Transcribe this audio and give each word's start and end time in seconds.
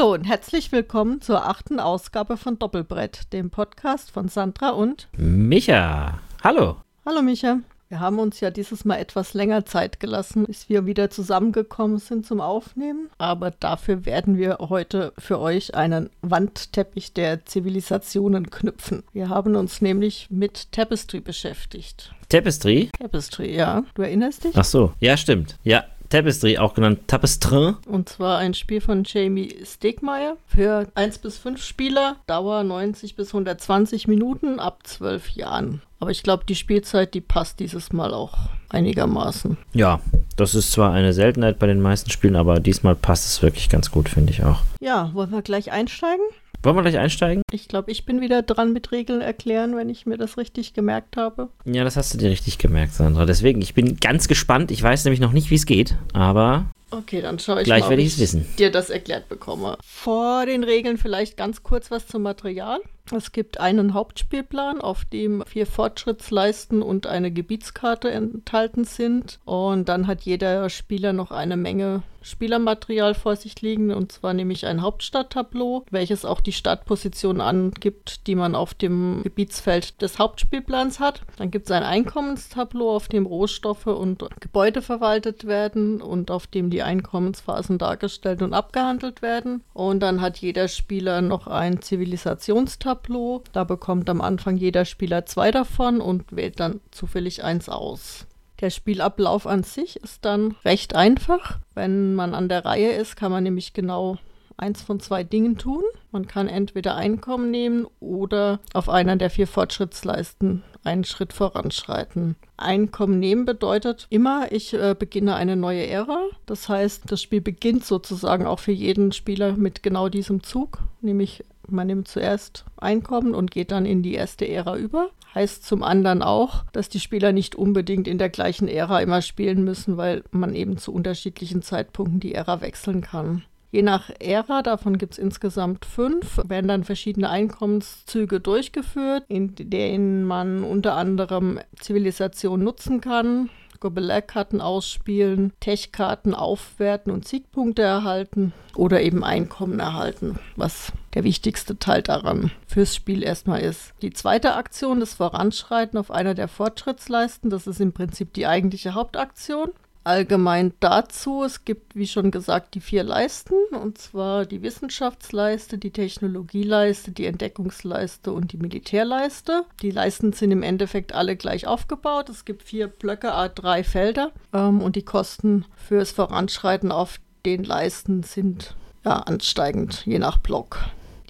Hallo 0.00 0.14
und 0.14 0.24
herzlich 0.24 0.72
willkommen 0.72 1.20
zur 1.20 1.46
achten 1.46 1.78
Ausgabe 1.78 2.38
von 2.38 2.58
Doppelbrett, 2.58 3.34
dem 3.34 3.50
Podcast 3.50 4.10
von 4.10 4.28
Sandra 4.28 4.70
und 4.70 5.08
Micha. 5.18 6.18
Hallo. 6.42 6.76
Hallo 7.04 7.20
Micha. 7.20 7.58
Wir 7.90 8.00
haben 8.00 8.18
uns 8.18 8.40
ja 8.40 8.50
dieses 8.50 8.86
Mal 8.86 8.96
etwas 8.96 9.34
länger 9.34 9.66
Zeit 9.66 10.00
gelassen, 10.00 10.46
bis 10.46 10.70
wir 10.70 10.86
wieder 10.86 11.10
zusammengekommen 11.10 11.98
sind 11.98 12.24
zum 12.24 12.40
Aufnehmen. 12.40 13.10
Aber 13.18 13.50
dafür 13.50 14.06
werden 14.06 14.38
wir 14.38 14.56
heute 14.60 15.12
für 15.18 15.38
euch 15.38 15.74
einen 15.74 16.08
Wandteppich 16.22 17.12
der 17.12 17.44
Zivilisationen 17.44 18.48
knüpfen. 18.48 19.02
Wir 19.12 19.28
haben 19.28 19.54
uns 19.54 19.82
nämlich 19.82 20.28
mit 20.30 20.72
Tapestry 20.72 21.20
beschäftigt. 21.20 22.14
Tapestry? 22.30 22.88
Tapestry, 22.98 23.54
ja. 23.54 23.84
Du 23.92 24.00
erinnerst 24.00 24.44
dich? 24.44 24.56
Ach 24.56 24.64
so, 24.64 24.94
ja, 24.98 25.18
stimmt. 25.18 25.58
Ja, 25.62 25.84
Tapestry, 26.10 26.58
auch 26.58 26.74
genannt 26.74 27.00
Tapestrin. 27.06 27.76
Und 27.86 28.08
zwar 28.08 28.38
ein 28.38 28.52
Spiel 28.54 28.80
von 28.80 29.04
Jamie 29.06 29.54
Stegmaier 29.64 30.36
für 30.46 30.88
1 30.94 31.18
bis 31.18 31.38
5 31.38 31.62
Spieler, 31.62 32.16
Dauer 32.26 32.62
90 32.64 33.16
bis 33.16 33.28
120 33.28 34.08
Minuten 34.08 34.60
ab 34.60 34.80
12 34.84 35.30
Jahren. 35.30 35.82
Aber 36.00 36.10
ich 36.10 36.22
glaube, 36.22 36.44
die 36.48 36.54
Spielzeit, 36.54 37.14
die 37.14 37.20
passt 37.20 37.60
dieses 37.60 37.92
Mal 37.92 38.12
auch 38.12 38.36
einigermaßen. 38.70 39.56
Ja, 39.72 40.00
das 40.36 40.54
ist 40.54 40.72
zwar 40.72 40.92
eine 40.92 41.12
Seltenheit 41.12 41.58
bei 41.58 41.66
den 41.66 41.80
meisten 41.80 42.10
Spielen, 42.10 42.36
aber 42.36 42.58
diesmal 42.58 42.96
passt 42.96 43.26
es 43.26 43.42
wirklich 43.42 43.68
ganz 43.68 43.90
gut, 43.90 44.08
finde 44.08 44.32
ich 44.32 44.42
auch. 44.42 44.62
Ja, 44.80 45.10
wollen 45.12 45.30
wir 45.30 45.42
gleich 45.42 45.70
einsteigen? 45.70 46.24
Wollen 46.62 46.76
wir 46.76 46.82
gleich 46.82 46.98
einsteigen? 46.98 47.42
Ich 47.52 47.68
glaube, 47.68 47.90
ich 47.90 48.04
bin 48.04 48.20
wieder 48.20 48.42
dran 48.42 48.74
mit 48.74 48.92
Regeln 48.92 49.22
erklären, 49.22 49.76
wenn 49.76 49.88
ich 49.88 50.04
mir 50.04 50.18
das 50.18 50.36
richtig 50.36 50.74
gemerkt 50.74 51.16
habe. 51.16 51.48
Ja, 51.64 51.84
das 51.84 51.96
hast 51.96 52.12
du 52.12 52.18
dir 52.18 52.28
richtig 52.28 52.58
gemerkt, 52.58 52.92
Sandra. 52.92 53.24
Deswegen, 53.24 53.62
ich 53.62 53.72
bin 53.72 53.96
ganz 53.96 54.28
gespannt. 54.28 54.70
Ich 54.70 54.82
weiß 54.82 55.04
nämlich 55.04 55.20
noch 55.20 55.32
nicht, 55.32 55.50
wie 55.50 55.54
es 55.54 55.64
geht, 55.64 55.96
aber 56.12 56.66
Okay, 56.90 57.22
dann 57.22 57.38
schaue 57.38 57.60
ich 57.60 57.64
Gleich 57.64 57.82
mal, 57.82 57.90
werde 57.90 58.02
ob 58.02 58.08
ich 58.08 58.18
wissen. 58.18 58.46
dir 58.58 58.70
das 58.70 58.90
erklärt 58.90 59.28
bekomme. 59.28 59.76
Vor 59.84 60.46
den 60.46 60.64
Regeln 60.64 60.98
vielleicht 60.98 61.36
ganz 61.36 61.62
kurz 61.62 61.90
was 61.90 62.06
zum 62.06 62.22
Material. 62.22 62.80
Es 63.12 63.32
gibt 63.32 63.58
einen 63.58 63.94
Hauptspielplan, 63.94 64.80
auf 64.80 65.04
dem 65.04 65.42
vier 65.46 65.66
Fortschrittsleisten 65.66 66.82
und 66.82 67.06
eine 67.06 67.30
Gebietskarte 67.30 68.10
enthalten 68.10 68.84
sind. 68.84 69.40
Und 69.44 69.88
dann 69.88 70.06
hat 70.06 70.22
jeder 70.22 70.68
Spieler 70.70 71.12
noch 71.12 71.30
eine 71.30 71.56
Menge 71.56 72.02
Spielermaterial 72.22 73.14
vor 73.14 73.34
sich 73.34 73.62
liegen, 73.62 73.92
und 73.92 74.12
zwar 74.12 74.34
nämlich 74.34 74.66
ein 74.66 74.82
Hauptstadttableau, 74.82 75.84
welches 75.90 76.24
auch 76.26 76.40
die 76.40 76.52
Startposition 76.52 77.40
angibt, 77.40 78.26
die 78.26 78.34
man 78.34 78.54
auf 78.54 78.74
dem 78.74 79.22
Gebietsfeld 79.22 80.02
des 80.02 80.18
Hauptspielplans 80.18 81.00
hat. 81.00 81.22
Dann 81.38 81.50
gibt 81.50 81.66
es 81.66 81.72
ein 81.72 81.82
Einkommenstableau, 81.82 82.94
auf 82.94 83.08
dem 83.08 83.24
Rohstoffe 83.24 83.86
und 83.86 84.24
Gebäude 84.38 84.82
verwaltet 84.82 85.46
werden 85.46 86.02
und 86.02 86.30
auf 86.30 86.46
dem 86.46 86.68
die 86.68 86.79
Einkommensphasen 86.82 87.78
dargestellt 87.78 88.42
und 88.42 88.54
abgehandelt 88.54 89.22
werden. 89.22 89.62
Und 89.72 90.00
dann 90.00 90.20
hat 90.20 90.38
jeder 90.38 90.68
Spieler 90.68 91.20
noch 91.20 91.46
ein 91.46 91.82
Zivilisationstableau. 91.82 93.42
Da 93.52 93.64
bekommt 93.64 94.08
am 94.10 94.20
Anfang 94.20 94.56
jeder 94.56 94.84
Spieler 94.84 95.26
zwei 95.26 95.50
davon 95.50 96.00
und 96.00 96.34
wählt 96.34 96.60
dann 96.60 96.80
zufällig 96.90 97.44
eins 97.44 97.68
aus. 97.68 98.26
Der 98.60 98.70
Spielablauf 98.70 99.46
an 99.46 99.62
sich 99.62 99.96
ist 99.96 100.24
dann 100.24 100.54
recht 100.64 100.94
einfach. 100.94 101.58
Wenn 101.74 102.14
man 102.14 102.34
an 102.34 102.48
der 102.48 102.64
Reihe 102.64 102.92
ist, 102.92 103.16
kann 103.16 103.32
man 103.32 103.42
nämlich 103.42 103.72
genau 103.72 104.18
eins 104.60 104.82
von 104.82 105.00
zwei 105.00 105.24
Dingen 105.24 105.56
tun. 105.58 105.82
Man 106.12 106.26
kann 106.26 106.48
entweder 106.48 106.96
Einkommen 106.96 107.50
nehmen 107.50 107.86
oder 107.98 108.60
auf 108.74 108.88
einer 108.88 109.16
der 109.16 109.30
vier 109.30 109.46
Fortschrittsleisten 109.46 110.62
einen 110.84 111.04
Schritt 111.04 111.32
voranschreiten. 111.32 112.36
Einkommen 112.56 113.18
nehmen 113.18 113.44
bedeutet 113.44 114.06
immer, 114.10 114.50
ich 114.52 114.74
äh, 114.74 114.94
beginne 114.98 115.34
eine 115.34 115.56
neue 115.56 115.86
Ära. 115.86 116.20
Das 116.46 116.68
heißt, 116.68 117.04
das 117.06 117.22
Spiel 117.22 117.40
beginnt 117.40 117.84
sozusagen 117.84 118.46
auch 118.46 118.58
für 118.58 118.72
jeden 118.72 119.12
Spieler 119.12 119.52
mit 119.52 119.82
genau 119.82 120.08
diesem 120.08 120.42
Zug, 120.42 120.78
nämlich 121.00 121.44
man 121.68 121.86
nimmt 121.86 122.08
zuerst 122.08 122.64
Einkommen 122.76 123.34
und 123.34 123.50
geht 123.50 123.70
dann 123.70 123.86
in 123.86 124.02
die 124.02 124.14
erste 124.14 124.48
Ära 124.48 124.76
über. 124.76 125.10
Heißt 125.34 125.64
zum 125.64 125.84
anderen 125.84 126.22
auch, 126.22 126.64
dass 126.72 126.88
die 126.88 126.98
Spieler 126.98 127.32
nicht 127.32 127.54
unbedingt 127.54 128.08
in 128.08 128.18
der 128.18 128.30
gleichen 128.30 128.66
Ära 128.66 129.00
immer 129.00 129.22
spielen 129.22 129.62
müssen, 129.62 129.96
weil 129.96 130.24
man 130.32 130.54
eben 130.54 130.76
zu 130.76 130.92
unterschiedlichen 130.92 131.62
Zeitpunkten 131.62 132.18
die 132.18 132.34
Ära 132.34 132.60
wechseln 132.60 133.00
kann. 133.00 133.44
Je 133.70 133.82
nach 133.82 134.10
Ära, 134.18 134.62
davon 134.62 134.98
gibt 134.98 135.12
es 135.12 135.18
insgesamt 135.18 135.84
fünf, 135.84 136.40
werden 136.44 136.66
dann 136.66 136.82
verschiedene 136.82 137.30
Einkommenszüge 137.30 138.40
durchgeführt, 138.40 139.24
in 139.28 139.54
denen 139.56 140.24
man 140.24 140.64
unter 140.64 140.94
anderem 140.94 141.60
Zivilisation 141.78 142.64
nutzen 142.64 143.00
kann, 143.00 143.48
Gobelin-Karten 143.78 144.60
ausspielen, 144.60 145.52
Tech-Karten 145.60 146.34
aufwerten 146.34 147.12
und 147.12 147.26
Siegpunkte 147.26 147.82
erhalten 147.82 148.52
oder 148.74 149.00
eben 149.00 149.24
Einkommen 149.24 149.80
erhalten, 149.80 150.38
was 150.56 150.92
der 151.14 151.24
wichtigste 151.24 151.78
Teil 151.78 152.02
daran 152.02 152.50
fürs 152.66 152.94
Spiel 152.94 153.22
erstmal 153.22 153.62
ist. 153.62 153.94
Die 154.02 154.12
zweite 154.12 154.54
Aktion, 154.54 155.00
das 155.00 155.14
Voranschreiten 155.14 155.98
auf 155.98 156.10
einer 156.10 156.34
der 156.34 156.48
Fortschrittsleisten, 156.48 157.50
das 157.50 157.66
ist 157.66 157.80
im 157.80 157.92
Prinzip 157.92 158.34
die 158.34 158.46
eigentliche 158.46 158.94
Hauptaktion. 158.94 159.70
Allgemein 160.10 160.72
dazu, 160.80 161.44
es 161.44 161.64
gibt, 161.64 161.94
wie 161.94 162.08
schon 162.08 162.32
gesagt, 162.32 162.74
die 162.74 162.80
vier 162.80 163.04
Leisten, 163.04 163.54
und 163.80 163.96
zwar 163.96 164.44
die 164.44 164.60
Wissenschaftsleiste, 164.60 165.78
die 165.78 165.92
Technologieleiste, 165.92 167.12
die 167.12 167.26
Entdeckungsleiste 167.26 168.32
und 168.32 168.50
die 168.50 168.56
Militärleiste. 168.56 169.62
Die 169.82 169.92
Leisten 169.92 170.32
sind 170.32 170.50
im 170.50 170.64
Endeffekt 170.64 171.14
alle 171.14 171.36
gleich 171.36 171.68
aufgebaut. 171.68 172.28
Es 172.28 172.44
gibt 172.44 172.64
vier 172.64 172.88
Blöcke, 172.88 173.32
a 173.32 173.46
drei 173.46 173.84
Felder, 173.84 174.32
ähm, 174.52 174.82
und 174.82 174.96
die 174.96 175.04
Kosten 175.04 175.64
fürs 175.76 176.10
Voranschreiten 176.10 176.90
auf 176.90 177.20
den 177.46 177.62
Leisten 177.62 178.24
sind 178.24 178.74
ja 179.04 179.12
ansteigend, 179.12 180.04
je 180.06 180.18
nach 180.18 180.38
Block. 180.38 180.80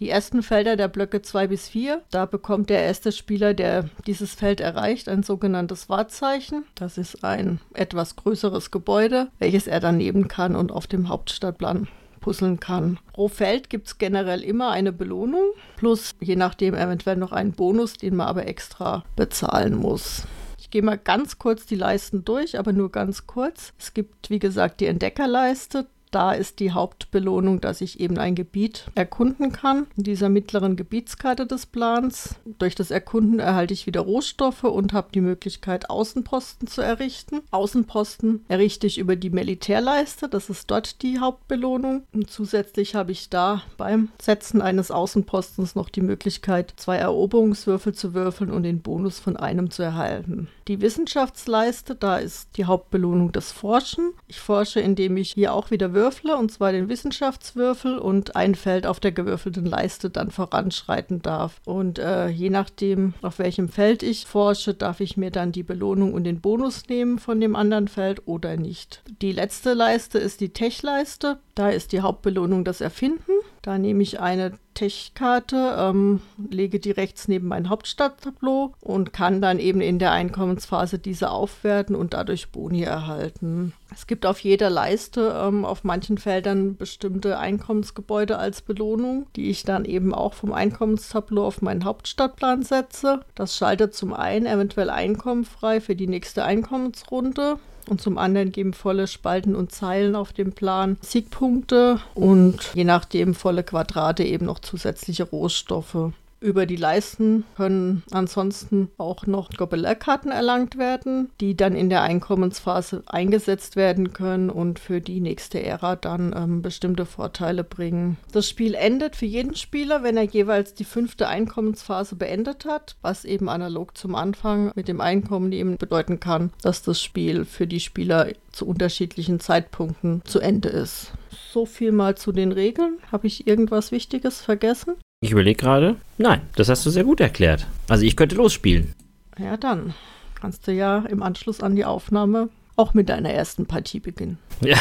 Die 0.00 0.08
ersten 0.08 0.42
Felder 0.42 0.76
der 0.76 0.88
Blöcke 0.88 1.20
2 1.20 1.48
bis 1.48 1.68
4, 1.68 2.00
da 2.10 2.24
bekommt 2.24 2.70
der 2.70 2.82
erste 2.82 3.12
Spieler, 3.12 3.52
der 3.52 3.84
dieses 4.06 4.32
Feld 4.34 4.62
erreicht, 4.62 5.10
ein 5.10 5.22
sogenanntes 5.22 5.90
Wahrzeichen. 5.90 6.64
Das 6.74 6.96
ist 6.96 7.22
ein 7.22 7.60
etwas 7.74 8.16
größeres 8.16 8.70
Gebäude, 8.70 9.28
welches 9.38 9.66
er 9.66 9.78
dann 9.78 9.98
nehmen 9.98 10.26
kann 10.26 10.56
und 10.56 10.72
auf 10.72 10.86
dem 10.86 11.10
Hauptstadtplan 11.10 11.86
puzzeln 12.22 12.60
kann. 12.60 12.98
Pro 13.12 13.28
Feld 13.28 13.68
gibt 13.68 13.88
es 13.88 13.98
generell 13.98 14.42
immer 14.42 14.70
eine 14.70 14.92
Belohnung, 14.92 15.52
plus 15.76 16.14
je 16.18 16.36
nachdem 16.36 16.74
eventuell 16.74 17.16
noch 17.16 17.32
einen 17.32 17.52
Bonus, 17.52 17.92
den 17.92 18.16
man 18.16 18.28
aber 18.28 18.48
extra 18.48 19.04
bezahlen 19.16 19.74
muss. 19.74 20.22
Ich 20.58 20.70
gehe 20.70 20.82
mal 20.82 20.98
ganz 20.98 21.38
kurz 21.38 21.66
die 21.66 21.76
Leisten 21.76 22.24
durch, 22.24 22.58
aber 22.58 22.72
nur 22.72 22.90
ganz 22.90 23.26
kurz. 23.26 23.74
Es 23.78 23.92
gibt, 23.92 24.30
wie 24.30 24.38
gesagt, 24.38 24.80
die 24.80 24.86
Entdeckerleiste. 24.86 25.86
Da 26.10 26.32
ist 26.32 26.58
die 26.58 26.72
Hauptbelohnung, 26.72 27.60
dass 27.60 27.80
ich 27.80 28.00
eben 28.00 28.18
ein 28.18 28.34
Gebiet 28.34 28.90
erkunden 28.94 29.52
kann. 29.52 29.86
In 29.96 30.02
dieser 30.02 30.28
mittleren 30.28 30.74
Gebietskarte 30.74 31.46
des 31.46 31.66
Plans. 31.66 32.34
Durch 32.58 32.74
das 32.74 32.90
Erkunden 32.90 33.38
erhalte 33.38 33.74
ich 33.74 33.86
wieder 33.86 34.00
Rohstoffe 34.00 34.64
und 34.64 34.92
habe 34.92 35.08
die 35.14 35.20
Möglichkeit, 35.20 35.88
Außenposten 35.88 36.66
zu 36.66 36.82
errichten. 36.82 37.42
Außenposten 37.52 38.44
errichte 38.48 38.88
ich 38.88 38.98
über 38.98 39.14
die 39.14 39.30
Militärleiste. 39.30 40.28
Das 40.28 40.50
ist 40.50 40.70
dort 40.70 41.02
die 41.02 41.20
Hauptbelohnung. 41.20 42.02
Und 42.12 42.28
zusätzlich 42.28 42.96
habe 42.96 43.12
ich 43.12 43.30
da 43.30 43.62
beim 43.76 44.08
Setzen 44.20 44.62
eines 44.62 44.90
Außenpostens 44.90 45.76
noch 45.76 45.88
die 45.88 46.00
Möglichkeit, 46.00 46.74
zwei 46.76 46.96
Eroberungswürfel 46.96 47.94
zu 47.94 48.14
würfeln 48.14 48.50
und 48.50 48.64
den 48.64 48.82
Bonus 48.82 49.20
von 49.20 49.36
einem 49.36 49.70
zu 49.70 49.82
erhalten. 49.84 50.48
Die 50.70 50.80
Wissenschaftsleiste, 50.80 51.96
da 51.96 52.18
ist 52.18 52.56
die 52.56 52.64
Hauptbelohnung 52.64 53.32
das 53.32 53.50
Forschen. 53.50 54.12
Ich 54.28 54.38
forsche, 54.38 54.78
indem 54.78 55.16
ich 55.16 55.32
hier 55.32 55.52
auch 55.52 55.72
wieder 55.72 55.94
würfle, 55.94 56.36
und 56.36 56.52
zwar 56.52 56.70
den 56.70 56.88
Wissenschaftswürfel 56.88 57.98
und 57.98 58.36
ein 58.36 58.54
Feld 58.54 58.86
auf 58.86 59.00
der 59.00 59.10
gewürfelten 59.10 59.64
Leiste 59.64 60.10
dann 60.10 60.30
voranschreiten 60.30 61.22
darf. 61.22 61.60
Und 61.64 61.98
äh, 61.98 62.28
je 62.28 62.50
nachdem, 62.50 63.14
auf 63.20 63.40
welchem 63.40 63.68
Feld 63.68 64.04
ich 64.04 64.26
forsche, 64.26 64.72
darf 64.72 65.00
ich 65.00 65.16
mir 65.16 65.32
dann 65.32 65.50
die 65.50 65.64
Belohnung 65.64 66.14
und 66.14 66.22
den 66.22 66.40
Bonus 66.40 66.86
nehmen 66.88 67.18
von 67.18 67.40
dem 67.40 67.56
anderen 67.56 67.88
Feld 67.88 68.28
oder 68.28 68.56
nicht. 68.56 69.02
Die 69.22 69.32
letzte 69.32 69.74
Leiste 69.74 70.20
ist 70.20 70.40
die 70.40 70.52
Tech-Leiste. 70.52 71.40
Da 71.56 71.70
ist 71.70 71.90
die 71.90 72.00
Hauptbelohnung 72.00 72.64
das 72.64 72.80
Erfinden. 72.80 73.32
Da 73.62 73.76
nehme 73.76 74.02
ich 74.02 74.20
eine 74.20 74.52
Tech-Karte, 74.72 75.76
ähm, 75.78 76.22
lege 76.48 76.80
die 76.80 76.92
rechts 76.92 77.28
neben 77.28 77.48
mein 77.48 77.68
Hauptstadttableau 77.68 78.72
und 78.80 79.12
kann 79.12 79.42
dann 79.42 79.58
eben 79.58 79.82
in 79.82 79.98
der 79.98 80.12
Einkommensphase 80.12 80.98
diese 80.98 81.30
aufwerten 81.30 81.94
und 81.94 82.14
dadurch 82.14 82.50
Boni 82.50 82.82
erhalten. 82.82 83.74
Es 83.92 84.06
gibt 84.06 84.24
auf 84.24 84.40
jeder 84.40 84.70
Leiste 84.70 85.34
ähm, 85.36 85.66
auf 85.66 85.84
manchen 85.84 86.16
Feldern 86.16 86.76
bestimmte 86.76 87.38
Einkommensgebäude 87.38 88.38
als 88.38 88.62
Belohnung, 88.62 89.26
die 89.36 89.50
ich 89.50 89.64
dann 89.64 89.84
eben 89.84 90.14
auch 90.14 90.32
vom 90.32 90.52
Einkommenstableau 90.52 91.44
auf 91.44 91.60
meinen 91.60 91.84
Hauptstadtplan 91.84 92.62
setze. 92.62 93.20
Das 93.34 93.56
schaltet 93.56 93.94
zum 93.94 94.14
einen 94.14 94.46
eventuell 94.46 94.88
Einkommen 94.88 95.44
frei 95.44 95.82
für 95.82 95.96
die 95.96 96.06
nächste 96.06 96.44
Einkommensrunde 96.44 97.58
und 97.90 98.00
zum 98.00 98.18
anderen 98.18 98.52
geben 98.52 98.72
volle 98.72 99.06
Spalten 99.06 99.54
und 99.54 99.72
Zeilen 99.72 100.14
auf 100.14 100.32
dem 100.32 100.52
Plan 100.52 100.96
Siegpunkte 101.02 102.00
und 102.14 102.70
je 102.74 102.84
nachdem 102.84 103.34
volle 103.34 103.62
Quadrate 103.62 104.22
eben 104.24 104.46
noch 104.46 104.60
zusätzliche 104.60 105.24
Rohstoffe. 105.24 106.12
Über 106.42 106.64
die 106.64 106.76
Leisten 106.76 107.44
können 107.54 108.02
ansonsten 108.12 108.90
auch 108.96 109.26
noch 109.26 109.50
Gobelin-Karten 109.50 110.30
erlangt 110.30 110.78
werden, 110.78 111.30
die 111.38 111.54
dann 111.54 111.76
in 111.76 111.90
der 111.90 112.00
Einkommensphase 112.00 113.02
eingesetzt 113.04 113.76
werden 113.76 114.14
können 114.14 114.48
und 114.48 114.78
für 114.78 115.02
die 115.02 115.20
nächste 115.20 115.62
Ära 115.62 115.96
dann 115.96 116.34
ähm, 116.34 116.62
bestimmte 116.62 117.04
Vorteile 117.04 117.62
bringen. 117.62 118.16
Das 118.32 118.48
Spiel 118.48 118.74
endet 118.74 119.16
für 119.16 119.26
jeden 119.26 119.54
Spieler, 119.54 120.02
wenn 120.02 120.16
er 120.16 120.22
jeweils 120.22 120.72
die 120.72 120.84
fünfte 120.84 121.28
Einkommensphase 121.28 122.16
beendet 122.16 122.64
hat, 122.64 122.96
was 123.02 123.26
eben 123.26 123.50
analog 123.50 123.98
zum 123.98 124.14
Anfang 124.14 124.72
mit 124.74 124.88
dem 124.88 125.02
Einkommen 125.02 125.52
eben 125.52 125.76
bedeuten 125.76 126.20
kann, 126.20 126.52
dass 126.62 126.80
das 126.80 127.02
Spiel 127.02 127.44
für 127.44 127.66
die 127.66 127.80
Spieler 127.80 128.28
zu 128.50 128.66
unterschiedlichen 128.66 129.40
Zeitpunkten 129.40 130.22
zu 130.24 130.40
Ende 130.40 130.70
ist. 130.70 131.12
So 131.52 131.66
viel 131.66 131.92
mal 131.92 132.16
zu 132.16 132.32
den 132.32 132.52
Regeln. 132.52 132.98
Habe 133.12 133.26
ich 133.26 133.46
irgendwas 133.46 133.92
Wichtiges 133.92 134.40
vergessen? 134.40 134.94
Ich 135.22 135.32
überlege 135.32 135.60
gerade. 135.60 135.96
Nein, 136.16 136.40
das 136.56 136.70
hast 136.70 136.86
du 136.86 136.90
sehr 136.90 137.04
gut 137.04 137.20
erklärt. 137.20 137.66
Also 137.88 138.06
ich 138.06 138.16
könnte 138.16 138.36
losspielen. 138.36 138.94
Ja, 139.38 139.58
dann 139.58 139.92
kannst 140.34 140.66
du 140.66 140.72
ja 140.72 141.00
im 141.10 141.22
Anschluss 141.22 141.60
an 141.60 141.76
die 141.76 141.84
Aufnahme 141.84 142.48
auch 142.76 142.94
mit 142.94 143.10
deiner 143.10 143.28
ersten 143.28 143.66
Partie 143.66 144.00
beginnen. 144.00 144.38
Ja. 144.62 144.78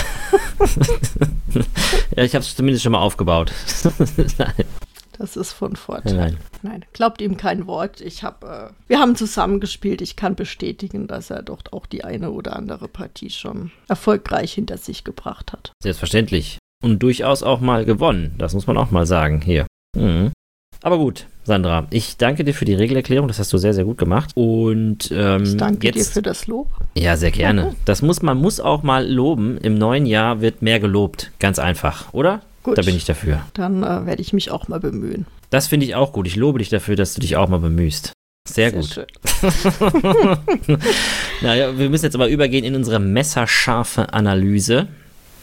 ja, 2.15 2.23
ich 2.23 2.35
habe 2.35 2.43
es 2.43 2.55
zumindest 2.55 2.83
schon 2.83 2.93
mal 2.93 3.01
aufgebaut. 3.01 3.51
Nein. 4.37 4.53
Das 5.17 5.35
ist 5.35 5.51
von 5.51 5.75
Vorteil. 5.75 6.15
Nein. 6.15 6.37
Nein, 6.61 6.85
glaubt 6.93 7.19
ihm 7.19 7.35
kein 7.35 7.67
Wort. 7.67 7.99
Ich 7.99 8.23
habe, 8.23 8.71
äh, 8.71 8.73
wir 8.87 8.99
haben 8.99 9.17
zusammen 9.17 9.59
gespielt. 9.59 10.01
Ich 10.01 10.15
kann 10.15 10.35
bestätigen, 10.35 11.07
dass 11.07 11.29
er 11.29 11.43
doch 11.43 11.59
auch 11.71 11.85
die 11.85 12.05
eine 12.05 12.31
oder 12.31 12.55
andere 12.55 12.87
Partie 12.87 13.29
schon 13.29 13.71
erfolgreich 13.89 14.53
hinter 14.53 14.77
sich 14.77 15.03
gebracht 15.03 15.51
hat. 15.51 15.73
Selbstverständlich. 15.83 16.59
Und 16.81 17.03
durchaus 17.03 17.43
auch 17.43 17.59
mal 17.59 17.83
gewonnen. 17.83 18.35
Das 18.37 18.53
muss 18.53 18.67
man 18.67 18.77
auch 18.77 18.91
mal 18.91 19.05
sagen 19.05 19.41
hier. 19.41 19.67
Mhm. 19.95 20.31
Aber 20.81 20.97
gut, 20.97 21.25
Sandra, 21.43 21.87
ich 21.89 22.15
danke 22.15 22.45
dir 22.45 22.53
für 22.53 22.63
die 22.63 22.73
Regelerklärung. 22.73 23.27
Das 23.27 23.39
hast 23.39 23.51
du 23.51 23.57
sehr, 23.57 23.73
sehr 23.73 23.83
gut 23.83 23.97
gemacht. 23.97 24.31
Und 24.35 25.11
ähm, 25.11 25.43
ich 25.43 25.57
danke 25.57 25.87
jetzt, 25.87 25.97
dir 25.97 26.05
für 26.05 26.21
das 26.21 26.47
Lob. 26.47 26.69
Ja, 26.95 27.17
sehr 27.17 27.31
gerne. 27.31 27.75
Das 27.83 28.01
muss 28.01 28.21
man 28.21 28.37
muss 28.37 28.59
auch 28.61 28.83
mal 28.83 29.05
loben. 29.05 29.57
Im 29.57 29.75
neuen 29.75 30.05
Jahr 30.05 30.41
wird 30.41 30.61
mehr 30.61 30.79
gelobt. 30.79 31.31
Ganz 31.39 31.59
einfach, 31.59 32.13
oder? 32.13 32.41
Gut. 32.63 32.77
Da 32.77 32.81
bin 32.81 32.95
ich 32.95 33.05
dafür. 33.05 33.41
Dann 33.53 33.83
äh, 33.83 34.05
werde 34.05 34.21
ich 34.21 34.31
mich 34.31 34.51
auch 34.51 34.67
mal 34.67 34.79
bemühen. 34.79 35.25
Das 35.49 35.67
finde 35.67 35.85
ich 35.85 35.95
auch 35.95 36.13
gut. 36.13 36.27
Ich 36.27 36.35
lobe 36.35 36.59
dich 36.59 36.69
dafür, 36.69 36.95
dass 36.95 37.13
du 37.13 37.21
dich 37.21 37.35
auch 37.35 37.49
mal 37.49 37.59
bemühst. 37.59 38.13
Sehr, 38.47 38.71
sehr 38.71 38.79
gut. 38.79 39.07
naja, 41.41 41.77
wir 41.77 41.89
müssen 41.89 42.05
jetzt 42.05 42.15
aber 42.15 42.29
übergehen 42.29 42.63
in 42.63 42.75
unsere 42.75 42.99
messerscharfe 42.99 44.13
Analyse. 44.13 44.87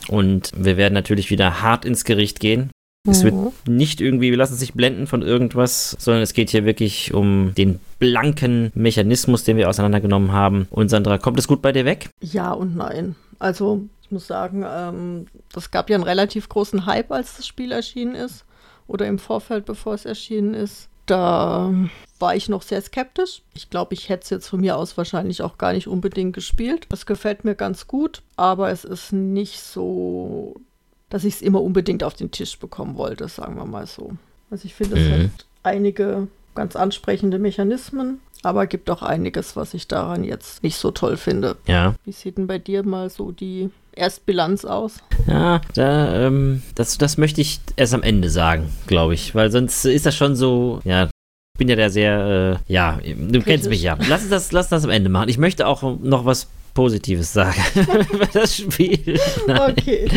Und 0.08 0.52
wir 0.56 0.76
werden 0.76 0.94
natürlich 0.94 1.30
wieder 1.30 1.62
hart 1.62 1.84
ins 1.84 2.04
Gericht 2.04 2.40
gehen. 2.40 2.70
Es 3.06 3.24
wird 3.24 3.34
mhm. 3.34 3.52
nicht 3.66 4.00
irgendwie, 4.00 4.30
wir 4.30 4.36
lassen 4.36 4.52
uns 4.52 4.60
nicht 4.60 4.74
blenden 4.74 5.06
von 5.06 5.22
irgendwas, 5.22 5.96
sondern 5.98 6.22
es 6.22 6.32
geht 6.32 6.50
hier 6.50 6.64
wirklich 6.64 7.14
um 7.14 7.54
den 7.54 7.80
blanken 7.98 8.70
Mechanismus, 8.74 9.44
den 9.44 9.56
wir 9.56 9.68
auseinandergenommen 9.68 10.32
haben. 10.32 10.66
Und 10.70 10.88
Sandra, 10.88 11.18
kommt 11.18 11.38
es 11.38 11.48
gut 11.48 11.62
bei 11.62 11.72
dir 11.72 11.84
weg? 11.84 12.08
Ja 12.20 12.52
und 12.52 12.76
nein. 12.76 13.14
Also 13.38 13.82
ich 14.02 14.10
muss 14.10 14.26
sagen, 14.26 14.64
ähm, 14.68 15.26
das 15.52 15.70
gab 15.70 15.90
ja 15.90 15.96
einen 15.96 16.04
relativ 16.04 16.48
großen 16.48 16.86
Hype, 16.86 17.10
als 17.10 17.36
das 17.36 17.46
Spiel 17.46 17.72
erschienen 17.72 18.14
ist. 18.14 18.44
Oder 18.86 19.06
im 19.06 19.18
Vorfeld, 19.18 19.64
bevor 19.64 19.94
es 19.94 20.04
erschienen 20.04 20.54
ist. 20.54 20.88
Da 21.06 21.72
war 22.18 22.34
ich 22.34 22.48
noch 22.48 22.62
sehr 22.62 22.80
skeptisch. 22.80 23.42
Ich 23.54 23.70
glaube, 23.70 23.94
ich 23.94 24.08
hätte 24.08 24.24
es 24.24 24.30
jetzt 24.30 24.48
von 24.48 24.60
mir 24.60 24.76
aus 24.76 24.96
wahrscheinlich 24.96 25.42
auch 25.42 25.58
gar 25.58 25.72
nicht 25.72 25.88
unbedingt 25.88 26.34
gespielt. 26.34 26.86
Es 26.92 27.06
gefällt 27.06 27.44
mir 27.44 27.54
ganz 27.54 27.86
gut, 27.86 28.22
aber 28.36 28.70
es 28.70 28.84
ist 28.84 29.12
nicht 29.12 29.60
so 29.60 30.54
dass 31.08 31.24
ich 31.24 31.34
es 31.34 31.42
immer 31.42 31.62
unbedingt 31.62 32.02
auf 32.04 32.14
den 32.14 32.30
Tisch 32.30 32.58
bekommen 32.58 32.96
wollte, 32.96 33.28
sagen 33.28 33.56
wir 33.56 33.66
mal 33.66 33.86
so. 33.86 34.12
Also 34.50 34.66
ich 34.66 34.74
finde, 34.74 34.98
es 34.98 35.08
mhm. 35.08 35.24
hat 35.24 35.46
einige 35.62 36.28
ganz 36.54 36.76
ansprechende 36.76 37.38
Mechanismen, 37.38 38.20
aber 38.42 38.66
gibt 38.66 38.90
auch 38.90 39.02
einiges, 39.02 39.56
was 39.56 39.74
ich 39.74 39.88
daran 39.88 40.24
jetzt 40.24 40.62
nicht 40.62 40.76
so 40.76 40.90
toll 40.90 41.16
finde. 41.16 41.56
Ja. 41.66 41.94
Wie 42.04 42.12
sieht 42.12 42.38
denn 42.38 42.46
bei 42.46 42.58
dir 42.58 42.82
mal 42.82 43.10
so 43.10 43.32
die 43.32 43.70
Erstbilanz 43.92 44.64
aus? 44.64 44.98
Ja, 45.26 45.60
da, 45.74 46.26
ähm, 46.26 46.62
das, 46.74 46.98
das 46.98 47.18
möchte 47.18 47.40
ich 47.40 47.60
erst 47.76 47.94
am 47.94 48.02
Ende 48.02 48.30
sagen, 48.30 48.72
glaube 48.86 49.14
ich, 49.14 49.34
weil 49.34 49.50
sonst 49.50 49.84
ist 49.84 50.06
das 50.06 50.16
schon 50.16 50.36
so, 50.36 50.80
ja, 50.84 51.04
ich 51.04 51.58
bin 51.58 51.68
ja 51.68 51.76
der 51.76 51.90
sehr, 51.90 52.60
äh, 52.68 52.72
ja, 52.72 52.98
du 53.02 53.14
Kritisch. 53.14 53.44
kennst 53.44 53.68
mich 53.68 53.82
ja. 53.82 53.96
Lass 54.08 54.22
uns 54.22 54.30
das, 54.30 54.52
lass 54.52 54.68
das 54.68 54.84
am 54.84 54.90
Ende 54.90 55.08
machen. 55.08 55.28
Ich 55.28 55.38
möchte 55.38 55.66
auch 55.66 55.82
noch 56.00 56.24
was 56.24 56.48
Positives 56.76 57.32
sagen 57.32 57.60
über 58.12 58.26
das 58.26 58.58
Spiel. 58.58 59.18
Nein. 59.48 59.72
Okay. 59.72 60.08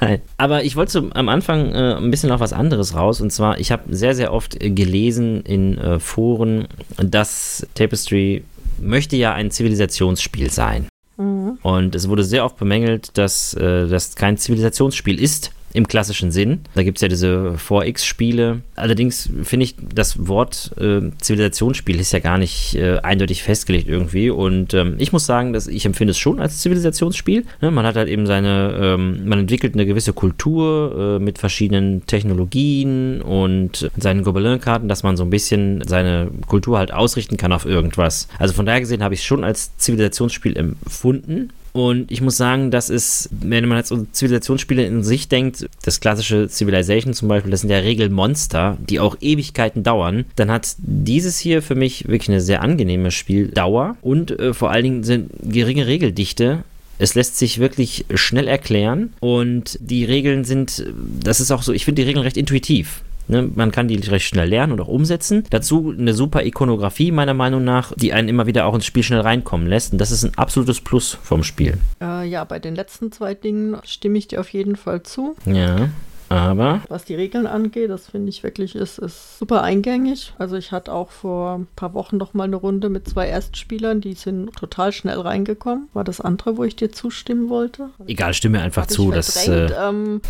Nein. 0.00 0.20
Aber 0.36 0.62
ich 0.62 0.76
wollte 0.76 1.10
am 1.14 1.28
Anfang 1.28 1.74
äh, 1.74 1.94
ein 1.94 2.10
bisschen 2.10 2.30
auf 2.30 2.38
was 2.38 2.52
anderes 2.52 2.94
raus. 2.94 3.20
Und 3.20 3.32
zwar, 3.32 3.58
ich 3.58 3.72
habe 3.72 3.82
sehr, 3.96 4.14
sehr 4.14 4.32
oft 4.32 4.60
gelesen 4.60 5.42
in 5.42 5.78
äh, 5.78 5.98
Foren, 5.98 6.68
dass 6.98 7.66
Tapestry 7.74 8.44
möchte 8.78 9.16
ja 9.16 9.32
ein 9.32 9.50
Zivilisationsspiel 9.50 10.50
sein. 10.50 10.86
Mhm. 11.16 11.58
Und 11.62 11.94
es 11.94 12.08
wurde 12.08 12.24
sehr 12.24 12.44
oft 12.44 12.58
bemängelt, 12.58 13.16
dass 13.16 13.54
äh, 13.54 13.88
das 13.88 14.14
kein 14.16 14.36
Zivilisationsspiel 14.36 15.18
ist, 15.18 15.50
im 15.76 15.86
klassischen 15.86 16.30
Sinn. 16.30 16.60
Da 16.74 16.82
gibt 16.82 16.96
es 16.96 17.02
ja 17.02 17.08
diese 17.08 17.56
4X-Spiele. 17.56 18.62
Allerdings 18.76 19.28
finde 19.42 19.64
ich, 19.64 19.74
das 19.94 20.26
Wort 20.26 20.72
äh, 20.80 21.10
Zivilisationsspiel 21.20 22.00
ist 22.00 22.12
ja 22.12 22.18
gar 22.20 22.38
nicht 22.38 22.74
äh, 22.76 22.98
eindeutig 23.00 23.42
festgelegt 23.42 23.86
irgendwie. 23.86 24.30
Und 24.30 24.72
ähm, 24.72 24.94
ich 24.98 25.12
muss 25.12 25.26
sagen, 25.26 25.52
dass 25.52 25.66
ich 25.66 25.84
empfinde 25.84 26.12
es 26.12 26.18
schon 26.18 26.40
als 26.40 26.60
Zivilisationsspiel. 26.60 27.44
Ne? 27.60 27.70
Man 27.70 27.84
hat 27.84 27.96
halt 27.96 28.08
eben 28.08 28.26
seine, 28.26 28.74
ähm, 28.80 29.28
man 29.28 29.40
entwickelt 29.40 29.74
eine 29.74 29.84
gewisse 29.84 30.14
Kultur 30.14 31.18
äh, 31.18 31.22
mit 31.22 31.38
verschiedenen 31.38 32.06
Technologien 32.06 33.20
und 33.20 33.90
seinen 33.98 34.24
Gobelin-Karten, 34.24 34.88
dass 34.88 35.02
man 35.02 35.18
so 35.18 35.24
ein 35.24 35.30
bisschen 35.30 35.82
seine 35.86 36.30
Kultur 36.46 36.78
halt 36.78 36.92
ausrichten 36.92 37.36
kann 37.36 37.52
auf 37.52 37.66
irgendwas. 37.66 38.28
Also 38.38 38.54
von 38.54 38.64
daher 38.64 38.80
gesehen 38.80 39.02
habe 39.02 39.12
ich 39.12 39.20
es 39.20 39.26
schon 39.26 39.44
als 39.44 39.76
Zivilisationsspiel 39.76 40.56
empfunden. 40.56 41.50
Und 41.76 42.10
ich 42.10 42.22
muss 42.22 42.38
sagen, 42.38 42.70
das 42.70 42.88
ist, 42.88 43.28
wenn 43.30 43.68
man 43.68 43.84
so 43.84 44.06
Zivilisationsspiele 44.10 44.86
in 44.86 45.04
sich 45.04 45.28
denkt, 45.28 45.68
das 45.82 46.00
klassische 46.00 46.48
Civilization 46.48 47.12
zum 47.12 47.28
Beispiel, 47.28 47.50
das 47.50 47.60
sind 47.60 47.68
ja 47.68 47.76
Regelmonster, 47.76 48.78
die 48.80 48.98
auch 48.98 49.18
Ewigkeiten 49.20 49.82
dauern, 49.82 50.24
dann 50.36 50.50
hat 50.50 50.74
dieses 50.78 51.38
hier 51.38 51.60
für 51.60 51.74
mich 51.74 52.08
wirklich 52.08 52.30
eine 52.30 52.40
sehr 52.40 52.62
angenehme 52.62 53.10
Spieldauer 53.10 53.98
und 54.00 54.30
äh, 54.30 54.54
vor 54.54 54.70
allen 54.70 54.84
Dingen 54.84 55.04
sind 55.04 55.30
geringe 55.42 55.86
Regeldichte. 55.86 56.64
Es 56.98 57.14
lässt 57.14 57.36
sich 57.36 57.58
wirklich 57.58 58.06
schnell 58.14 58.48
erklären 58.48 59.12
und 59.20 59.78
die 59.82 60.06
Regeln 60.06 60.44
sind, 60.44 60.86
das 61.20 61.40
ist 61.40 61.50
auch 61.50 61.62
so, 61.62 61.74
ich 61.74 61.84
finde 61.84 62.00
die 62.00 62.08
Regeln 62.08 62.22
recht 62.22 62.38
intuitiv. 62.38 63.02
Ne, 63.28 63.50
man 63.54 63.72
kann 63.72 63.88
die 63.88 63.96
recht 63.96 64.26
schnell 64.26 64.48
lernen 64.48 64.72
und 64.72 64.80
auch 64.80 64.88
umsetzen. 64.88 65.44
Dazu 65.50 65.94
eine 65.96 66.14
super 66.14 66.44
Ikonografie, 66.44 67.10
meiner 67.10 67.34
Meinung 67.34 67.64
nach, 67.64 67.92
die 67.96 68.12
einen 68.12 68.28
immer 68.28 68.46
wieder 68.46 68.66
auch 68.66 68.74
ins 68.74 68.86
Spiel 68.86 69.02
schnell 69.02 69.20
reinkommen 69.20 69.66
lässt. 69.66 69.92
Und 69.92 70.00
das 70.00 70.10
ist 70.10 70.24
ein 70.24 70.36
absolutes 70.36 70.80
Plus 70.80 71.18
vom 71.22 71.42
Spiel. 71.42 71.78
Äh, 72.00 72.28
ja, 72.28 72.44
bei 72.44 72.58
den 72.58 72.74
letzten 72.74 73.10
zwei 73.10 73.34
Dingen 73.34 73.76
stimme 73.84 74.18
ich 74.18 74.28
dir 74.28 74.40
auf 74.40 74.48
jeden 74.50 74.76
Fall 74.76 75.02
zu. 75.02 75.34
Ja. 75.44 75.88
Aber. 76.28 76.82
Was 76.88 77.04
die 77.04 77.14
Regeln 77.14 77.46
angeht, 77.46 77.90
das 77.90 78.08
finde 78.10 78.30
ich 78.30 78.42
wirklich 78.42 78.74
ist, 78.74 78.98
ist 78.98 79.38
super 79.38 79.62
eingängig. 79.62 80.32
Also 80.38 80.56
ich 80.56 80.72
hatte 80.72 80.92
auch 80.92 81.10
vor 81.10 81.58
ein 81.58 81.68
paar 81.76 81.94
Wochen 81.94 82.16
noch 82.16 82.34
mal 82.34 82.44
eine 82.44 82.56
Runde 82.56 82.88
mit 82.88 83.08
zwei 83.08 83.28
Erstspielern, 83.28 84.00
die 84.00 84.14
sind 84.14 84.54
total 84.54 84.92
schnell 84.92 85.20
reingekommen. 85.20 85.88
War 85.92 86.04
das 86.04 86.20
andere, 86.20 86.56
wo 86.56 86.64
ich 86.64 86.76
dir 86.76 86.90
zustimmen 86.90 87.48
wollte? 87.48 87.90
Egal, 88.06 88.34
stimme 88.34 88.60
einfach 88.60 88.86
zu. 88.86 89.10
Das, 89.10 89.46
äh, 89.48 89.70
ähm, 89.78 90.20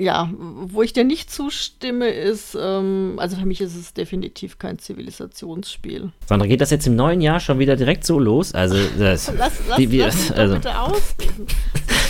ja, 0.00 0.30
wo 0.32 0.82
ich 0.82 0.92
dir 0.92 1.04
nicht 1.04 1.30
zustimme, 1.30 2.08
ist, 2.08 2.56
ähm, 2.58 3.14
also 3.18 3.36
für 3.36 3.44
mich 3.44 3.60
ist 3.60 3.76
es 3.76 3.92
definitiv 3.92 4.58
kein 4.58 4.78
Zivilisationsspiel. 4.78 6.10
Sandra, 6.26 6.46
geht 6.46 6.60
das 6.60 6.70
jetzt 6.70 6.86
im 6.86 6.96
neuen 6.96 7.20
Jahr 7.20 7.38
schon 7.38 7.58
wieder 7.58 7.76
direkt 7.76 8.06
so 8.06 8.18
los? 8.18 8.54
Also, 8.54 8.76
das, 8.98 9.30
lass, 9.36 9.52
lass, 9.68 9.76
die, 9.76 9.90
wir, 9.90 10.06
lass 10.06 10.32
also, 10.32 10.54
bitte 10.54 10.78
ausreden. 10.78 11.46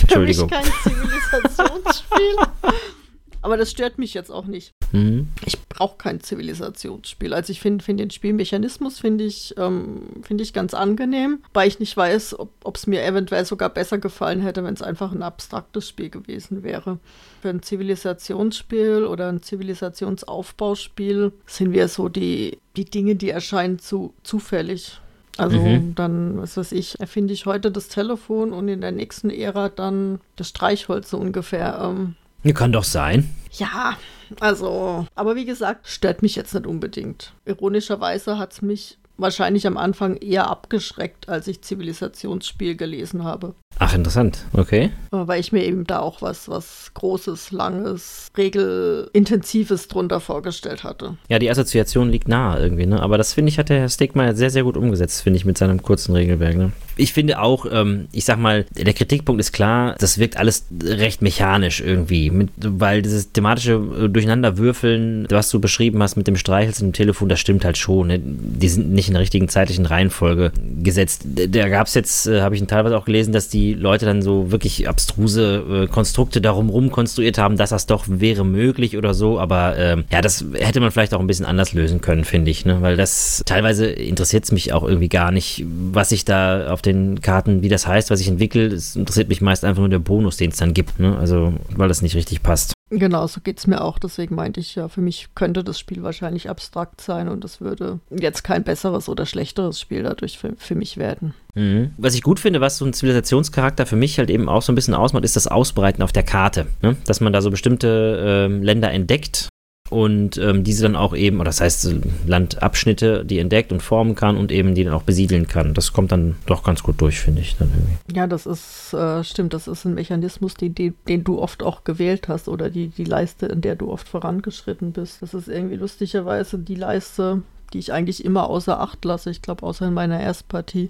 Entschuldigung. 0.01 0.49
Für 0.49 0.55
mich 0.55 0.73
kein 0.83 0.93
Zivilisationsspiel. 0.93 2.35
Aber 3.41 3.57
das 3.57 3.71
stört 3.71 3.97
mich 3.97 4.13
jetzt 4.13 4.31
auch 4.31 4.45
nicht. 4.45 4.71
Mhm. 4.91 5.29
Ich 5.45 5.59
brauche 5.67 5.97
kein 5.97 6.21
Zivilisationsspiel. 6.21 7.33
Also 7.33 7.51
ich 7.51 7.59
finde 7.59 7.83
find 7.83 7.99
den 7.99 8.11
Spielmechanismus 8.11 8.99
finde 8.99 9.23
ich, 9.23 9.55
ähm, 9.57 10.21
find 10.21 10.41
ich 10.41 10.53
ganz 10.53 10.73
angenehm, 10.73 11.39
weil 11.53 11.67
ich 11.67 11.79
nicht 11.79 11.95
weiß, 11.95 12.37
ob 12.39 12.75
es 12.75 12.87
mir 12.87 13.03
eventuell 13.03 13.45
sogar 13.45 13.69
besser 13.69 13.97
gefallen 13.97 14.41
hätte, 14.41 14.63
wenn 14.63 14.73
es 14.73 14.81
einfach 14.81 15.11
ein 15.11 15.23
abstraktes 15.23 15.87
Spiel 15.87 16.09
gewesen 16.09 16.63
wäre. 16.63 16.99
Für 17.41 17.49
ein 17.49 17.63
Zivilisationsspiel 17.63 19.05
oder 19.05 19.29
ein 19.29 19.41
Zivilisationsaufbauspiel 19.41 21.31
sind 21.45 21.73
wir 21.73 21.87
so 21.87 22.09
die, 22.09 22.59
die 22.75 22.85
Dinge, 22.85 23.15
die 23.15 23.29
erscheinen 23.29 23.79
zu 23.79 24.13
zufällig. 24.23 24.99
Also 25.37 25.57
mhm. 25.57 25.95
dann, 25.95 26.37
was 26.37 26.57
weiß 26.57 26.73
ich, 26.73 26.99
erfinde 26.99 27.33
ich 27.33 27.45
heute 27.45 27.71
das 27.71 27.87
Telefon 27.87 28.51
und 28.51 28.67
in 28.67 28.81
der 28.81 28.91
nächsten 28.91 29.29
Ära 29.29 29.69
dann 29.69 30.19
das 30.35 30.49
Streichholz 30.49 31.09
so 31.09 31.17
ungefähr. 31.17 31.79
Ähm, 31.81 32.15
kann 32.53 32.71
doch 32.71 32.83
sein. 32.83 33.29
Ja, 33.51 33.97
also, 34.39 35.05
aber 35.15 35.35
wie 35.35 35.45
gesagt, 35.45 35.87
stört 35.87 36.21
mich 36.21 36.35
jetzt 36.35 36.53
nicht 36.53 36.65
unbedingt. 36.65 37.33
Ironischerweise 37.45 38.37
hat 38.37 38.53
es 38.53 38.61
mich 38.61 38.97
wahrscheinlich 39.17 39.67
am 39.67 39.77
Anfang 39.77 40.17
eher 40.17 40.49
abgeschreckt, 40.49 41.29
als 41.29 41.47
ich 41.47 41.61
Zivilisationsspiel 41.61 42.75
gelesen 42.75 43.23
habe. 43.23 43.55
Ach, 43.79 43.95
interessant. 43.95 44.45
Okay. 44.53 44.91
Weil 45.09 45.39
ich 45.39 45.51
mir 45.51 45.65
eben 45.65 45.85
da 45.87 45.99
auch 45.99 46.21
was, 46.21 46.47
was 46.47 46.91
Großes, 46.93 47.51
Langes, 47.51 48.27
Regelintensives 48.37 49.87
drunter 49.87 50.19
vorgestellt 50.19 50.83
hatte. 50.83 51.17
Ja, 51.29 51.39
die 51.39 51.49
Assoziation 51.49 52.11
liegt 52.11 52.27
nahe 52.27 52.61
irgendwie, 52.61 52.85
ne? 52.85 53.01
Aber 53.01 53.17
das 53.17 53.33
finde 53.33 53.49
ich, 53.49 53.57
hat 53.57 53.69
der 53.69 53.79
Herr 53.79 53.89
Stegmeier 53.89 54.35
sehr, 54.35 54.51
sehr 54.51 54.63
gut 54.63 54.77
umgesetzt, 54.77 55.23
finde 55.23 55.37
ich, 55.37 55.45
mit 55.45 55.57
seinem 55.57 55.81
kurzen 55.81 56.13
Regelwerk, 56.13 56.55
ne? 56.57 56.71
Ich 56.95 57.13
finde 57.13 57.39
auch, 57.39 57.65
ähm, 57.71 58.07
ich 58.11 58.25
sag 58.25 58.37
mal, 58.37 58.65
der 58.71 58.93
Kritikpunkt 58.93 59.39
ist 59.39 59.51
klar, 59.51 59.95
das 59.97 60.19
wirkt 60.19 60.37
alles 60.37 60.65
recht 60.83 61.23
mechanisch 61.23 61.81
irgendwie, 61.81 62.29
mit, 62.29 62.49
weil 62.57 63.01
dieses 63.01 63.31
thematische 63.31 63.81
äh, 63.99 64.09
Durcheinanderwürfeln, 64.09 65.25
was 65.31 65.49
du 65.49 65.59
beschrieben 65.59 66.03
hast 66.03 66.17
mit 66.17 66.27
dem 66.27 66.35
Streicheln 66.35 66.87
im 66.87 66.93
Telefon, 66.93 67.29
das 67.29 67.39
stimmt 67.39 67.65
halt 67.65 67.77
schon. 67.77 68.07
Ne? 68.07 68.19
Die 68.19 68.69
sind 68.69 68.91
nicht 68.91 69.07
in 69.07 69.13
der 69.13 69.21
richtigen 69.21 69.49
zeitlichen 69.49 69.87
Reihenfolge 69.87 70.51
gesetzt. 70.83 71.23
Da 71.25 71.69
gab 71.69 71.87
es 71.87 71.95
jetzt, 71.95 72.27
äh, 72.27 72.41
habe 72.41 72.55
ich 72.55 72.63
teilweise 72.67 72.97
auch 72.97 73.05
gelesen, 73.05 73.33
dass 73.33 73.49
die 73.49 73.60
Leute 73.69 74.05
dann 74.05 74.21
so 74.21 74.51
wirklich 74.51 74.87
abstruse 74.87 75.83
äh, 75.83 75.87
Konstrukte 75.87 76.41
darum 76.41 76.69
rumkonstruiert 76.69 77.37
haben, 77.37 77.57
dass 77.57 77.69
das 77.69 77.85
doch 77.85 78.05
wäre 78.07 78.45
möglich 78.45 78.97
oder 78.97 79.13
so. 79.13 79.39
Aber 79.39 79.77
äh, 79.77 80.03
ja, 80.11 80.21
das 80.21 80.45
hätte 80.53 80.79
man 80.79 80.91
vielleicht 80.91 81.13
auch 81.13 81.19
ein 81.19 81.27
bisschen 81.27 81.45
anders 81.45 81.73
lösen 81.73 82.01
können, 82.01 82.23
finde 82.23 82.51
ich. 82.51 82.65
Ne? 82.65 82.81
Weil 82.81 82.97
das 82.97 83.43
teilweise 83.45 83.87
interessiert 83.87 84.43
es 84.45 84.51
mich 84.51 84.73
auch 84.73 84.83
irgendwie 84.83 85.09
gar 85.09 85.31
nicht, 85.31 85.65
was 85.91 86.11
ich 86.11 86.25
da 86.25 86.71
auf 86.71 86.81
den 86.81 87.21
Karten, 87.21 87.61
wie 87.61 87.69
das 87.69 87.87
heißt, 87.87 88.09
was 88.09 88.19
ich 88.19 88.27
entwickle. 88.27 88.67
Es 88.67 88.95
interessiert 88.95 89.29
mich 89.29 89.41
meist 89.41 89.63
einfach 89.65 89.81
nur 89.81 89.89
der 89.89 89.99
Bonus, 89.99 90.37
den 90.37 90.51
es 90.51 90.57
dann 90.57 90.73
gibt. 90.73 90.99
Ne? 90.99 91.17
Also, 91.17 91.53
weil 91.75 91.87
das 91.87 92.01
nicht 92.01 92.15
richtig 92.15 92.43
passt. 92.43 92.73
Genau, 92.91 93.25
so 93.25 93.39
geht 93.39 93.57
es 93.57 93.67
mir 93.67 93.81
auch. 93.81 93.97
Deswegen 93.97 94.35
meinte 94.35 94.59
ich 94.59 94.75
ja, 94.75 94.89
für 94.89 94.99
mich 94.99 95.29
könnte 95.33 95.63
das 95.63 95.79
Spiel 95.79 96.03
wahrscheinlich 96.03 96.49
abstrakt 96.49 96.99
sein 96.99 97.29
und 97.29 97.45
es 97.45 97.61
würde 97.61 97.99
jetzt 98.09 98.43
kein 98.43 98.63
besseres 98.63 99.07
oder 99.07 99.25
schlechteres 99.25 99.79
Spiel 99.79 100.03
dadurch 100.03 100.37
für, 100.37 100.53
für 100.57 100.75
mich 100.75 100.97
werden. 100.97 101.33
Mhm. 101.55 101.91
Was 101.97 102.15
ich 102.15 102.21
gut 102.21 102.41
finde, 102.41 102.59
was 102.59 102.77
so 102.77 102.85
ein 102.85 102.91
Zivilisationscharakter 102.91 103.85
für 103.85 103.95
mich 103.95 104.19
halt 104.19 104.29
eben 104.29 104.49
auch 104.49 104.61
so 104.61 104.73
ein 104.73 104.75
bisschen 104.75 104.93
ausmacht, 104.93 105.23
ist 105.23 105.37
das 105.37 105.47
Ausbreiten 105.47 106.03
auf 106.03 106.11
der 106.11 106.23
Karte. 106.23 106.67
Ne? 106.81 106.97
Dass 107.05 107.21
man 107.21 107.31
da 107.31 107.41
so 107.41 107.49
bestimmte 107.49 108.49
äh, 108.49 108.63
Länder 108.63 108.91
entdeckt 108.91 109.50
und 109.91 110.37
ähm, 110.37 110.63
diese 110.63 110.83
dann 110.83 110.95
auch 110.95 111.13
eben, 111.13 111.37
oder 111.37 111.49
das 111.49 111.59
heißt 111.59 111.93
Landabschnitte, 112.25 113.25
die 113.25 113.39
entdeckt 113.39 113.73
und 113.73 113.81
formen 113.81 114.15
kann 114.15 114.37
und 114.37 114.51
eben 114.51 114.73
die 114.73 114.85
dann 114.85 114.93
auch 114.93 115.03
besiedeln 115.03 115.47
kann. 115.47 115.73
Das 115.73 115.91
kommt 115.91 116.13
dann 116.13 116.37
doch 116.45 116.63
ganz 116.63 116.81
gut 116.81 117.01
durch, 117.01 117.19
finde 117.19 117.41
ich. 117.41 117.57
Dann 117.57 117.69
irgendwie. 117.69 118.17
Ja, 118.17 118.25
das 118.25 118.45
ist, 118.45 118.93
äh, 118.93 119.21
stimmt, 119.23 119.53
das 119.53 119.67
ist 119.67 119.83
ein 119.83 119.93
Mechanismus, 119.93 120.53
die, 120.53 120.69
die, 120.69 120.93
den 121.09 121.25
du 121.25 121.39
oft 121.39 121.61
auch 121.61 121.83
gewählt 121.83 122.29
hast 122.29 122.47
oder 122.47 122.69
die, 122.69 122.87
die 122.87 123.03
Leiste, 123.03 123.47
in 123.47 123.59
der 123.59 123.75
du 123.75 123.91
oft 123.91 124.07
vorangeschritten 124.07 124.93
bist. 124.93 125.21
Das 125.21 125.33
ist 125.33 125.49
irgendwie 125.49 125.75
lustigerweise 125.75 126.57
die 126.57 126.75
Leiste, 126.75 127.41
die 127.73 127.79
ich 127.79 127.91
eigentlich 127.91 128.23
immer 128.23 128.49
außer 128.49 128.79
Acht 128.79 129.03
lasse. 129.03 129.29
Ich 129.29 129.41
glaube, 129.41 129.63
außer 129.63 129.87
in 129.87 129.93
meiner 129.93 130.21
Erstpartie 130.21 130.89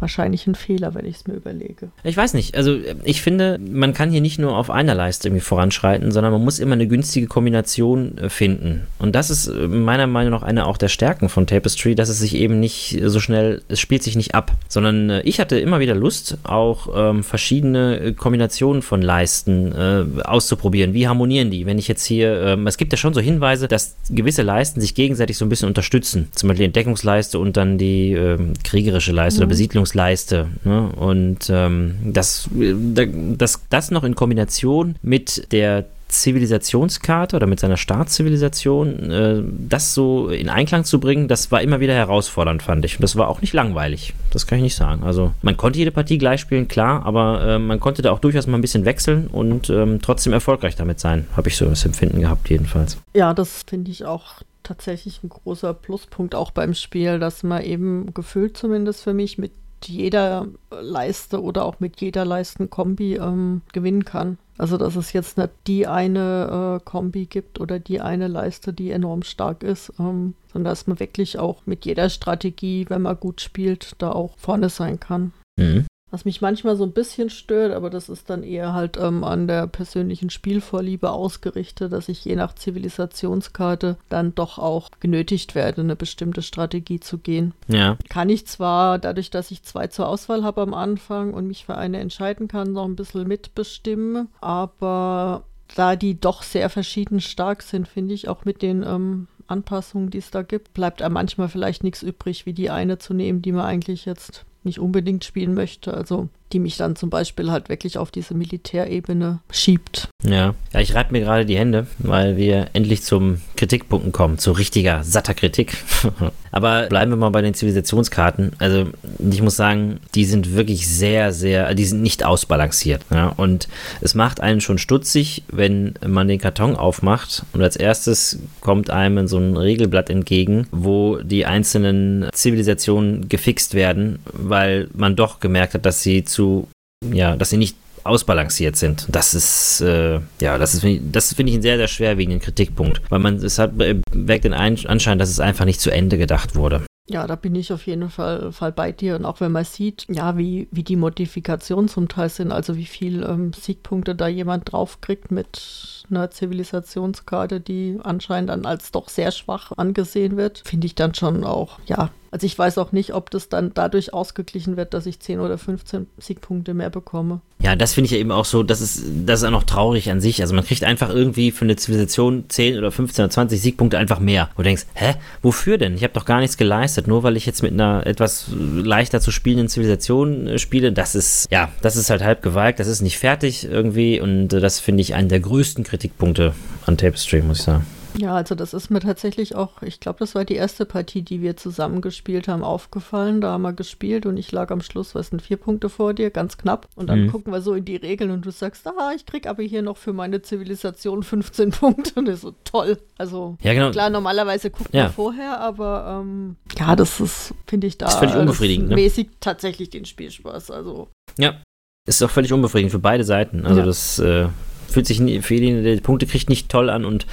wahrscheinlich 0.00 0.46
ein 0.46 0.54
Fehler, 0.54 0.94
wenn 0.94 1.04
ich 1.04 1.16
es 1.16 1.26
mir 1.26 1.34
überlege. 1.34 1.90
Ich 2.04 2.16
weiß 2.16 2.34
nicht. 2.34 2.56
Also 2.56 2.76
ich 3.04 3.22
finde, 3.22 3.58
man 3.58 3.94
kann 3.94 4.10
hier 4.10 4.20
nicht 4.20 4.38
nur 4.38 4.56
auf 4.56 4.70
einer 4.70 4.94
Leiste 4.94 5.28
irgendwie 5.28 5.44
voranschreiten, 5.44 6.10
sondern 6.12 6.32
man 6.32 6.42
muss 6.42 6.58
immer 6.58 6.74
eine 6.74 6.86
günstige 6.86 7.26
Kombination 7.26 8.18
äh, 8.18 8.28
finden. 8.28 8.86
Und 8.98 9.14
das 9.14 9.30
ist 9.30 9.48
äh, 9.48 9.68
meiner 9.68 10.06
Meinung 10.06 10.32
nach 10.32 10.42
eine 10.42 10.66
auch 10.66 10.76
der 10.76 10.88
Stärken 10.88 11.28
von 11.28 11.46
Tapestry, 11.46 11.94
dass 11.94 12.08
es 12.08 12.18
sich 12.18 12.34
eben 12.34 12.60
nicht 12.60 13.00
so 13.04 13.20
schnell, 13.20 13.62
es 13.68 13.80
spielt 13.80 14.02
sich 14.02 14.16
nicht 14.16 14.34
ab, 14.34 14.52
sondern 14.68 15.10
äh, 15.10 15.20
ich 15.22 15.40
hatte 15.40 15.58
immer 15.58 15.80
wieder 15.80 15.94
Lust, 15.94 16.38
auch 16.44 16.88
ähm, 16.94 17.22
verschiedene 17.22 18.14
Kombinationen 18.14 18.82
von 18.82 19.02
Leisten 19.02 19.72
äh, 19.72 20.22
auszuprobieren. 20.22 20.94
Wie 20.94 21.08
harmonieren 21.08 21.50
die? 21.50 21.66
Wenn 21.66 21.78
ich 21.78 21.88
jetzt 21.88 22.04
hier, 22.04 22.40
ähm, 22.42 22.66
es 22.66 22.76
gibt 22.76 22.92
ja 22.92 22.96
schon 22.96 23.14
so 23.14 23.20
Hinweise, 23.20 23.68
dass 23.68 23.96
gewisse 24.08 24.42
Leisten 24.42 24.80
sich 24.80 24.94
gegenseitig 24.94 25.36
so 25.36 25.44
ein 25.44 25.48
bisschen 25.48 25.68
unterstützen. 25.68 26.28
Zum 26.32 26.48
Beispiel 26.48 26.64
die 26.64 26.66
Entdeckungsleiste 26.66 27.38
und 27.38 27.56
dann 27.56 27.78
die 27.78 28.12
ähm, 28.12 28.54
kriegerische 28.64 29.12
Leiste 29.12 29.40
mhm. 29.40 29.42
oder 29.42 29.48
Besiedlungs 29.48 29.89
Leiste. 29.94 30.48
Ne? 30.64 30.90
Und 30.96 31.50
ähm, 31.50 31.96
das, 32.04 32.48
das, 32.52 33.62
das 33.68 33.90
noch 33.90 34.04
in 34.04 34.14
Kombination 34.14 34.96
mit 35.02 35.52
der 35.52 35.86
Zivilisationskarte 36.10 37.36
oder 37.36 37.46
mit 37.46 37.60
seiner 37.60 37.76
Staatszivilisation, 37.76 39.10
äh, 39.10 39.42
das 39.68 39.94
so 39.94 40.28
in 40.28 40.48
Einklang 40.48 40.84
zu 40.84 41.00
bringen, 41.00 41.28
das 41.28 41.50
war 41.50 41.62
immer 41.62 41.80
wieder 41.80 41.94
herausfordernd, 41.94 42.62
fand 42.62 42.84
ich. 42.84 42.96
Und 42.96 43.02
das 43.02 43.16
war 43.16 43.28
auch 43.28 43.40
nicht 43.40 43.52
langweilig. 43.52 44.14
Das 44.30 44.46
kann 44.46 44.58
ich 44.58 44.64
nicht 44.64 44.74
sagen. 44.74 45.02
Also 45.02 45.32
man 45.42 45.56
konnte 45.56 45.78
jede 45.78 45.92
Partie 45.92 46.18
gleich 46.18 46.40
spielen, 46.40 46.68
klar, 46.68 47.04
aber 47.06 47.42
äh, 47.42 47.58
man 47.58 47.80
konnte 47.80 48.02
da 48.02 48.10
auch 48.10 48.18
durchaus 48.18 48.46
mal 48.46 48.58
ein 48.58 48.62
bisschen 48.62 48.84
wechseln 48.84 49.28
und 49.28 49.70
ähm, 49.70 50.00
trotzdem 50.02 50.32
erfolgreich 50.32 50.76
damit 50.76 51.00
sein. 51.00 51.26
Habe 51.36 51.48
ich 51.48 51.56
so 51.56 51.66
das 51.66 51.84
Empfinden 51.84 52.20
gehabt, 52.20 52.50
jedenfalls. 52.50 52.98
Ja, 53.14 53.32
das 53.32 53.64
finde 53.66 53.90
ich 53.90 54.04
auch 54.04 54.42
tatsächlich 54.62 55.22
ein 55.22 55.28
großer 55.28 55.74
Pluspunkt 55.74 56.34
auch 56.34 56.50
beim 56.50 56.74
Spiel, 56.74 57.18
dass 57.18 57.42
man 57.42 57.62
eben 57.62 58.12
gefühlt 58.14 58.56
zumindest 58.56 59.02
für 59.02 59.14
mich 59.14 59.38
mit 59.38 59.52
jeder 59.86 60.46
Leiste 60.70 61.42
oder 61.42 61.64
auch 61.64 61.80
mit 61.80 62.00
jeder 62.00 62.24
Leistenkombi 62.24 63.16
ähm, 63.16 63.62
gewinnen 63.72 64.04
kann. 64.04 64.38
Also 64.58 64.76
dass 64.76 64.94
es 64.96 65.12
jetzt 65.14 65.38
nicht 65.38 65.50
die 65.66 65.86
eine 65.86 66.80
äh, 66.80 66.84
Kombi 66.84 67.26
gibt 67.26 67.60
oder 67.60 67.78
die 67.78 68.00
eine 68.00 68.28
Leiste, 68.28 68.74
die 68.74 68.90
enorm 68.90 69.22
stark 69.22 69.62
ist, 69.62 69.92
ähm, 69.98 70.34
sondern 70.52 70.70
dass 70.70 70.86
man 70.86 71.00
wirklich 71.00 71.38
auch 71.38 71.62
mit 71.64 71.86
jeder 71.86 72.10
Strategie, 72.10 72.84
wenn 72.88 73.02
man 73.02 73.18
gut 73.18 73.40
spielt, 73.40 73.94
da 73.98 74.12
auch 74.12 74.36
vorne 74.36 74.68
sein 74.68 75.00
kann. 75.00 75.32
Mhm. 75.58 75.86
Was 76.10 76.24
mich 76.24 76.40
manchmal 76.40 76.76
so 76.76 76.84
ein 76.84 76.92
bisschen 76.92 77.30
stört, 77.30 77.72
aber 77.72 77.88
das 77.88 78.08
ist 78.08 78.30
dann 78.30 78.42
eher 78.42 78.72
halt 78.72 78.96
ähm, 78.96 79.22
an 79.22 79.46
der 79.46 79.66
persönlichen 79.66 80.30
Spielvorliebe 80.30 81.10
ausgerichtet, 81.10 81.92
dass 81.92 82.08
ich 82.08 82.24
je 82.24 82.36
nach 82.36 82.54
Zivilisationskarte 82.54 83.96
dann 84.08 84.34
doch 84.34 84.58
auch 84.58 84.90
genötigt 84.98 85.54
werde, 85.54 85.82
eine 85.82 85.96
bestimmte 85.96 86.42
Strategie 86.42 87.00
zu 87.00 87.18
gehen. 87.18 87.54
Ja. 87.68 87.96
Kann 88.08 88.28
ich 88.28 88.46
zwar, 88.46 88.98
dadurch, 88.98 89.30
dass 89.30 89.50
ich 89.50 89.62
zwei 89.62 89.86
zur 89.86 90.08
Auswahl 90.08 90.42
habe 90.42 90.62
am 90.62 90.74
Anfang 90.74 91.32
und 91.32 91.46
mich 91.46 91.64
für 91.64 91.76
eine 91.76 91.98
entscheiden 91.98 92.48
kann, 92.48 92.72
noch 92.72 92.86
ein 92.86 92.96
bisschen 92.96 93.28
mitbestimmen, 93.28 94.28
aber 94.40 95.44
da 95.76 95.96
die 95.96 96.18
doch 96.18 96.42
sehr 96.42 96.68
verschieden 96.70 97.20
stark 97.20 97.62
sind, 97.62 97.86
finde 97.86 98.14
ich, 98.14 98.28
auch 98.28 98.44
mit 98.44 98.62
den 98.62 98.82
ähm, 98.82 99.28
Anpassungen, 99.46 100.10
die 100.10 100.18
es 100.18 100.30
da 100.30 100.42
gibt, 100.42 100.74
bleibt 100.74 101.02
einem 101.02 101.14
manchmal 101.14 101.48
vielleicht 101.48 101.84
nichts 101.84 102.02
übrig, 102.02 102.46
wie 102.46 102.52
die 102.52 102.70
eine 102.70 102.98
zu 102.98 103.14
nehmen, 103.14 103.42
die 103.42 103.52
man 103.52 103.64
eigentlich 103.64 104.04
jetzt 104.04 104.44
nicht 104.64 104.78
unbedingt 104.78 105.24
spielen 105.24 105.54
möchte. 105.54 105.94
Also 105.94 106.28
die 106.52 106.58
mich 106.58 106.76
dann 106.76 106.96
zum 106.96 107.10
Beispiel 107.10 107.50
halt 107.50 107.68
wirklich 107.68 107.98
auf 107.98 108.10
diese 108.10 108.34
Militärebene 108.34 109.40
schiebt. 109.50 110.08
Ja, 110.24 110.54
ja 110.72 110.80
ich 110.80 110.94
reibe 110.94 111.12
mir 111.12 111.20
gerade 111.20 111.46
die 111.46 111.56
Hände, 111.56 111.86
weil 111.98 112.36
wir 112.36 112.68
endlich 112.72 113.02
zum 113.02 113.40
Kritikpunkten 113.56 114.12
kommen, 114.12 114.38
zu 114.38 114.52
richtiger, 114.52 115.04
satter 115.04 115.34
Kritik. 115.34 115.76
Aber 116.52 116.86
bleiben 116.88 117.12
wir 117.12 117.16
mal 117.16 117.30
bei 117.30 117.42
den 117.42 117.54
Zivilisationskarten. 117.54 118.52
Also 118.58 118.86
ich 119.18 119.40
muss 119.40 119.54
sagen, 119.54 120.00
die 120.16 120.24
sind 120.24 120.54
wirklich 120.54 120.88
sehr, 120.88 121.32
sehr, 121.32 121.72
die 121.74 121.84
sind 121.84 122.02
nicht 122.02 122.24
ausbalanciert. 122.24 123.02
Ja? 123.10 123.28
Und 123.28 123.68
es 124.00 124.14
macht 124.14 124.40
einen 124.40 124.60
schon 124.60 124.78
stutzig, 124.78 125.44
wenn 125.48 125.94
man 126.04 126.26
den 126.26 126.40
Karton 126.40 126.74
aufmacht 126.74 127.44
und 127.52 127.62
als 127.62 127.76
erstes 127.76 128.40
kommt 128.60 128.90
einem 128.90 129.28
so 129.28 129.38
ein 129.38 129.56
Regelblatt 129.56 130.10
entgegen, 130.10 130.66
wo 130.72 131.18
die 131.18 131.46
einzelnen 131.46 132.28
Zivilisationen 132.32 133.28
gefixt 133.28 133.74
werden, 133.74 134.18
weil 134.32 134.88
man 134.94 135.14
doch 135.14 135.38
gemerkt 135.38 135.74
hat, 135.74 135.86
dass 135.86 136.02
sie 136.02 136.24
zu 136.24 136.39
zu, 136.40 136.68
ja, 137.12 137.36
dass 137.36 137.50
sie 137.50 137.58
nicht 137.58 137.76
ausbalanciert 138.02 138.76
sind. 138.76 139.06
Das 139.10 139.34
ist, 139.34 139.82
äh, 139.82 140.20
ja, 140.40 140.56
das 140.56 140.74
ist, 140.74 140.84
das 141.12 141.34
finde 141.34 141.50
ich 141.50 141.56
einen 141.56 141.62
sehr, 141.62 141.76
sehr 141.76 141.88
schwerwiegenden 141.88 142.40
Kritikpunkt, 142.40 143.02
weil 143.10 143.18
man, 143.18 143.36
es 143.36 143.58
hat, 143.58 143.78
äh, 143.78 144.00
weckt 144.12 144.44
den 144.44 144.54
Anschein, 144.54 145.18
dass 145.18 145.28
es 145.28 145.38
einfach 145.38 145.66
nicht 145.66 145.80
zu 145.80 145.90
Ende 145.90 146.16
gedacht 146.16 146.56
wurde. 146.56 146.82
Ja, 147.10 147.26
da 147.26 147.34
bin 147.34 147.54
ich 147.56 147.72
auf 147.72 147.86
jeden 147.86 148.08
Fall, 148.08 148.52
Fall 148.52 148.72
bei 148.72 148.92
dir. 148.92 149.16
Und 149.16 149.24
auch 149.24 149.40
wenn 149.40 149.52
man 149.52 149.64
sieht, 149.64 150.06
ja, 150.08 150.38
wie, 150.38 150.68
wie 150.70 150.84
die 150.84 150.96
Modifikationen 150.96 151.88
zum 151.88 152.08
Teil 152.08 152.30
sind, 152.30 152.52
also 152.52 152.76
wie 152.76 152.86
viel 152.86 153.22
ähm, 153.24 153.52
Siegpunkte 153.52 154.14
da 154.14 154.28
jemand 154.28 154.72
draufkriegt 154.72 155.30
mit 155.30 156.04
einer 156.08 156.30
Zivilisationskarte, 156.30 157.60
die 157.60 157.98
anscheinend 158.02 158.50
dann 158.50 158.64
als 158.64 158.92
doch 158.92 159.08
sehr 159.08 159.32
schwach 159.32 159.72
angesehen 159.76 160.36
wird, 160.36 160.62
finde 160.64 160.86
ich 160.86 160.94
dann 160.94 161.14
schon 161.14 161.44
auch, 161.44 161.80
ja, 161.86 162.10
also 162.30 162.46
ich 162.46 162.56
weiß 162.56 162.78
auch 162.78 162.92
nicht, 162.92 163.12
ob 163.12 163.30
das 163.30 163.48
dann 163.48 163.72
dadurch 163.74 164.14
ausgeglichen 164.14 164.76
wird, 164.76 164.94
dass 164.94 165.06
ich 165.06 165.18
10 165.18 165.40
oder 165.40 165.58
15 165.58 166.06
Siegpunkte 166.18 166.74
mehr 166.74 166.90
bekomme. 166.90 167.40
Ja, 167.60 167.74
das 167.74 167.92
finde 167.92 168.06
ich 168.06 168.12
ja 168.12 168.18
eben 168.18 168.30
auch 168.30 168.44
so, 168.44 168.62
das 168.62 168.80
ist, 168.80 169.02
das 169.26 169.40
ist 169.40 169.46
auch 169.46 169.50
noch 169.50 169.64
traurig 169.64 170.10
an 170.10 170.20
sich. 170.20 170.40
Also 170.40 170.54
man 170.54 170.64
kriegt 170.64 170.84
einfach 170.84 171.10
irgendwie 171.10 171.50
für 171.50 171.64
eine 171.64 171.76
Zivilisation 171.76 172.44
10 172.48 172.78
oder 172.78 172.92
15 172.92 173.24
oder 173.24 173.30
20 173.30 173.60
Siegpunkte 173.60 173.98
einfach 173.98 174.20
mehr. 174.20 174.48
Wo 174.54 174.62
du 174.62 174.68
denkst, 174.68 174.86
hä, 174.94 175.14
wofür 175.42 175.76
denn? 175.76 175.94
Ich 175.94 176.04
habe 176.04 176.14
doch 176.14 176.24
gar 176.24 176.40
nichts 176.40 176.56
geleistet. 176.56 177.08
Nur 177.08 177.24
weil 177.24 177.36
ich 177.36 177.46
jetzt 177.46 177.62
mit 177.62 177.72
einer 177.72 178.06
etwas 178.06 178.46
leichter 178.50 179.20
zu 179.20 179.32
spielenden 179.32 179.68
Zivilisation 179.68 180.46
äh, 180.46 180.58
spiele, 180.58 180.92
das 180.92 181.16
ist, 181.16 181.48
ja, 181.50 181.68
das 181.82 181.96
ist 181.96 182.10
halt 182.10 182.22
halb 182.22 182.42
gewalkt, 182.42 182.78
das 182.78 182.86
ist 182.86 183.02
nicht 183.02 183.18
fertig 183.18 183.64
irgendwie 183.64 184.20
und 184.20 184.52
äh, 184.52 184.60
das 184.60 184.78
finde 184.78 185.02
ich 185.02 185.14
einen 185.14 185.28
der 185.28 185.40
größten 185.40 185.82
Kritikpunkte 185.82 186.54
an 186.86 186.96
Tapestry, 186.96 187.42
muss 187.42 187.58
ich 187.58 187.64
sagen. 187.64 187.86
Ja, 188.18 188.34
also 188.34 188.54
das 188.54 188.74
ist 188.74 188.90
mir 188.90 189.00
tatsächlich 189.00 189.54
auch, 189.54 189.82
ich 189.82 190.00
glaube, 190.00 190.18
das 190.18 190.34
war 190.34 190.44
die 190.44 190.54
erste 190.54 190.84
Partie, 190.84 191.22
die 191.22 191.40
wir 191.40 191.56
zusammen 191.56 192.00
gespielt 192.00 192.48
haben, 192.48 192.62
aufgefallen. 192.62 193.40
Da 193.40 193.52
haben 193.52 193.62
wir 193.62 193.72
gespielt 193.72 194.26
und 194.26 194.36
ich 194.36 194.52
lag 194.52 194.70
am 194.70 194.80
Schluss, 194.80 195.14
was 195.14 195.28
sind 195.28 195.42
vier 195.42 195.56
Punkte 195.56 195.88
vor 195.88 196.14
dir, 196.14 196.30
ganz 196.30 196.58
knapp. 196.58 196.88
Und 196.94 197.08
dann 197.08 197.24
mhm. 197.24 197.30
gucken 197.30 197.52
wir 197.52 197.62
so 197.62 197.74
in 197.74 197.84
die 197.84 197.96
Regeln 197.96 198.30
und 198.30 198.44
du 198.44 198.50
sagst, 198.50 198.86
ah, 198.86 199.12
ich 199.14 199.26
krieg 199.26 199.46
aber 199.46 199.62
hier 199.62 199.82
noch 199.82 199.96
für 199.96 200.12
meine 200.12 200.42
Zivilisation 200.42 201.22
15 201.22 201.70
Punkte. 201.70 202.12
Und 202.16 202.26
das 202.26 202.36
ist 202.36 202.42
so 202.42 202.54
toll. 202.64 202.98
Also 203.18 203.56
ja, 203.62 203.74
genau. 203.74 203.90
klar, 203.90 204.10
normalerweise 204.10 204.70
guckt 204.70 204.92
ja. 204.92 205.04
man 205.04 205.12
vorher, 205.12 205.60
aber 205.60 206.20
ähm, 206.22 206.56
ja, 206.78 206.96
das 206.96 207.20
ist, 207.20 207.54
finde 207.66 207.86
ich, 207.86 207.98
da 207.98 208.06
das 208.06 208.14
ist 208.14 208.20
völlig 208.20 208.36
unbefriedigend, 208.36 208.88
ne? 208.88 208.94
mäßig 208.94 209.28
tatsächlich 209.40 209.90
den 209.90 210.04
Spielspaß. 210.04 210.70
Also 210.70 211.08
ja, 211.38 211.62
ist 212.06 212.22
auch 212.22 212.30
völlig 212.30 212.52
unbefriedigend 212.52 212.92
für 212.92 212.98
beide 212.98 213.24
Seiten. 213.24 213.66
Also 213.66 213.80
ja. 213.80 213.86
das 213.86 214.18
äh, 214.18 214.48
fühlt 214.90 215.06
sich 215.06 215.18
für 215.18 215.54
denjenigen, 215.54 215.84
der 215.84 215.94
die 215.94 216.00
Punkte 216.00 216.26
kriegt, 216.26 216.48
nicht 216.48 216.68
toll 216.68 216.90
an 216.90 217.04
und 217.04 217.26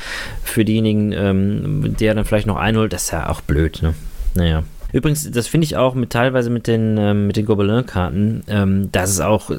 für 0.44 0.66
diejenigen, 0.66 1.12
ähm, 1.12 1.96
der 2.00 2.14
dann 2.14 2.26
vielleicht 2.26 2.48
noch 2.48 2.58
einholt, 2.58 2.94
das 2.94 3.06
ist 3.06 3.12
ja 3.12 3.30
auch 3.30 3.42
blöd. 3.42 3.82
Ne? 3.82 3.94
Naja. 4.36 4.64
Übrigens, 4.94 5.30
das 5.30 5.48
finde 5.48 5.66
ich 5.66 5.76
auch 5.76 5.96
mit 5.96 6.12
teilweise 6.12 6.50
mit 6.50 6.68
den, 6.68 6.98
ähm, 6.98 7.34
den 7.34 7.46
Gobelin-Karten, 7.46 8.44
ähm, 8.48 8.90
das 8.92 9.10
ist 9.12 9.20
auch, 9.20 9.52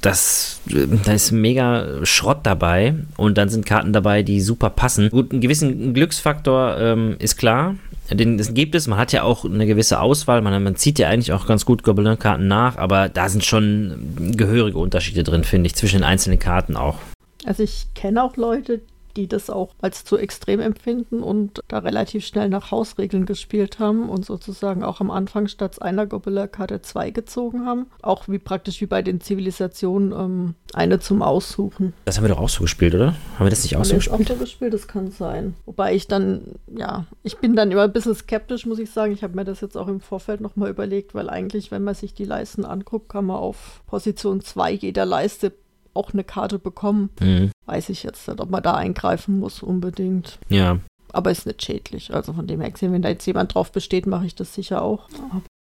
das, 0.00 0.60
da 1.04 1.12
ist 1.12 1.32
mega 1.32 2.04
Schrott 2.04 2.40
dabei 2.44 2.94
und 3.16 3.36
dann 3.36 3.48
sind 3.48 3.66
Karten 3.66 3.92
dabei, 3.92 4.22
die 4.22 4.40
super 4.40 4.70
passen. 4.70 5.10
Gut, 5.10 5.32
einen 5.32 5.40
gewissen 5.40 5.92
Glücksfaktor 5.92 6.78
ähm, 6.78 7.16
ist 7.18 7.36
klar, 7.36 7.74
den 8.10 8.38
gibt 8.54 8.76
es, 8.76 8.86
man 8.86 8.98
hat 8.98 9.12
ja 9.12 9.24
auch 9.24 9.44
eine 9.44 9.66
gewisse 9.66 10.00
Auswahl, 10.00 10.40
man, 10.40 10.62
man 10.62 10.76
zieht 10.76 11.00
ja 11.00 11.08
eigentlich 11.08 11.32
auch 11.32 11.46
ganz 11.46 11.64
gut 11.64 11.82
Gobelin-Karten 11.82 12.46
nach, 12.46 12.76
aber 12.76 13.08
da 13.08 13.28
sind 13.28 13.44
schon 13.44 14.32
gehörige 14.36 14.78
Unterschiede 14.78 15.24
drin, 15.24 15.42
finde 15.42 15.66
ich, 15.66 15.74
zwischen 15.74 15.98
den 15.98 16.04
einzelnen 16.04 16.38
Karten 16.38 16.76
auch. 16.76 16.98
Also 17.46 17.62
ich 17.62 17.86
kenne 17.94 18.22
auch 18.22 18.36
Leute, 18.36 18.82
die 19.16 19.28
das 19.28 19.50
auch 19.50 19.74
als 19.80 20.04
zu 20.04 20.16
extrem 20.18 20.60
empfinden 20.60 21.22
und 21.22 21.60
da 21.68 21.78
relativ 21.78 22.24
schnell 22.24 22.48
nach 22.48 22.70
Hausregeln 22.70 23.26
gespielt 23.26 23.78
haben 23.78 24.08
und 24.08 24.24
sozusagen 24.24 24.84
auch 24.84 25.00
am 25.00 25.10
Anfang 25.10 25.48
statt 25.48 25.80
einer 25.80 26.06
Gobelin-Karte 26.06 26.82
zwei 26.82 27.10
gezogen 27.10 27.64
haben. 27.64 27.86
Auch 28.02 28.28
wie 28.28 28.38
praktisch 28.38 28.80
wie 28.80 28.86
bei 28.86 29.02
den 29.02 29.20
Zivilisationen 29.20 30.12
ähm, 30.12 30.54
eine 30.74 31.00
zum 31.00 31.22
Aussuchen. 31.22 31.94
Das 32.04 32.16
haben 32.16 32.24
wir 32.24 32.28
doch 32.28 32.40
auch 32.40 32.48
so 32.48 32.62
gespielt, 32.62 32.94
oder? 32.94 33.14
Haben 33.38 33.46
wir 33.46 33.50
das 33.50 33.62
nicht 33.62 33.76
auch 33.76 33.84
so 33.84 33.94
gespielt? 33.94 34.30
Auch 34.30 34.34
so 34.34 34.40
gespielt, 34.40 34.74
das 34.74 34.86
kann 34.86 35.10
sein. 35.10 35.54
Wobei 35.64 35.94
ich 35.94 36.06
dann, 36.06 36.42
ja, 36.76 37.06
ich 37.22 37.38
bin 37.38 37.56
dann 37.56 37.70
immer 37.70 37.84
ein 37.84 37.92
bisschen 37.92 38.14
skeptisch, 38.14 38.66
muss 38.66 38.78
ich 38.78 38.90
sagen. 38.90 39.12
Ich 39.12 39.22
habe 39.22 39.34
mir 39.34 39.44
das 39.44 39.60
jetzt 39.60 39.76
auch 39.76 39.88
im 39.88 40.00
Vorfeld 40.00 40.40
nochmal 40.40 40.70
überlegt, 40.70 41.14
weil 41.14 41.30
eigentlich, 41.30 41.70
wenn 41.70 41.84
man 41.84 41.94
sich 41.94 42.12
die 42.12 42.24
Leisten 42.24 42.64
anguckt, 42.64 43.08
kann 43.08 43.26
man 43.26 43.36
auf 43.36 43.82
Position 43.86 44.40
2 44.40 44.72
jeder 44.72 45.06
Leiste 45.06 45.52
auch 45.96 46.12
eine 46.12 46.24
Karte 46.24 46.58
bekommen. 46.58 47.10
Mhm. 47.20 47.50
Weiß 47.66 47.88
ich 47.88 48.02
jetzt 48.02 48.28
nicht, 48.28 48.40
ob 48.40 48.50
man 48.50 48.62
da 48.62 48.74
eingreifen 48.74 49.38
muss 49.38 49.62
unbedingt. 49.62 50.38
Ja. 50.48 50.78
Aber 51.12 51.30
ist 51.30 51.46
nicht 51.46 51.64
schädlich. 51.64 52.14
Also 52.14 52.32
von 52.32 52.46
dem 52.46 52.60
her 52.60 52.70
gesehen, 52.70 52.92
wenn 52.92 53.02
da 53.02 53.08
jetzt 53.08 53.26
jemand 53.26 53.54
drauf 53.54 53.72
besteht, 53.72 54.06
mache 54.06 54.26
ich 54.26 54.34
das 54.34 54.54
sicher 54.54 54.82
auch. 54.82 55.08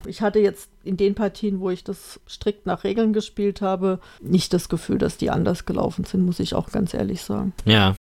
Ich 0.06 0.20
hatte 0.20 0.38
jetzt 0.38 0.70
in 0.84 0.96
den 0.96 1.14
Partien, 1.14 1.60
wo 1.60 1.70
ich 1.70 1.84
das 1.84 2.20
strikt 2.28 2.66
nach 2.66 2.84
Regeln 2.84 3.12
gespielt 3.12 3.60
habe, 3.60 4.00
nicht 4.20 4.52
das 4.52 4.68
Gefühl, 4.68 4.98
dass 4.98 5.16
die 5.16 5.30
anders 5.30 5.66
gelaufen 5.66 6.04
sind, 6.04 6.24
muss 6.24 6.40
ich 6.40 6.54
auch 6.54 6.70
ganz 6.70 6.94
ehrlich 6.94 7.22
sagen. 7.22 7.52
Ja. 7.64 7.94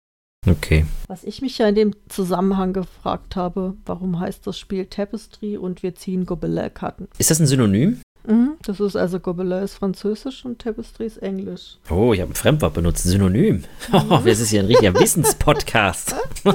Okay. 0.46 0.84
Was 1.06 1.24
ich 1.24 1.40
mich 1.40 1.56
ja 1.56 1.68
in 1.68 1.74
dem 1.74 1.94
Zusammenhang 2.08 2.74
gefragt 2.74 3.36
habe, 3.36 3.74
warum 3.86 4.20
heißt 4.20 4.46
das 4.46 4.58
Spiel 4.58 4.86
Tapestry 4.86 5.56
und 5.56 5.82
wir 5.82 5.94
ziehen 5.94 6.26
Gobelin-Karten? 6.26 7.08
Ist 7.16 7.30
das 7.30 7.40
ein 7.40 7.46
Synonym? 7.46 8.00
Mhm, 8.26 8.56
das 8.62 8.80
ist 8.80 8.96
also 8.96 9.20
Gobelin 9.20 9.62
ist 9.62 9.74
Französisch 9.74 10.46
und 10.46 10.58
Tapestry 10.58 11.04
ist 11.04 11.18
Englisch. 11.18 11.76
Oh, 11.90 12.14
ich 12.14 12.22
habe 12.22 12.32
ein 12.32 12.34
Fremdwort 12.34 12.72
benutzt, 12.72 13.04
Synonym. 13.04 13.56
Mhm. 13.56 13.64
Oh, 14.10 14.22
das 14.24 14.40
ist 14.40 14.48
hier 14.50 14.60
ein 14.60 14.66
richtiger 14.66 14.98
Wissenspodcast. 14.98 16.14
und 16.44 16.54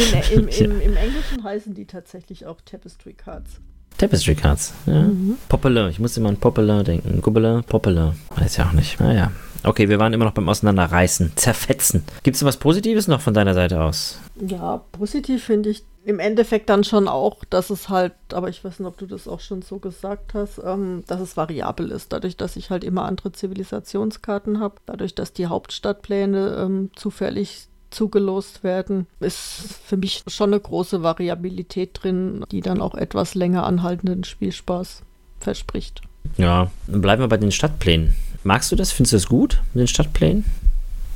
in, 0.00 0.14
im, 0.32 0.48
im, 0.48 0.80
im, 0.80 0.96
Englischen 0.96 1.42
heißen 1.42 1.74
die 1.74 1.86
tatsächlich 1.86 2.46
auch 2.46 2.60
Tapestry 2.60 3.14
Cards. 3.14 3.60
Tapestry 3.96 4.36
Cards, 4.36 4.74
ja. 4.86 5.02
Mhm. 5.02 5.38
Popular, 5.48 5.88
ich 5.88 5.98
muss 5.98 6.16
immer 6.16 6.28
an 6.28 6.36
Popular 6.36 6.84
denken. 6.84 7.20
Gobelin, 7.20 7.64
Popular. 7.64 8.14
Weiß 8.36 8.58
ja 8.58 8.68
auch 8.68 8.72
nicht. 8.72 9.00
Naja. 9.00 9.32
Okay, 9.64 9.88
wir 9.88 9.98
waren 9.98 10.12
immer 10.12 10.24
noch 10.24 10.32
beim 10.32 10.48
Auseinanderreißen, 10.48 11.32
zerfetzen. 11.36 12.04
Gibt 12.22 12.36
es 12.36 12.44
was 12.44 12.56
Positives 12.56 13.08
noch 13.08 13.20
von 13.20 13.34
deiner 13.34 13.54
Seite 13.54 13.82
aus? 13.82 14.18
Ja, 14.40 14.82
positiv 14.92 15.44
finde 15.44 15.70
ich 15.70 15.82
im 16.04 16.20
Endeffekt 16.20 16.70
dann 16.70 16.84
schon 16.84 17.06
auch, 17.06 17.44
dass 17.50 17.68
es 17.68 17.90
halt, 17.90 18.14
aber 18.32 18.48
ich 18.48 18.64
weiß 18.64 18.78
nicht, 18.78 18.88
ob 18.88 18.96
du 18.96 19.06
das 19.06 19.28
auch 19.28 19.40
schon 19.40 19.60
so 19.60 19.78
gesagt 19.78 20.32
hast, 20.32 20.58
ähm, 20.64 21.04
dass 21.06 21.20
es 21.20 21.36
variabel 21.36 21.90
ist. 21.90 22.12
Dadurch, 22.12 22.36
dass 22.36 22.56
ich 22.56 22.70
halt 22.70 22.82
immer 22.82 23.04
andere 23.04 23.32
Zivilisationskarten 23.32 24.58
habe, 24.58 24.76
dadurch, 24.86 25.14
dass 25.14 25.34
die 25.34 25.48
Hauptstadtpläne 25.48 26.56
ähm, 26.60 26.90
zufällig 26.96 27.68
zugelost 27.90 28.64
werden, 28.64 29.06
ist 29.20 29.80
für 29.84 29.96
mich 29.96 30.22
schon 30.28 30.50
eine 30.50 30.60
große 30.60 31.02
Variabilität 31.02 31.90
drin, 32.02 32.44
die 32.50 32.60
dann 32.60 32.80
auch 32.80 32.94
etwas 32.94 33.34
länger 33.34 33.64
anhaltenden 33.64 34.24
Spielspaß 34.24 35.02
verspricht. 35.40 36.00
Ja, 36.36 36.70
dann 36.86 37.00
bleiben 37.00 37.22
wir 37.22 37.28
bei 37.28 37.36
den 37.36 37.52
Stadtplänen. 37.52 38.14
Magst 38.44 38.70
du 38.72 38.76
das? 38.76 38.92
Findest 38.92 39.12
du 39.12 39.16
das 39.16 39.26
gut 39.26 39.60
mit 39.74 39.82
den 39.82 39.88
Stadtplänen? 39.88 40.44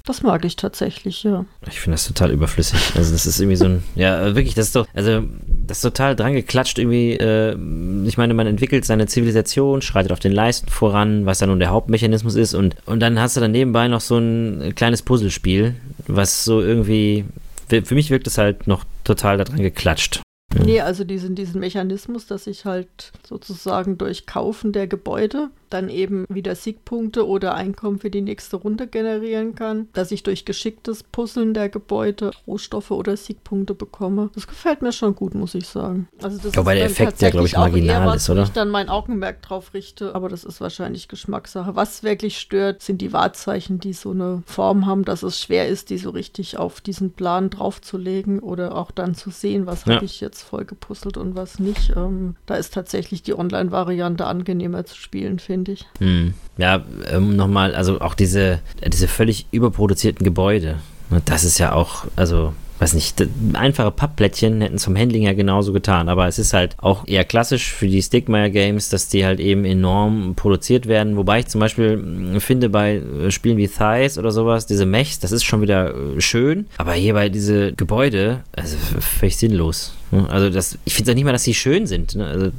Das 0.04 0.22
mag 0.22 0.44
ich 0.44 0.56
tatsächlich, 0.56 1.22
ja. 1.22 1.44
Ich 1.68 1.78
finde 1.78 1.94
das 1.94 2.06
total 2.06 2.32
überflüssig. 2.32 2.96
Also 2.96 3.12
das 3.12 3.24
ist 3.24 3.38
irgendwie 3.38 3.56
so 3.56 3.66
ein, 3.66 3.84
ja, 3.94 4.34
wirklich, 4.34 4.54
das 4.54 4.66
ist 4.66 4.76
doch, 4.76 4.88
also 4.94 5.22
das 5.46 5.78
ist 5.78 5.82
total 5.82 6.16
dran 6.16 6.32
geklatscht 6.32 6.78
irgendwie. 6.78 7.12
Äh, 7.12 7.56
ich 8.04 8.18
meine, 8.18 8.34
man 8.34 8.48
entwickelt 8.48 8.84
seine 8.84 9.06
Zivilisation, 9.06 9.80
schreitet 9.80 10.10
auf 10.10 10.18
den 10.18 10.32
Leisten 10.32 10.68
voran, 10.68 11.24
was 11.24 11.38
ja 11.38 11.46
nun 11.46 11.60
der 11.60 11.70
Hauptmechanismus 11.70 12.34
ist 12.34 12.54
und, 12.54 12.74
und 12.84 12.98
dann 12.98 13.20
hast 13.20 13.36
du 13.36 13.40
dann 13.40 13.52
nebenbei 13.52 13.86
noch 13.86 14.00
so 14.00 14.18
ein 14.18 14.74
kleines 14.74 15.02
Puzzlespiel, 15.02 15.76
was 16.08 16.44
so 16.44 16.60
irgendwie, 16.60 17.24
für 17.68 17.94
mich 17.94 18.10
wirkt 18.10 18.26
es 18.26 18.38
halt 18.38 18.66
noch 18.66 18.84
total 19.04 19.38
daran 19.38 19.62
geklatscht. 19.62 20.20
Nee, 20.64 20.80
also 20.80 21.04
diesen, 21.04 21.36
diesen 21.36 21.60
Mechanismus, 21.60 22.26
dass 22.26 22.46
ich 22.46 22.64
halt 22.64 23.12
sozusagen 23.26 23.98
durch 23.98 24.26
Kaufen 24.26 24.72
der 24.72 24.86
Gebäude 24.86 25.48
dann 25.72 25.88
eben 25.88 26.26
wieder 26.28 26.54
Siegpunkte 26.54 27.26
oder 27.26 27.54
Einkommen 27.54 27.98
für 27.98 28.10
die 28.10 28.20
nächste 28.20 28.56
Runde 28.56 28.86
generieren 28.86 29.54
kann, 29.54 29.88
dass 29.92 30.10
ich 30.10 30.22
durch 30.22 30.44
geschicktes 30.44 31.02
Puzzeln 31.02 31.54
der 31.54 31.68
Gebäude 31.68 32.30
Rohstoffe 32.46 32.90
oder 32.90 33.16
Siegpunkte 33.16 33.74
bekomme. 33.74 34.30
Das 34.34 34.46
gefällt 34.46 34.82
mir 34.82 34.92
schon 34.92 35.14
gut, 35.14 35.34
muss 35.34 35.54
ich 35.54 35.66
sagen. 35.66 36.08
Also 36.22 36.38
das 36.38 36.56
Wobei 36.56 36.74
der 36.74 36.86
Effekt 36.86 37.20
ja, 37.22 37.30
glaube 37.30 37.46
ich, 37.46 37.56
marginal 37.56 38.08
eher, 38.08 38.14
ist, 38.14 38.28
oder? 38.28 38.42
Wo 38.42 38.44
ich 38.44 38.52
dann 38.52 38.68
mein 38.68 38.88
Augenmerk 38.88 39.42
drauf 39.42 39.74
richte, 39.74 40.14
aber 40.14 40.28
das 40.28 40.44
ist 40.44 40.60
wahrscheinlich 40.60 41.08
Geschmackssache. 41.08 41.74
Was 41.76 42.02
wirklich 42.02 42.38
stört, 42.38 42.82
sind 42.82 43.00
die 43.00 43.12
Wahrzeichen, 43.12 43.80
die 43.80 43.92
so 43.92 44.10
eine 44.10 44.42
Form 44.46 44.86
haben, 44.86 45.04
dass 45.04 45.22
es 45.22 45.40
schwer 45.40 45.68
ist, 45.68 45.90
die 45.90 45.98
so 45.98 46.10
richtig 46.10 46.58
auf 46.58 46.80
diesen 46.80 47.12
Plan 47.12 47.50
draufzulegen 47.50 48.40
oder 48.40 48.76
auch 48.76 48.90
dann 48.90 49.14
zu 49.14 49.30
sehen, 49.30 49.66
was 49.66 49.84
ja. 49.84 49.94
habe 49.94 50.04
ich 50.04 50.20
jetzt 50.20 50.42
voll 50.42 50.64
gepuzzelt 50.64 51.16
und 51.16 51.34
was 51.36 51.58
nicht. 51.58 51.92
Ähm, 51.96 52.36
da 52.46 52.56
ist 52.56 52.74
tatsächlich 52.74 53.22
die 53.22 53.36
Online-Variante 53.36 54.26
angenehmer 54.26 54.84
zu 54.84 54.96
spielen, 54.96 55.38
finde 55.38 55.61
finde 55.62 55.72
ich. 55.72 55.86
Hm. 55.98 56.34
Ja, 56.58 56.84
ähm, 57.10 57.36
nochmal, 57.36 57.74
also 57.74 58.00
auch 58.00 58.14
diese, 58.14 58.60
diese 58.86 59.08
völlig 59.08 59.46
überproduzierten 59.52 60.24
Gebäude. 60.24 60.76
Ne, 61.10 61.22
das 61.24 61.44
ist 61.44 61.58
ja 61.58 61.72
auch, 61.72 62.04
also 62.16 62.52
weiß 62.78 62.94
nicht, 62.94 63.24
einfache 63.52 63.92
Pappplättchen 63.92 64.60
hätten 64.60 64.74
es 64.74 64.84
vom 64.84 64.96
Handling 64.96 65.22
ja 65.22 65.34
genauso 65.34 65.72
getan, 65.72 66.08
aber 66.08 66.26
es 66.26 66.40
ist 66.40 66.52
halt 66.52 66.74
auch 66.78 67.06
eher 67.06 67.24
klassisch 67.24 67.72
für 67.72 67.86
die 67.86 68.02
Stigmire 68.02 68.50
Games, 68.50 68.88
dass 68.88 69.06
die 69.06 69.24
halt 69.24 69.38
eben 69.38 69.64
enorm 69.64 70.34
produziert 70.34 70.86
werden, 70.86 71.16
wobei 71.16 71.40
ich 71.40 71.46
zum 71.46 71.60
Beispiel 71.60 71.92
hm, 71.92 72.40
finde 72.40 72.68
bei 72.70 72.96
äh, 72.96 73.30
Spielen 73.30 73.56
wie 73.56 73.68
Thighs 73.68 74.18
oder 74.18 74.32
sowas, 74.32 74.66
diese 74.66 74.84
Mechs, 74.84 75.20
das 75.20 75.30
ist 75.30 75.44
schon 75.44 75.62
wieder 75.62 75.94
äh, 75.94 76.20
schön, 76.20 76.66
aber 76.76 76.94
hier 76.94 77.14
bei 77.14 77.28
diese 77.28 77.72
Gebäude, 77.72 78.40
also 78.50 78.76
völlig 78.98 79.36
sinnlos. 79.36 79.94
Ne? 80.10 80.28
Also 80.28 80.50
das, 80.50 80.76
ich 80.84 80.94
finde 80.94 81.12
auch 81.12 81.14
nicht 81.14 81.24
mal, 81.24 81.32
dass 81.32 81.44
sie 81.44 81.54
schön 81.54 81.86
sind. 81.86 82.16
Ne? 82.16 82.26
Also 82.26 82.50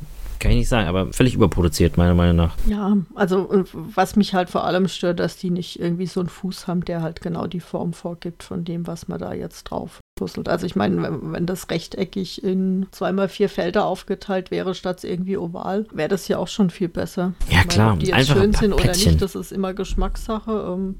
kann 0.43 0.51
ich 0.51 0.57
nicht 0.57 0.69
sagen, 0.69 0.89
aber 0.89 1.13
völlig 1.13 1.35
überproduziert, 1.35 1.95
meiner 1.95 2.15
Meinung 2.15 2.35
nach. 2.35 2.57
Ja, 2.67 2.97
also 3.15 3.47
was 3.73 4.17
mich 4.17 4.33
halt 4.33 4.49
vor 4.49 4.65
allem 4.65 4.89
stört, 4.89 5.21
dass 5.21 5.37
die 5.37 5.49
nicht 5.49 5.79
irgendwie 5.79 6.05
so 6.05 6.19
einen 6.19 6.27
Fuß 6.27 6.67
haben, 6.67 6.83
der 6.83 7.01
halt 7.01 7.21
genau 7.21 7.47
die 7.47 7.61
Form 7.61 7.93
vorgibt 7.93 8.43
von 8.43 8.65
dem, 8.65 8.85
was 8.85 9.07
man 9.07 9.19
da 9.19 9.33
jetzt 9.33 9.63
drauf 9.63 10.01
puzzelt. 10.15 10.49
Also 10.49 10.65
ich 10.65 10.75
meine, 10.75 11.01
wenn, 11.01 11.31
wenn 11.31 11.45
das 11.45 11.69
rechteckig 11.69 12.43
in 12.43 12.87
zweimal 12.91 13.29
vier 13.29 13.47
Felder 13.47 13.85
aufgeteilt 13.85 14.51
wäre, 14.51 14.75
statt 14.75 15.05
irgendwie 15.05 15.37
oval, 15.37 15.87
wäre 15.93 16.09
das 16.09 16.27
ja 16.27 16.39
auch 16.39 16.49
schon 16.49 16.69
viel 16.69 16.89
besser. 16.89 17.31
Ja, 17.49 17.63
klar. 17.63 17.93
Ob 17.93 18.01
die 18.01 18.07
jetzt 18.07 18.27
schön 18.27 18.51
sind 18.51 18.73
oder 18.73 18.87
nicht, 18.87 19.21
das 19.21 19.35
ist 19.35 19.53
immer 19.53 19.73
Geschmackssache. 19.73 20.73
Ähm, 20.73 20.95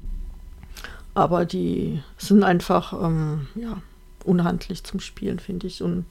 aber 1.12 1.44
die 1.44 2.02
sind 2.16 2.44
einfach, 2.44 2.94
ähm, 2.94 3.46
ja, 3.56 3.76
unhandlich 4.24 4.84
zum 4.84 5.00
Spielen, 5.00 5.38
finde 5.38 5.66
ich. 5.66 5.82
Und 5.82 6.06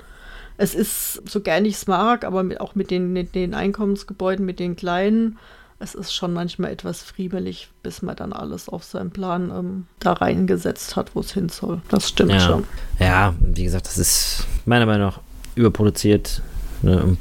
es 0.57 0.75
ist, 0.75 1.21
so 1.29 1.41
gern 1.41 1.65
ich 1.65 1.75
es 1.75 1.87
mag, 1.87 2.25
aber 2.25 2.43
mit, 2.43 2.61
auch 2.61 2.75
mit 2.75 2.91
den, 2.91 3.31
den 3.31 3.53
Einkommensgebäuden, 3.53 4.45
mit 4.45 4.59
den 4.59 4.75
kleinen, 4.75 5.37
es 5.79 5.95
ist 5.95 6.13
schon 6.13 6.33
manchmal 6.33 6.71
etwas 6.71 7.01
friemelig, 7.03 7.69
bis 7.81 8.01
man 8.01 8.15
dann 8.15 8.31
alles 8.31 8.69
auf 8.69 8.83
seinen 8.83 9.11
Plan 9.11 9.51
ähm, 9.53 9.85
da 9.99 10.13
reingesetzt 10.13 10.95
hat, 10.95 11.15
wo 11.15 11.19
es 11.19 11.33
hin 11.33 11.49
soll. 11.49 11.81
Das 11.89 12.07
stimmt 12.07 12.31
ja. 12.31 12.39
schon. 12.39 12.63
Ja, 12.99 13.35
wie 13.41 13.65
gesagt, 13.65 13.87
das 13.87 13.97
ist 13.97 14.47
meiner 14.65 14.85
Meinung 14.85 15.07
nach 15.07 15.19
überproduziert, 15.55 16.41
ne, 16.81 17.03
um, 17.03 17.17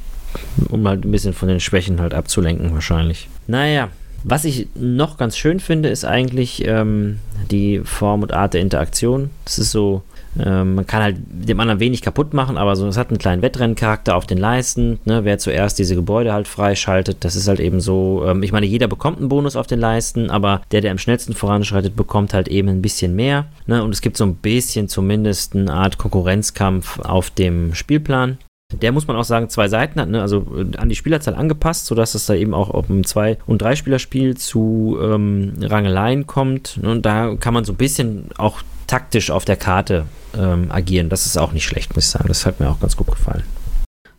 um 0.68 0.86
halt 0.86 1.04
ein 1.04 1.10
bisschen 1.10 1.32
von 1.32 1.48
den 1.48 1.60
Schwächen 1.60 2.00
halt 2.00 2.14
abzulenken 2.14 2.72
wahrscheinlich. 2.72 3.28
Naja, 3.46 3.88
was 4.24 4.44
ich 4.44 4.68
noch 4.74 5.16
ganz 5.16 5.36
schön 5.36 5.58
finde, 5.58 5.88
ist 5.88 6.04
eigentlich 6.04 6.64
ähm, 6.66 7.18
die 7.50 7.80
Form 7.80 8.22
und 8.22 8.32
Art 8.32 8.54
der 8.54 8.60
Interaktion. 8.60 9.30
Das 9.44 9.58
ist 9.58 9.72
so 9.72 10.02
ähm, 10.38 10.76
man 10.76 10.86
kann 10.86 11.02
halt 11.02 11.16
dem 11.28 11.60
anderen 11.60 11.80
wenig 11.80 12.02
kaputt 12.02 12.32
machen, 12.32 12.56
aber 12.56 12.76
so, 12.76 12.86
es 12.86 12.96
hat 12.96 13.10
einen 13.10 13.18
kleinen 13.18 13.42
Wettrennencharakter 13.42 14.16
auf 14.16 14.26
den 14.26 14.38
Leisten. 14.38 14.98
Ne? 15.04 15.24
Wer 15.24 15.38
zuerst 15.38 15.78
diese 15.78 15.94
Gebäude 15.94 16.32
halt 16.32 16.48
freischaltet, 16.48 17.18
das 17.20 17.36
ist 17.36 17.48
halt 17.48 17.60
eben 17.60 17.80
so. 17.80 18.24
Ähm, 18.26 18.42
ich 18.42 18.52
meine, 18.52 18.66
jeder 18.66 18.88
bekommt 18.88 19.18
einen 19.18 19.28
Bonus 19.28 19.56
auf 19.56 19.66
den 19.66 19.80
Leisten, 19.80 20.30
aber 20.30 20.62
der, 20.70 20.80
der 20.80 20.90
am 20.90 20.98
schnellsten 20.98 21.34
voranschreitet, 21.34 21.96
bekommt 21.96 22.34
halt 22.34 22.48
eben 22.48 22.68
ein 22.68 22.82
bisschen 22.82 23.14
mehr. 23.14 23.46
Ne? 23.66 23.82
Und 23.82 23.90
es 23.90 24.00
gibt 24.00 24.16
so 24.16 24.24
ein 24.24 24.36
bisschen 24.36 24.88
zumindest 24.88 25.54
eine 25.54 25.72
Art 25.72 25.98
Konkurrenzkampf 25.98 26.98
auf 27.00 27.30
dem 27.30 27.74
Spielplan. 27.74 28.38
Der 28.80 28.92
muss 28.92 29.06
man 29.06 29.16
auch 29.16 29.24
sagen, 29.24 29.50
zwei 29.50 29.68
Seiten 29.68 30.00
hat, 30.00 30.08
ne? 30.08 30.22
also 30.22 30.46
äh, 30.56 30.76
an 30.78 30.88
die 30.88 30.96
Spielerzahl 30.96 31.34
angepasst, 31.34 31.86
sodass 31.86 32.14
es 32.14 32.24
da 32.24 32.34
eben 32.34 32.54
auch 32.54 32.70
auf 32.70 32.88
einem 32.88 33.04
Zwei- 33.04 33.36
und 33.46 33.60
Drei-Spielerspiel 33.60 34.36
zu 34.38 34.96
ähm, 35.02 35.52
Rangeleien 35.60 36.26
kommt. 36.26 36.78
Ne? 36.82 36.90
Und 36.90 37.04
da 37.04 37.34
kann 37.36 37.52
man 37.52 37.64
so 37.64 37.74
ein 37.74 37.76
bisschen 37.76 38.28
auch 38.38 38.62
taktisch 38.86 39.30
auf 39.30 39.44
der 39.44 39.56
Karte 39.56 40.06
ähm, 40.36 40.70
agieren. 40.70 41.08
Das 41.08 41.26
ist 41.26 41.38
auch 41.38 41.52
nicht 41.52 41.64
schlecht, 41.64 41.94
muss 41.94 42.04
ich 42.04 42.10
sagen. 42.10 42.28
Das 42.28 42.46
hat 42.46 42.60
mir 42.60 42.70
auch 42.70 42.80
ganz 42.80 42.96
gut 42.96 43.08
gefallen. 43.08 43.44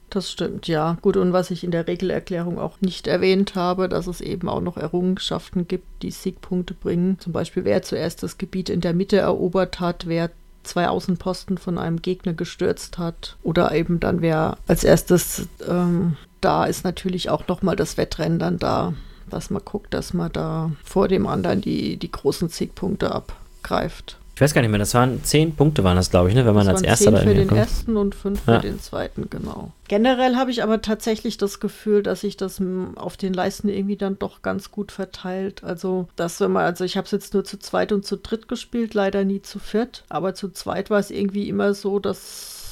Das 0.10 0.32
stimmt, 0.32 0.68
ja. 0.68 0.98
Gut, 1.02 1.18
und 1.18 1.34
was 1.34 1.50
ich 1.50 1.64
in 1.64 1.72
der 1.72 1.88
Regelerklärung 1.88 2.60
auch 2.60 2.82
nicht 2.82 3.08
erwähnt 3.08 3.56
habe, 3.56 3.90
dass 3.90 4.06
es 4.06 4.22
eben 4.22 4.48
auch 4.48 4.62
noch 4.62 4.78
Errungenschaften 4.78 5.68
gibt, 5.68 6.04
die 6.04 6.12
Siegpunkte 6.12 6.76
bringen. 6.76 7.18
Zum 7.18 7.34
Beispiel, 7.34 7.66
wer 7.66 7.82
zuerst 7.82 8.22
das 8.22 8.38
Gebiet 8.38 8.70
in 8.70 8.80
der 8.80 8.94
Mitte 8.94 9.18
erobert 9.18 9.80
hat, 9.80 10.06
wer 10.06 10.30
zwei 10.62 10.88
Außenposten 10.88 11.58
von 11.58 11.80
einem 11.80 12.02
Gegner 12.02 12.34
gestürzt 12.34 13.00
hat. 13.00 13.38
Oder 13.42 13.74
eben 13.74 14.00
dann, 14.00 14.22
wer 14.22 14.58
als 14.68 14.84
erstes 14.84 15.48
ähm, 15.68 16.16
da 16.42 16.66
ist, 16.66 16.84
natürlich 16.84 17.32
auch 17.32 17.48
nochmal 17.48 17.76
das 17.76 17.98
Wettrennen 17.98 18.38
dann 18.38 18.60
da, 18.60 18.94
dass 19.30 19.50
man 19.50 19.64
guckt, 19.66 19.96
dass 19.96 20.14
man 20.14 20.32
da 20.32 20.72
vor 20.84 21.08
dem 21.08 21.26
anderen 21.26 21.62
die, 21.62 21.98
die 21.98 22.12
großen 22.12 22.50
Siegpunkte 22.50 23.12
abgreift. 23.12 24.18
Ich 24.36 24.42
weiß 24.42 24.54
gar 24.56 24.62
nicht 24.62 24.72
mehr, 24.72 24.80
das 24.80 24.96
waren 24.96 25.24
zehn 25.24 25.54
Punkte, 25.56 25.84
waren 25.84 25.96
das, 25.96 26.10
glaube 26.10 26.28
ich, 26.30 26.34
ne, 26.36 26.44
wenn 26.44 26.56
man 26.56 26.66
Das 26.66 26.76
als 26.78 26.82
waren 26.82 26.90
erster 26.90 27.06
zehn 27.06 27.14
da 27.14 27.20
für 27.22 27.36
den 27.36 27.48
kommt. 27.48 27.60
ersten 27.60 27.98
und 27.98 28.16
fünf 28.16 28.42
Ja. 28.48 28.56
für 28.56 28.68
den 28.68 28.80
zweiten, 28.80 29.30
genau. 29.30 29.72
Generell 29.88 30.36
habe 30.38 30.50
ich 30.50 30.64
aber 30.64 30.82
tatsächlich 30.82 31.38
das 31.38 31.60
Gefühl, 31.60 32.02
dass 32.02 32.22
sich 32.22 32.36
das 32.36 32.60
m, 32.60 32.98
auf 32.98 33.16
den 33.16 33.32
Leisten 33.34 33.70
irgendwie 33.70 33.96
dann 33.96 34.18
doch 34.18 34.42
ganz 34.42 34.72
gut 34.72 34.92
verteilt. 34.92 35.64
Also, 35.64 36.08
dass 36.16 36.40
wenn 36.40 36.52
man, 36.52 36.66
also 36.66 36.84
ich 36.84 36.98
habe 36.98 37.06
es 37.06 37.12
jetzt 37.12 37.36
nur 37.36 37.44
zu 37.44 37.60
zweit 37.60 37.92
und 37.92 38.06
zu 38.06 38.18
dritt 38.18 38.48
gespielt, 38.48 38.96
leider 38.96 39.24
nie 39.24 39.44
zu 39.44 39.60
viert. 39.60 40.04
Aber 40.10 40.34
zu 40.34 40.50
zweit 40.50 40.90
war 40.90 41.00
es 41.00 41.12
irgendwie 41.12 41.48
immer 41.48 41.76
so, 41.76 42.00
dass 42.00 42.63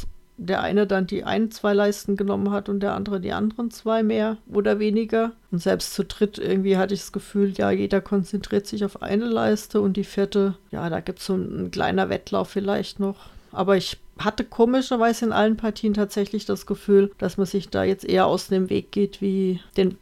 der 0.47 0.61
eine 0.61 0.87
dann 0.87 1.05
die 1.05 1.23
ein, 1.23 1.51
zwei 1.51 1.73
Leisten 1.73 2.17
genommen 2.17 2.51
hat 2.51 2.67
und 2.67 2.79
der 2.79 2.95
andere 2.95 3.19
die 3.21 3.31
anderen 3.31 3.69
zwei 3.69 4.01
mehr 4.01 4.37
oder 4.51 4.79
weniger. 4.79 5.33
Und 5.51 5.59
selbst 5.59 5.93
zu 5.93 6.03
dritt 6.03 6.39
irgendwie 6.39 6.77
hatte 6.77 6.93
ich 6.93 7.01
das 7.01 7.11
Gefühl, 7.11 7.53
ja, 7.55 7.69
jeder 7.69 8.01
konzentriert 8.01 8.65
sich 8.65 8.83
auf 8.83 9.03
eine 9.03 9.25
Leiste 9.25 9.81
und 9.81 9.97
die 9.97 10.03
vierte, 10.03 10.55
ja, 10.71 10.89
da 10.89 10.99
gibt 10.99 11.19
es 11.19 11.25
so 11.25 11.35
ein, 11.35 11.65
ein 11.65 11.71
kleiner 11.71 12.09
Wettlauf 12.09 12.49
vielleicht 12.49 12.99
noch. 12.99 13.29
Aber 13.51 13.77
ich 13.77 13.97
hatte 14.17 14.43
komischerweise 14.43 15.25
in 15.25 15.31
allen 15.31 15.57
Partien 15.57 15.93
tatsächlich 15.93 16.45
das 16.45 16.65
Gefühl, 16.65 17.11
dass 17.17 17.37
man 17.37 17.45
sich 17.45 17.69
da 17.69 17.83
jetzt 17.83 18.05
eher 18.05 18.25
aus 18.25 18.47
dem 18.47 18.69
Weg 18.69 18.91
geht, 18.91 19.21
wie 19.21 19.59
den 19.77 19.97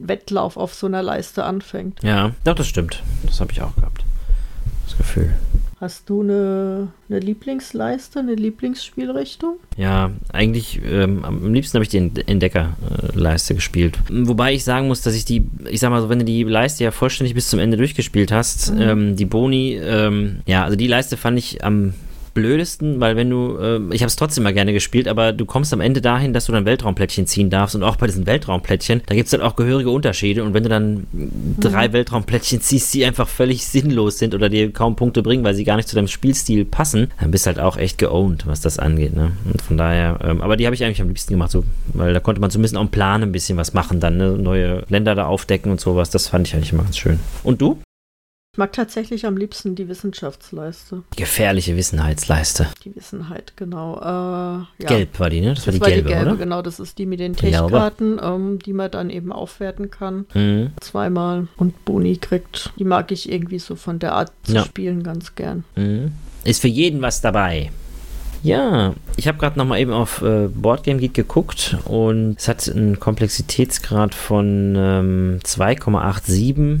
Wettlauf 0.00 0.56
auf 0.56 0.74
so 0.74 0.86
einer 0.86 1.02
Leiste 1.02 1.44
anfängt. 1.44 2.02
Ja, 2.02 2.32
doch, 2.44 2.54
das 2.54 2.66
stimmt. 2.66 3.02
Das 3.26 3.40
habe 3.40 3.52
ich 3.52 3.62
auch 3.62 3.74
gehabt. 3.76 4.04
Das 4.86 4.96
Gefühl. 4.96 5.34
Hast 5.84 6.08
du 6.08 6.22
eine, 6.22 6.88
eine 7.10 7.18
Lieblingsleiste, 7.18 8.20
eine 8.20 8.34
Lieblingsspielrichtung? 8.36 9.56
Ja, 9.76 10.12
eigentlich 10.32 10.80
ähm, 10.90 11.22
am 11.26 11.52
liebsten 11.52 11.74
habe 11.76 11.82
ich 11.82 11.90
die 11.90 11.98
Entdecker-Leiste 11.98 13.54
gespielt. 13.54 13.98
Wobei 14.10 14.54
ich 14.54 14.64
sagen 14.64 14.86
muss, 14.88 15.02
dass 15.02 15.14
ich 15.14 15.26
die, 15.26 15.44
ich 15.68 15.80
sag 15.80 15.90
mal 15.90 16.00
so, 16.00 16.08
wenn 16.08 16.20
du 16.20 16.24
die 16.24 16.42
Leiste 16.44 16.84
ja 16.84 16.90
vollständig 16.90 17.34
bis 17.34 17.50
zum 17.50 17.58
Ende 17.58 17.76
durchgespielt 17.76 18.32
hast, 18.32 18.72
Mhm. 18.72 18.80
ähm, 18.80 19.16
die 19.16 19.26
Boni, 19.26 19.74
ähm, 19.74 20.36
ja, 20.46 20.64
also 20.64 20.74
die 20.74 20.86
Leiste 20.86 21.18
fand 21.18 21.38
ich 21.38 21.62
am 21.62 21.92
blödesten, 22.34 23.00
weil 23.00 23.16
wenn 23.16 23.30
du, 23.30 23.58
ähm, 23.58 23.92
ich 23.92 24.02
habe 24.02 24.08
es 24.08 24.16
trotzdem 24.16 24.44
mal 24.44 24.52
gerne 24.52 24.72
gespielt, 24.72 25.08
aber 25.08 25.32
du 25.32 25.46
kommst 25.46 25.72
am 25.72 25.80
Ende 25.80 26.00
dahin, 26.00 26.32
dass 26.32 26.46
du 26.46 26.52
dann 26.52 26.64
Weltraumplättchen 26.64 27.26
ziehen 27.26 27.50
darfst 27.50 27.74
und 27.74 27.82
auch 27.82 27.96
bei 27.96 28.06
diesen 28.06 28.26
Weltraumplättchen, 28.26 29.02
da 29.06 29.14
gibt 29.14 29.26
es 29.26 29.30
dann 29.30 29.40
auch 29.40 29.56
gehörige 29.56 29.90
Unterschiede 29.90 30.44
und 30.44 30.52
wenn 30.52 30.64
du 30.64 30.68
dann 30.68 31.06
drei 31.60 31.92
Weltraumplättchen 31.92 32.60
ziehst, 32.60 32.92
die 32.92 33.04
einfach 33.04 33.28
völlig 33.28 33.66
sinnlos 33.66 34.18
sind 34.18 34.34
oder 34.34 34.48
dir 34.48 34.72
kaum 34.72 34.96
Punkte 34.96 35.22
bringen, 35.22 35.44
weil 35.44 35.54
sie 35.54 35.64
gar 35.64 35.76
nicht 35.76 35.88
zu 35.88 35.96
deinem 35.96 36.08
Spielstil 36.08 36.64
passen, 36.64 37.10
dann 37.20 37.30
bist 37.30 37.46
du 37.46 37.48
halt 37.48 37.60
auch 37.60 37.76
echt 37.76 37.98
geowned, 37.98 38.46
was 38.46 38.60
das 38.60 38.78
angeht, 38.78 39.14
ne? 39.14 39.32
Und 39.50 39.62
von 39.62 39.76
daher, 39.76 40.18
ähm, 40.22 40.42
aber 40.42 40.56
die 40.56 40.66
habe 40.66 40.74
ich 40.74 40.84
eigentlich 40.84 41.00
am 41.00 41.08
liebsten 41.08 41.32
gemacht, 41.32 41.50
so, 41.50 41.64
weil 41.92 42.12
da 42.12 42.20
konnte 42.20 42.40
man 42.40 42.50
zumindest 42.50 42.76
auch 42.76 42.82
im 42.82 42.88
Plan 42.88 43.22
ein 43.22 43.32
bisschen 43.32 43.56
was 43.56 43.72
machen, 43.72 44.00
dann 44.00 44.16
ne? 44.16 44.32
neue 44.32 44.84
Länder 44.88 45.14
da 45.14 45.26
aufdecken 45.26 45.70
und 45.70 45.80
sowas, 45.80 46.10
das 46.10 46.28
fand 46.28 46.48
ich 46.48 46.54
eigentlich 46.54 46.72
immer 46.72 46.82
ganz 46.82 46.98
schön. 46.98 47.20
Und 47.42 47.60
du? 47.60 47.78
Ich 48.54 48.58
mag 48.58 48.72
tatsächlich 48.72 49.26
am 49.26 49.36
liebsten 49.36 49.74
die 49.74 49.88
Wissenschaftsleiste. 49.88 51.02
Gefährliche 51.16 51.74
Wissenheitsleiste. 51.74 52.68
Die 52.84 52.94
Wissenheit, 52.94 53.54
genau. 53.56 53.96
Äh, 53.96 54.04
ja. 54.04 54.66
Gelb 54.78 55.18
war 55.18 55.28
die, 55.28 55.40
ne? 55.40 55.54
Das, 55.54 55.66
war 55.66 55.72
die 55.74 55.80
war 55.80 55.88
gelbe, 55.88 56.06
die 56.06 56.14
gelbe, 56.14 56.30
oder? 56.30 56.36
genau. 56.36 56.62
Das 56.62 56.78
ist 56.78 56.96
die 56.98 57.04
mit 57.06 57.18
den 57.18 57.32
Die. 57.32 57.50
Tech-Karten, 57.50 58.20
ähm, 58.22 58.60
die 58.60 58.72
man 58.72 58.92
dann 58.92 59.10
eben 59.10 59.32
aufwerten 59.32 59.90
kann. 59.90 60.26
Mhm. 60.34 60.70
Zweimal 60.78 61.48
und 61.56 61.84
Boni 61.84 62.16
kriegt. 62.16 62.72
Die 62.78 62.84
mag 62.84 63.10
ich 63.10 63.28
irgendwie 63.28 63.58
so 63.58 63.74
von 63.74 63.98
der 63.98 64.12
Art 64.12 64.30
zu 64.44 64.52
Ja. 64.52 64.64
spielen 64.64 65.02
ganz 65.02 65.34
gern. 65.34 65.64
Mhm. 65.74 66.12
Ist 66.44 66.60
für 66.60 66.68
jeden 66.68 67.02
was 67.02 67.20
dabei. 67.20 67.72
Ja, 68.44 68.94
ich 69.16 69.26
habe 69.26 69.38
gerade 69.38 69.58
nochmal 69.58 69.80
eben 69.80 69.92
auf 69.92 70.22
äh, 70.22 70.46
Boardgame 70.46 71.00
Geek 71.00 71.14
geguckt 71.14 71.76
und 71.86 72.36
es 72.38 72.46
hat 72.46 72.68
einen 72.68 73.00
Komplexitätsgrad 73.00 74.14
von 74.14 74.76
ähm, 74.78 75.40
2,87, 75.42 76.78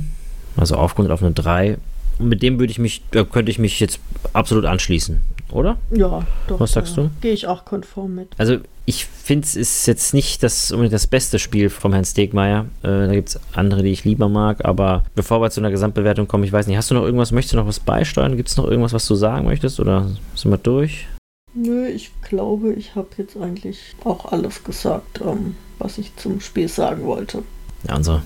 also 0.56 0.76
aufgerundet 0.76 1.12
auf 1.12 1.22
eine 1.22 1.32
3. 1.32 1.78
Und 2.18 2.28
mit 2.28 2.42
dem 2.42 2.58
würde 2.58 2.70
ich 2.70 2.78
mich, 2.78 3.02
da 3.10 3.24
könnte 3.24 3.50
ich 3.50 3.58
mich 3.58 3.80
jetzt 3.80 3.98
absolut 4.32 4.64
anschließen, 4.64 5.20
oder? 5.50 5.78
Ja, 5.90 6.24
doch. 6.46 6.60
Was 6.60 6.72
sagst 6.72 6.96
du? 6.96 7.10
Gehe 7.20 7.32
ich 7.32 7.46
auch 7.48 7.64
konform 7.64 8.14
mit. 8.14 8.28
Also 8.38 8.58
ich 8.86 9.06
finde 9.06 9.46
es 9.46 9.56
ist 9.56 9.86
jetzt 9.86 10.14
nicht 10.14 10.42
das 10.42 10.70
unbedingt 10.70 10.92
das 10.92 11.06
beste 11.06 11.38
Spiel 11.38 11.70
vom 11.70 11.92
Herrn 11.92 12.04
Stegmeier. 12.04 12.66
Äh, 12.82 13.06
da 13.06 13.12
gibt 13.14 13.30
es 13.30 13.40
andere, 13.52 13.82
die 13.82 13.90
ich 13.90 14.04
lieber 14.04 14.28
mag, 14.28 14.64
aber 14.64 15.04
bevor 15.14 15.40
wir 15.40 15.50
zu 15.50 15.60
einer 15.60 15.70
Gesamtbewertung 15.70 16.28
kommen, 16.28 16.44
ich 16.44 16.52
weiß 16.52 16.66
nicht, 16.66 16.76
hast 16.76 16.90
du 16.90 16.94
noch 16.94 17.04
irgendwas, 17.04 17.32
möchtest 17.32 17.54
du 17.54 17.56
noch 17.56 17.66
was 17.66 17.80
beisteuern? 17.80 18.36
Gibt 18.36 18.48
es 18.48 18.56
noch 18.56 18.66
irgendwas, 18.66 18.92
was 18.92 19.08
du 19.08 19.14
sagen 19.14 19.46
möchtest 19.46 19.80
oder 19.80 20.08
sind 20.34 20.50
wir 20.50 20.58
durch? 20.58 21.08
Nö, 21.54 21.86
ich 21.86 22.10
glaube, 22.22 22.72
ich 22.74 22.94
habe 22.94 23.08
jetzt 23.16 23.36
eigentlich 23.36 23.78
auch 24.04 24.32
alles 24.32 24.62
gesagt, 24.64 25.20
ähm, 25.24 25.56
was 25.78 25.98
ich 25.98 26.14
zum 26.16 26.40
Spiel 26.40 26.68
sagen 26.68 27.04
wollte. 27.04 27.42
Ja, 27.88 27.96
unsere 27.96 28.22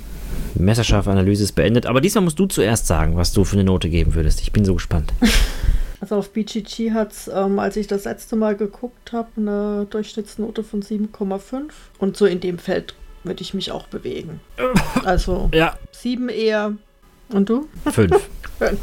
messerscharfe 0.54 1.10
Analyse 1.10 1.44
ist 1.44 1.52
beendet. 1.52 1.86
Aber 1.86 2.00
diesmal 2.00 2.24
musst 2.24 2.38
du 2.38 2.46
zuerst 2.46 2.86
sagen, 2.86 3.16
was 3.16 3.32
du 3.32 3.44
für 3.44 3.56
eine 3.56 3.64
Note 3.64 3.88
geben 3.88 4.14
würdest. 4.14 4.40
Ich 4.40 4.52
bin 4.52 4.64
so 4.64 4.74
gespannt. 4.74 5.12
Also 6.00 6.14
auf 6.14 6.30
BGG 6.32 6.92
hat 6.92 7.10
es, 7.10 7.28
ähm, 7.34 7.58
als 7.58 7.76
ich 7.76 7.88
das 7.88 8.04
letzte 8.04 8.36
Mal 8.36 8.54
geguckt 8.54 9.12
habe, 9.12 9.26
eine 9.36 9.84
Durchschnittsnote 9.90 10.62
von 10.62 10.80
7,5. 10.80 11.40
Und 11.98 12.16
so 12.16 12.24
in 12.24 12.38
dem 12.38 12.58
Feld 12.58 12.94
würde 13.24 13.42
ich 13.42 13.52
mich 13.52 13.72
auch 13.72 13.88
bewegen. 13.88 14.38
Also 15.04 15.50
Ja, 15.52 15.76
7 15.90 16.28
eher. 16.28 16.74
Und 17.30 17.48
du? 17.48 17.66
fünf. 17.90 18.28
Fünf. 18.60 18.78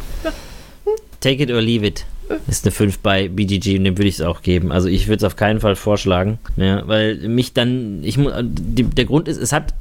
Take 1.22 1.42
it 1.44 1.52
or 1.52 1.62
leave 1.62 1.86
it. 1.86 2.06
Ist 2.48 2.66
eine 2.66 2.72
5 2.72 3.00
bei 3.00 3.30
BGG 3.30 3.78
und 3.78 3.86
dem 3.86 3.98
würde 3.98 4.10
ich 4.10 4.16
es 4.16 4.22
auch 4.22 4.42
geben. 4.42 4.72
Also 4.74 4.88
ich 4.90 5.08
würde 5.08 5.18
es 5.18 5.24
auf 5.24 5.38
keinen 5.38 5.62
Fall 5.62 5.76
vorschlagen. 5.78 6.40
Ja, 6.58 6.88
weil 6.88 7.16
mich 7.30 7.54
dann, 7.54 8.04
ich 8.04 8.18
der 8.20 9.06
Grund 9.06 9.28
ist, 9.28 9.38
es 9.38 9.52
hat, 9.54 9.74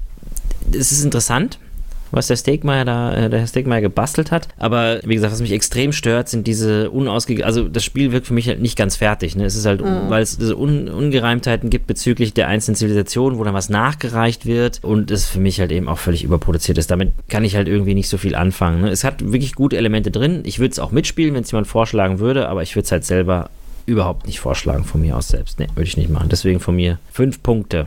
es 0.72 0.92
ist 0.92 1.04
interessant, 1.04 1.58
was 2.10 2.28
der 2.28 2.36
Steakmeier 2.36 2.84
da, 2.84 3.12
äh, 3.12 3.28
der 3.30 3.40
Herr 3.40 3.46
Steakmeier 3.48 3.80
gebastelt 3.80 4.30
hat. 4.30 4.46
Aber 4.56 5.00
wie 5.04 5.14
gesagt, 5.16 5.32
was 5.32 5.40
mich 5.40 5.50
extrem 5.50 5.90
stört, 5.90 6.28
sind 6.28 6.46
diese 6.46 6.90
unausge... 6.90 7.44
Also 7.44 7.66
das 7.68 7.82
Spiel 7.82 8.12
wirkt 8.12 8.28
für 8.28 8.34
mich 8.34 8.46
halt 8.46 8.60
nicht 8.60 8.76
ganz 8.78 8.94
fertig. 8.94 9.34
Ne? 9.34 9.44
Es 9.44 9.56
ist 9.56 9.66
halt, 9.66 9.80
Mhm. 9.80 10.10
weil 10.10 10.22
es 10.22 10.38
diese 10.38 10.56
Un 10.56 10.88
Ungereimtheiten 10.88 11.70
gibt 11.70 11.88
bezüglich 11.88 12.32
der 12.32 12.46
einzelnen 12.46 12.76
Zivilisationen, 12.76 13.36
wo 13.36 13.42
dann 13.42 13.54
was 13.54 13.68
nachgereicht 13.68 14.46
wird 14.46 14.78
und 14.84 15.10
es 15.10 15.26
für 15.26 15.40
mich 15.40 15.58
halt 15.58 15.72
eben 15.72 15.88
auch 15.88 15.98
völlig 15.98 16.22
überproduziert 16.22 16.78
ist. 16.78 16.88
Damit 16.92 17.10
kann 17.28 17.42
ich 17.42 17.56
halt 17.56 17.66
irgendwie 17.66 17.94
nicht 17.94 18.08
so 18.08 18.16
viel 18.16 18.36
anfangen. 18.36 18.82
Ne? 18.82 18.90
Es 18.90 19.02
hat 19.02 19.32
wirklich 19.32 19.56
gute 19.56 19.76
Elemente 19.76 20.12
drin. 20.12 20.42
Ich 20.44 20.60
würde 20.60 20.70
es 20.70 20.78
auch 20.78 20.92
mitspielen, 20.92 21.34
wenn 21.34 21.42
es 21.42 21.50
jemand 21.50 21.66
vorschlagen 21.66 22.20
würde, 22.20 22.48
aber 22.48 22.62
ich 22.62 22.76
würde 22.76 22.84
es 22.84 22.92
halt 22.92 23.04
selber 23.04 23.50
überhaupt 23.86 24.26
nicht 24.28 24.38
vorschlagen 24.38 24.84
von 24.84 25.00
mir 25.00 25.16
aus 25.16 25.28
selbst. 25.28 25.58
Ne, 25.58 25.66
würde 25.74 25.88
ich 25.88 25.96
nicht 25.96 26.10
machen. 26.10 26.28
Deswegen 26.28 26.60
von 26.60 26.76
mir 26.76 27.00
fünf 27.12 27.42
Punkte. 27.42 27.86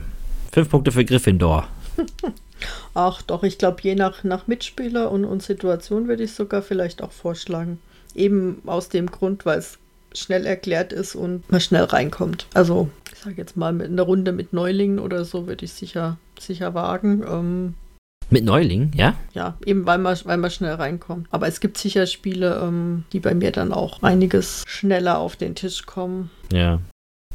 Fünf 0.51 0.69
Punkte 0.69 0.91
für 0.91 1.05
Gryffindor. 1.05 1.67
Ach 2.93 3.21
doch, 3.21 3.43
ich 3.43 3.57
glaube, 3.57 3.77
je 3.81 3.95
nach, 3.95 4.23
nach 4.23 4.47
Mitspieler 4.47 5.11
und, 5.11 5.25
und 5.25 5.43
Situation 5.43 6.07
würde 6.07 6.23
ich 6.23 6.33
sogar 6.33 6.61
vielleicht 6.61 7.01
auch 7.01 7.11
vorschlagen. 7.11 7.79
Eben 8.15 8.61
aus 8.65 8.89
dem 8.89 9.11
Grund, 9.11 9.45
weil 9.45 9.59
es 9.59 9.77
schnell 10.13 10.45
erklärt 10.45 10.93
ist 10.93 11.15
und 11.15 11.49
man 11.51 11.61
schnell 11.61 11.83
reinkommt. 11.83 12.47
Also, 12.53 12.89
ich 13.13 13.19
sage 13.19 13.35
jetzt 13.37 13.57
mal, 13.57 13.73
mit 13.73 13.87
einer 13.87 14.01
Runde 14.03 14.31
mit 14.31 14.53
Neulingen 14.53 14.99
oder 14.99 15.25
so 15.25 15.47
würde 15.47 15.65
ich 15.65 15.73
sicher, 15.73 16.17
sicher 16.39 16.73
wagen. 16.73 17.23
Ähm, 17.27 17.73
Mit 18.29 18.43
Neuling, 18.43 18.91
ja? 18.95 19.15
ja, 19.33 19.57
eben 19.65 19.85
weil 19.85 19.99
man, 19.99 20.17
weil 20.23 20.37
man 20.37 20.51
schnell 20.51 20.73
reinkommt. 20.73 21.27
Aber 21.31 21.47
es 21.47 21.59
gibt 21.59 21.77
sicher 21.77 22.07
Spiele, 22.07 22.59
ähm, 22.63 23.03
die 23.13 23.19
bei 23.19 23.33
mir 23.33 23.51
dann 23.51 23.71
auch 23.71 24.01
einiges 24.01 24.63
schneller 24.67 25.19
auf 25.19 25.35
den 25.35 25.55
Tisch 25.55 25.85
kommen. 25.85 26.29
Ja. 26.51 26.79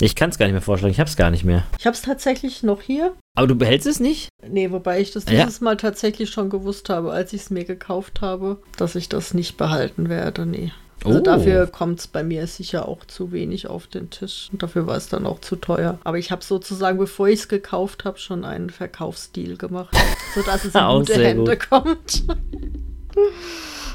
Ich 0.02 0.16
kann 0.16 0.30
es 0.30 0.38
gar 0.38 0.46
nicht 0.46 0.52
mehr 0.52 0.60
vorschlagen. 0.62 0.90
Ich 0.92 0.98
habe 0.98 1.08
es 1.08 1.16
gar 1.16 1.30
nicht 1.30 1.44
mehr. 1.44 1.62
Ich 1.78 1.86
habe 1.86 1.94
es 1.94 2.02
tatsächlich 2.02 2.64
noch 2.64 2.82
hier. 2.82 3.12
Aber 3.36 3.46
du 3.46 3.54
behältst 3.54 3.86
es 3.86 4.00
nicht? 4.00 4.28
Nee, 4.44 4.72
wobei 4.72 5.00
ich 5.00 5.12
das 5.12 5.24
Ja. 5.26 5.44
dieses 5.44 5.60
Mal 5.60 5.76
tatsächlich 5.76 6.28
schon 6.30 6.50
gewusst 6.50 6.88
habe, 6.88 7.12
als 7.12 7.32
ich 7.32 7.42
es 7.42 7.50
mir 7.50 7.64
gekauft 7.64 8.20
habe, 8.20 8.60
dass 8.76 8.96
ich 8.96 9.08
das 9.08 9.32
nicht 9.32 9.56
behalten 9.56 10.08
werde. 10.08 10.44
Nee. 10.44 10.72
Also 11.04 11.18
Oh. 11.20 11.22
dafür 11.22 11.68
kommt 11.68 12.00
es 12.00 12.08
bei 12.08 12.24
mir 12.24 12.48
sicher 12.48 12.88
auch 12.88 13.04
zu 13.04 13.30
wenig 13.30 13.68
auf 13.68 13.86
den 13.86 14.10
Tisch. 14.10 14.48
Und 14.52 14.62
dafür 14.64 14.88
war 14.88 14.96
es 14.96 15.08
dann 15.08 15.24
auch 15.24 15.40
zu 15.40 15.54
teuer. 15.54 15.98
Aber 16.02 16.18
ich 16.18 16.32
habe 16.32 16.42
sozusagen, 16.42 16.98
bevor 16.98 17.28
ich 17.28 17.40
es 17.40 17.48
gekauft 17.48 18.04
habe, 18.04 18.18
schon 18.18 18.44
einen 18.44 18.70
Verkaufsdeal 18.70 19.56
gemacht, 19.56 19.96
sodass 20.34 20.64
es 20.64 20.74
in 20.74 20.80
gute 20.80 21.14
Hände 21.24 21.56
gut. 21.56 21.70
kommt. 21.70 22.24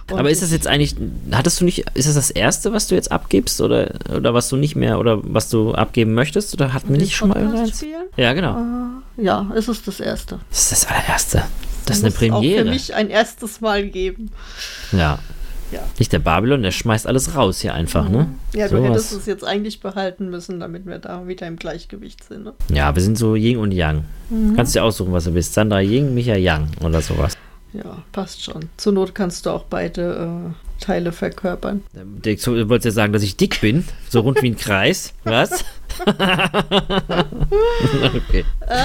Und 0.09 0.19
Aber 0.19 0.29
ist 0.29 0.41
das 0.41 0.51
jetzt 0.51 0.67
eigentlich, 0.67 0.95
hattest 1.31 1.59
du 1.59 1.65
nicht, 1.65 1.79
ist 1.93 2.07
das 2.07 2.15
das 2.15 2.31
erste, 2.31 2.71
was 2.71 2.87
du 2.87 2.95
jetzt 2.95 3.11
abgibst 3.11 3.59
oder, 3.59 3.93
oder 4.15 4.33
was 4.33 4.47
du 4.47 4.55
nicht 4.55 4.75
mehr 4.75 4.99
oder 4.99 5.19
was 5.23 5.49
du 5.49 5.73
abgeben 5.73 6.13
möchtest 6.13 6.53
oder 6.53 6.73
hatten 6.73 6.89
wir 6.93 6.97
nicht 6.97 7.15
schon 7.15 7.29
mal 7.29 7.67
spielen? 7.67 8.05
Ja, 8.15 8.31
genau. 8.33 8.57
Äh, 9.17 9.23
ja, 9.23 9.51
es 9.55 9.67
ist 9.67 9.85
das 9.87 9.99
erste. 9.99 10.39
Das 10.49 10.59
ist 10.61 10.71
das 10.71 10.87
allererste. 10.87 11.43
Das 11.85 11.97
ist 11.97 12.03
eine 12.03 12.11
Muss 12.11 12.15
Auch 12.15 12.39
Premiere. 12.39 12.63
für 12.63 12.69
mich 12.69 12.95
ein 12.95 13.09
erstes 13.09 13.59
Mal 13.59 13.87
geben. 13.89 14.31
Ja. 14.93 15.19
Ja. 15.71 15.81
Nicht 15.99 16.13
der 16.13 16.19
Babylon, 16.19 16.63
der 16.63 16.71
schmeißt 16.71 17.05
alles 17.07 17.35
raus 17.35 17.59
hier 17.59 17.73
einfach, 17.73 18.07
ne? 18.07 18.29
Ja, 18.53 18.69
du 18.69 18.77
Sowas. 18.77 18.89
hättest 18.89 19.11
es 19.11 19.25
jetzt 19.25 19.43
eigentlich 19.43 19.81
behalten 19.81 20.29
müssen, 20.29 20.61
damit 20.61 20.85
wir 20.85 20.99
da 20.99 21.27
wieder 21.27 21.45
im 21.45 21.57
Gleichgewicht 21.57 22.23
sind. 22.23 22.45
Ne? 22.45 22.53
Ja, 22.69 22.95
wir 22.95 23.01
sind 23.01 23.17
so 23.17 23.35
Yin 23.35 23.57
und 23.57 23.73
Yang. 23.73 24.05
Mhm. 24.29 24.55
Kannst 24.55 24.75
dir 24.75 24.83
aussuchen, 24.85 25.11
was 25.11 25.25
du 25.25 25.31
bist. 25.31 25.53
Sandra 25.53 25.81
Yin, 25.81 26.13
Micha 26.13 26.35
Yang 26.37 26.69
oder 26.81 27.01
sowas. 27.01 27.33
Ja, 27.73 28.03
passt 28.11 28.43
schon. 28.43 28.69
Zur 28.77 28.93
Not 28.93 29.13
kannst 29.13 29.45
du 29.45 29.51
auch 29.51 29.65
beide 29.65 30.49
äh, 30.49 30.83
Teile 30.83 31.11
verkörpern. 31.11 31.83
Du 31.93 32.35
du 32.35 32.69
wolltest 32.69 32.85
ja 32.85 32.91
sagen, 32.91 33.13
dass 33.13 33.21
ich 33.23 33.35
dick 33.37 33.61
bin, 33.61 33.83
so 34.09 34.21
rund 34.21 34.41
wie 34.41 34.49
ein 34.51 34.57
Kreis. 34.57 35.13
Was? 35.23 35.63
okay. 36.05 36.15
Äh, 38.61 38.83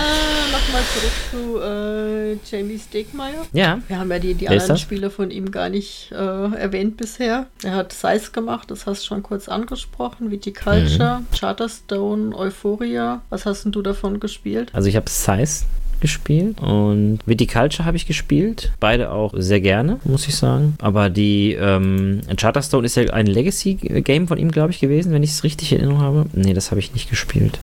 Nochmal 0.52 0.82
zurück 0.94 1.12
zu 1.30 1.58
äh, 1.60 2.32
Jamie 2.50 2.78
Stegmaier. 2.78 3.44
Ja, 3.52 3.80
Wir 3.88 3.98
haben 3.98 4.10
ja 4.10 4.18
die, 4.18 4.34
die 4.34 4.48
anderen? 4.48 4.78
Spiele 4.78 5.10
von 5.10 5.30
ihm 5.30 5.50
gar 5.50 5.68
nicht 5.68 6.10
äh, 6.12 6.14
erwähnt 6.16 6.96
bisher. 6.96 7.46
Er 7.62 7.74
hat 7.74 7.92
Size 7.92 8.30
gemacht, 8.32 8.70
das 8.70 8.86
hast 8.86 9.02
du 9.02 9.06
schon 9.08 9.22
kurz 9.22 9.48
angesprochen. 9.48 10.30
Viticulture, 10.30 11.20
Mhm. 11.20 11.26
Charterstone, 11.38 12.34
Euphoria. 12.36 13.22
Was 13.30 13.44
hast 13.46 13.64
denn 13.64 13.72
du 13.72 13.82
davon 13.82 14.20
gespielt? 14.20 14.70
also 14.72 14.88
ich 14.88 14.96
habe 14.96 15.10
Size 15.10 15.64
gespielt 16.02 16.60
und 16.60 17.20
Viticulture 17.24 17.86
habe 17.86 17.96
ich 17.96 18.06
gespielt. 18.06 18.72
Beide 18.78 19.10
auch 19.10 19.32
sehr 19.34 19.60
gerne, 19.60 20.00
muss 20.04 20.28
ich 20.28 20.36
sagen. 20.36 20.74
Aber 20.80 21.08
die 21.08 21.52
ähm, 21.54 22.20
Charterstone 22.36 22.84
ist 22.84 22.96
ja 22.96 23.04
ein 23.04 23.26
Legacy-Game 23.26 24.28
von 24.28 24.36
ihm, 24.36 24.50
glaube 24.50 24.72
ich, 24.72 24.80
gewesen, 24.80 25.12
wenn 25.12 25.22
ich 25.22 25.30
es 25.30 25.44
richtig 25.44 25.72
in 25.72 25.78
Erinnerung 25.78 26.02
habe. 26.02 26.26
Nee, 26.34 26.52
das 26.52 26.70
habe 26.70 26.80
ich 26.80 26.92
nicht 26.92 27.08
gespielt. 27.08 27.60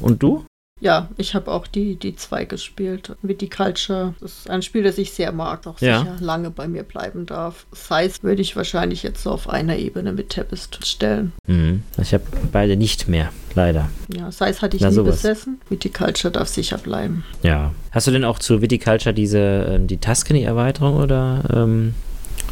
Und 0.00 0.22
du? 0.22 0.44
Ja, 0.84 1.08
ich 1.16 1.34
habe 1.34 1.50
auch 1.50 1.66
die, 1.66 1.96
die 1.96 2.14
zwei 2.14 2.44
gespielt. 2.44 3.16
Viticulture 3.22 4.12
ist 4.20 4.50
ein 4.50 4.60
Spiel, 4.60 4.82
das 4.82 4.98
ich 4.98 5.12
sehr 5.12 5.32
mag, 5.32 5.66
auch 5.66 5.80
Ja. 5.80 6.00
sicher 6.00 6.16
lange 6.20 6.50
bei 6.50 6.68
mir 6.68 6.82
bleiben 6.82 7.24
darf. 7.24 7.64
Size 7.72 8.22
würde 8.22 8.42
ich 8.42 8.54
wahrscheinlich 8.54 9.02
jetzt 9.02 9.22
so 9.22 9.30
auf 9.30 9.48
einer 9.48 9.78
Ebene 9.78 10.12
mit 10.12 10.28
Tempest 10.28 10.86
stellen. 10.86 11.32
Mhm. 11.46 11.82
Ich 12.02 12.12
habe 12.12 12.24
beide 12.52 12.76
nicht 12.76 13.08
mehr, 13.08 13.30
leider. 13.54 13.88
Ja, 14.14 14.30
Size 14.30 14.60
hatte 14.60 14.76
ich 14.76 14.82
Na, 14.82 14.90
nie 14.90 14.94
sowas. 14.94 15.16
besessen. 15.22 15.58
Viticulture 15.70 16.30
darf 16.30 16.48
sicher 16.48 16.76
bleiben. 16.76 17.24
Ja. 17.42 17.72
Hast 17.90 18.06
du 18.06 18.10
denn 18.10 18.24
auch 18.24 18.38
zu 18.38 18.60
Viticulture 18.60 19.14
diese, 19.14 19.38
äh, 19.38 19.86
die 19.86 19.96
Tuscany-Erweiterung 19.96 20.96
oder 20.98 21.44
ähm, 21.50 21.94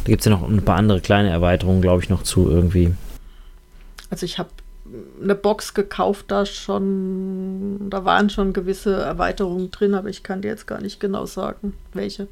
da 0.04 0.10
gibt 0.10 0.20
es 0.20 0.24
ja 0.24 0.30
noch 0.32 0.48
ein 0.48 0.64
paar 0.64 0.76
andere 0.76 1.02
kleine 1.02 1.28
Erweiterungen, 1.28 1.82
glaube 1.82 2.02
ich, 2.02 2.08
noch 2.08 2.22
zu 2.22 2.48
irgendwie. 2.48 2.94
Also 4.08 4.24
ich 4.24 4.38
habe 4.38 4.48
eine 5.22 5.34
Box 5.34 5.74
gekauft, 5.74 6.26
da 6.28 6.46
schon, 6.46 7.88
da 7.90 8.04
waren 8.04 8.30
schon 8.30 8.52
gewisse 8.52 8.94
Erweiterungen 8.94 9.70
drin, 9.70 9.94
aber 9.94 10.08
ich 10.08 10.22
kann 10.22 10.42
dir 10.42 10.48
jetzt 10.48 10.66
gar 10.66 10.80
nicht 10.80 11.00
genau 11.00 11.26
sagen, 11.26 11.74
welche. 11.92 12.28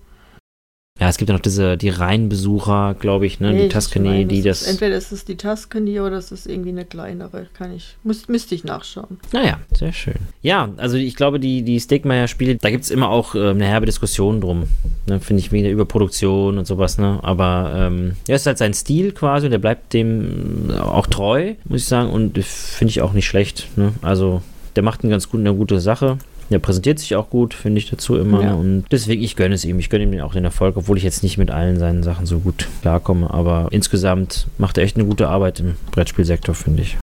Ja, 0.98 1.08
es 1.08 1.16
gibt 1.16 1.30
ja 1.30 1.34
noch 1.34 1.40
diese, 1.40 1.78
die 1.78 1.88
Reihenbesucher, 1.88 2.94
glaube 3.00 3.24
ich, 3.24 3.40
ne? 3.40 3.54
Nee, 3.54 3.62
die 3.62 3.68
Tuscany, 3.70 4.26
die 4.26 4.42
das. 4.42 4.60
Ist, 4.60 4.68
entweder 4.68 4.96
ist 4.96 5.12
es 5.12 5.24
die 5.24 5.36
Tuscany 5.36 5.98
oder 5.98 6.18
es 6.18 6.30
ist 6.30 6.46
irgendwie 6.46 6.68
eine 6.68 6.84
kleinere. 6.84 7.46
Kann 7.54 7.74
ich, 7.74 7.96
muss, 8.02 8.28
müsste 8.28 8.54
ich 8.54 8.64
nachschauen. 8.64 9.18
Naja, 9.32 9.60
sehr 9.72 9.94
schön. 9.94 10.16
Ja, 10.42 10.68
also 10.76 10.98
ich 10.98 11.16
glaube, 11.16 11.40
die, 11.40 11.62
die 11.62 11.80
Stegmeier-Spiele, 11.80 12.56
da 12.56 12.68
gibt 12.68 12.84
es 12.84 12.90
immer 12.90 13.08
auch 13.08 13.34
äh, 13.34 13.48
eine 13.48 13.64
herbe 13.64 13.86
Diskussion 13.86 14.42
drum. 14.42 14.64
Ne, 15.06 15.20
Finde 15.20 15.40
ich 15.40 15.52
wegen 15.52 15.64
der 15.64 15.72
Überproduktion 15.72 16.58
und 16.58 16.66
sowas, 16.66 16.98
ne? 16.98 17.18
Aber 17.22 17.72
ähm, 17.74 18.16
ja, 18.28 18.34
es 18.34 18.42
ist 18.42 18.46
halt 18.46 18.58
sein 18.58 18.74
Stil 18.74 19.12
quasi 19.12 19.46
und 19.46 19.52
der 19.52 19.58
bleibt 19.58 19.94
dem 19.94 20.68
äh, 20.68 20.74
auch 20.74 21.06
treu, 21.06 21.54
muss 21.64 21.80
ich 21.80 21.88
sagen. 21.88 22.10
Und 22.10 22.36
äh, 22.36 22.42
finde 22.42 22.90
ich 22.90 23.00
auch 23.00 23.14
nicht 23.14 23.26
schlecht. 23.26 23.68
Ne? 23.76 23.94
Also, 24.02 24.42
der 24.76 24.82
macht 24.82 25.02
eine 25.02 25.10
ganz 25.10 25.30
gute, 25.30 25.40
eine 25.40 25.54
gute 25.54 25.80
Sache. 25.80 26.18
Der 26.50 26.58
präsentiert 26.58 26.98
sich 26.98 27.14
auch 27.14 27.30
gut, 27.30 27.54
finde 27.54 27.78
ich 27.78 27.88
dazu 27.88 28.16
immer. 28.16 28.42
Ja. 28.42 28.54
Und 28.54 28.84
deswegen, 28.90 29.22
ich 29.22 29.36
gönne 29.36 29.54
es 29.54 29.64
ihm. 29.64 29.78
Ich 29.78 29.88
gönne 29.88 30.04
ihm 30.04 30.20
auch 30.20 30.32
den 30.32 30.44
Erfolg, 30.44 30.76
obwohl 30.76 30.96
ich 30.96 31.04
jetzt 31.04 31.22
nicht 31.22 31.38
mit 31.38 31.50
allen 31.50 31.78
seinen 31.78 32.02
Sachen 32.02 32.26
so 32.26 32.40
gut 32.40 32.66
klarkomme. 32.82 33.30
Aber 33.30 33.68
insgesamt 33.70 34.48
macht 34.58 34.76
er 34.76 34.84
echt 34.84 34.96
eine 34.96 35.06
gute 35.06 35.28
Arbeit 35.28 35.60
im 35.60 35.76
Brettspielsektor, 35.92 36.54
finde 36.54 36.82
ich. 36.82 36.98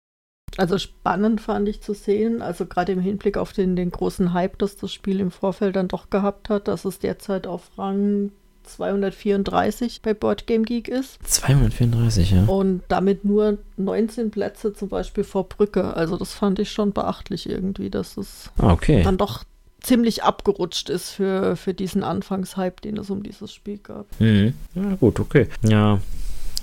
Also 0.56 0.78
spannend 0.78 1.40
fand 1.40 1.68
ich 1.68 1.80
zu 1.80 1.94
sehen, 1.94 2.40
also 2.40 2.66
gerade 2.66 2.92
im 2.92 3.00
Hinblick 3.00 3.36
auf 3.36 3.52
den, 3.52 3.74
den 3.74 3.90
großen 3.90 4.32
Hype, 4.32 4.56
das 4.58 4.76
das 4.76 4.92
Spiel 4.92 5.18
im 5.18 5.32
Vorfeld 5.32 5.74
dann 5.74 5.88
doch 5.88 6.10
gehabt 6.10 6.48
hat, 6.48 6.68
dass 6.68 6.84
es 6.84 7.00
derzeit 7.00 7.48
auf 7.48 7.76
Rang 7.76 8.30
234 8.64 10.02
bei 10.02 10.14
Board 10.14 10.46
Game 10.46 10.64
Geek 10.64 10.88
ist 10.88 11.18
234, 11.26 12.30
ja. 12.32 12.44
und 12.44 12.82
damit 12.88 13.24
nur 13.24 13.58
19 13.76 14.30
Plätze 14.30 14.72
zum 14.72 14.88
Beispiel 14.88 15.24
vor 15.24 15.48
Brücke. 15.48 15.94
Also 15.94 16.16
das 16.16 16.32
fand 16.34 16.58
ich 16.58 16.72
schon 16.72 16.92
beachtlich 16.92 17.48
irgendwie, 17.48 17.90
dass 17.90 18.16
es 18.16 18.50
Ah, 18.58 18.72
okay. 18.72 19.02
dann 19.02 19.18
doch 19.18 19.44
ziemlich 19.80 20.22
abgerutscht 20.22 20.88
ist 20.88 21.10
für, 21.10 21.56
für 21.56 21.74
diesen 21.74 22.02
Anfangshype, 22.02 22.80
den 22.82 22.96
es 22.96 23.10
um 23.10 23.22
dieses 23.22 23.52
Spiel 23.52 23.78
gab. 23.78 24.06
Mhm. 24.18 24.54
Ja, 24.74 24.94
gut, 24.94 25.20
okay. 25.20 25.48
Ja, 25.62 26.00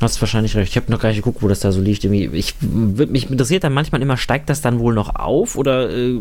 hast 0.01 0.21
wahrscheinlich 0.21 0.55
recht. 0.55 0.71
Ich 0.71 0.77
habe 0.77 0.91
noch 0.91 0.99
gar 0.99 1.09
nicht 1.09 1.19
geguckt, 1.19 1.41
wo 1.41 1.47
das 1.47 1.59
da 1.59 1.71
so 1.71 1.81
liegt. 1.81 2.03
Irgendwie, 2.03 2.29
ich, 2.37 2.55
mich 2.61 3.29
interessiert 3.29 3.63
dann 3.63 3.73
manchmal 3.73 4.01
immer, 4.01 4.17
steigt 4.17 4.49
das 4.49 4.61
dann 4.61 4.79
wohl 4.79 4.93
noch 4.93 5.15
auf 5.15 5.55
oder 5.55 5.89
äh, 5.89 6.17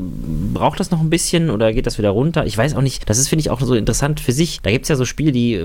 braucht 0.52 0.80
das 0.80 0.90
noch 0.90 1.00
ein 1.00 1.10
bisschen 1.10 1.50
oder 1.50 1.72
geht 1.72 1.86
das 1.86 1.98
wieder 1.98 2.10
runter? 2.10 2.46
Ich 2.46 2.56
weiß 2.56 2.74
auch 2.74 2.82
nicht. 2.82 3.08
Das 3.08 3.18
ist, 3.18 3.28
finde 3.28 3.40
ich, 3.40 3.50
auch 3.50 3.60
so 3.60 3.74
interessant 3.74 4.20
für 4.20 4.32
sich. 4.32 4.60
Da 4.62 4.70
gibt 4.70 4.84
es 4.84 4.88
ja 4.88 4.96
so 4.96 5.04
Spiele, 5.04 5.32
die 5.32 5.64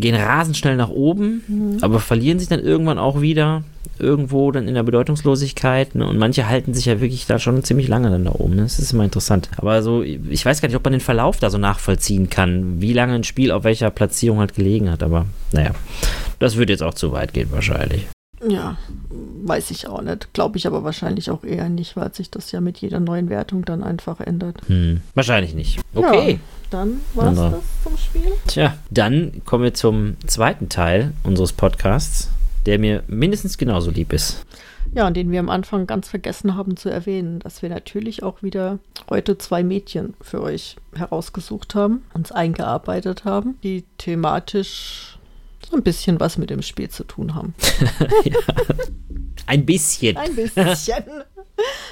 gehen 0.00 0.14
rasend 0.14 0.56
schnell 0.56 0.76
nach 0.76 0.90
oben, 0.90 1.78
aber 1.80 2.00
verlieren 2.00 2.38
sich 2.38 2.48
dann 2.48 2.60
irgendwann 2.60 2.98
auch 2.98 3.20
wieder 3.20 3.62
irgendwo 3.98 4.50
dann 4.50 4.68
in 4.68 4.74
der 4.74 4.82
Bedeutungslosigkeit. 4.82 5.94
Ne? 5.94 6.06
Und 6.06 6.18
manche 6.18 6.48
halten 6.48 6.74
sich 6.74 6.86
ja 6.86 7.00
wirklich 7.00 7.26
da 7.26 7.38
schon 7.38 7.62
ziemlich 7.62 7.88
lange 7.88 8.10
dann 8.10 8.24
da 8.24 8.32
oben. 8.32 8.56
Ne? 8.56 8.62
Das 8.62 8.78
ist 8.78 8.92
immer 8.92 9.04
interessant. 9.04 9.48
Aber 9.56 9.82
so, 9.82 10.02
ich 10.02 10.44
weiß 10.44 10.60
gar 10.60 10.68
nicht, 10.68 10.76
ob 10.76 10.84
man 10.84 10.92
den 10.92 11.00
Verlauf 11.00 11.38
da 11.38 11.50
so 11.50 11.58
nachvollziehen 11.58 12.30
kann, 12.30 12.80
wie 12.80 12.92
lange 12.92 13.14
ein 13.14 13.24
Spiel 13.24 13.50
auf 13.50 13.64
welcher 13.64 13.90
Platzierung 13.90 14.38
halt 14.38 14.54
gelegen 14.54 14.90
hat. 14.90 15.02
Aber 15.02 15.26
naja, 15.52 15.72
das 16.38 16.56
würde 16.56 16.72
jetzt 16.72 16.82
auch 16.82 16.94
zu 16.94 17.12
weit 17.12 17.32
gehen 17.32 17.50
wahrscheinlich. 17.50 18.06
Ja, 18.46 18.76
weiß 19.44 19.70
ich 19.70 19.88
auch 19.88 20.02
nicht. 20.02 20.32
Glaube 20.32 20.58
ich 20.58 20.66
aber 20.66 20.84
wahrscheinlich 20.84 21.30
auch 21.30 21.44
eher 21.44 21.68
nicht, 21.68 21.96
weil 21.96 22.12
sich 22.12 22.30
das 22.30 22.52
ja 22.52 22.60
mit 22.60 22.78
jeder 22.78 23.00
neuen 23.00 23.30
Wertung 23.30 23.64
dann 23.64 23.82
einfach 23.82 24.20
ändert. 24.20 24.56
Hm, 24.66 25.00
wahrscheinlich 25.14 25.54
nicht. 25.54 25.80
Okay. 25.94 26.32
Ja, 26.32 26.38
dann 26.70 27.00
war 27.14 27.32
es 27.32 27.38
das 27.38 27.62
zum 27.82 27.96
Spiel. 27.96 28.32
Tja, 28.46 28.76
dann 28.90 29.42
kommen 29.44 29.64
wir 29.64 29.74
zum 29.74 30.16
zweiten 30.26 30.68
Teil 30.68 31.12
unseres 31.22 31.52
Podcasts, 31.52 32.30
der 32.66 32.78
mir 32.78 33.02
mindestens 33.06 33.58
genauso 33.58 33.90
lieb 33.90 34.12
ist. 34.12 34.44
Ja, 34.94 35.06
und 35.06 35.16
den 35.16 35.32
wir 35.32 35.40
am 35.40 35.50
Anfang 35.50 35.86
ganz 35.86 36.08
vergessen 36.08 36.56
haben 36.56 36.76
zu 36.76 36.88
erwähnen, 36.88 37.40
dass 37.40 37.62
wir 37.62 37.68
natürlich 37.68 38.22
auch 38.22 38.42
wieder 38.42 38.78
heute 39.10 39.38
zwei 39.38 39.64
Mädchen 39.64 40.14
für 40.20 40.42
euch 40.42 40.76
herausgesucht 40.94 41.74
haben, 41.74 42.04
uns 42.12 42.30
eingearbeitet 42.32 43.24
haben, 43.24 43.58
die 43.62 43.84
thematisch 43.98 45.18
so 45.68 45.76
ein 45.76 45.82
bisschen 45.82 46.20
was 46.20 46.38
mit 46.38 46.50
dem 46.50 46.62
Spiel 46.62 46.90
zu 46.90 47.04
tun 47.04 47.34
haben. 47.34 47.54
Ein 49.46 49.66
bisschen. 49.66 50.16
Ein 50.16 50.34
bisschen. 50.36 51.04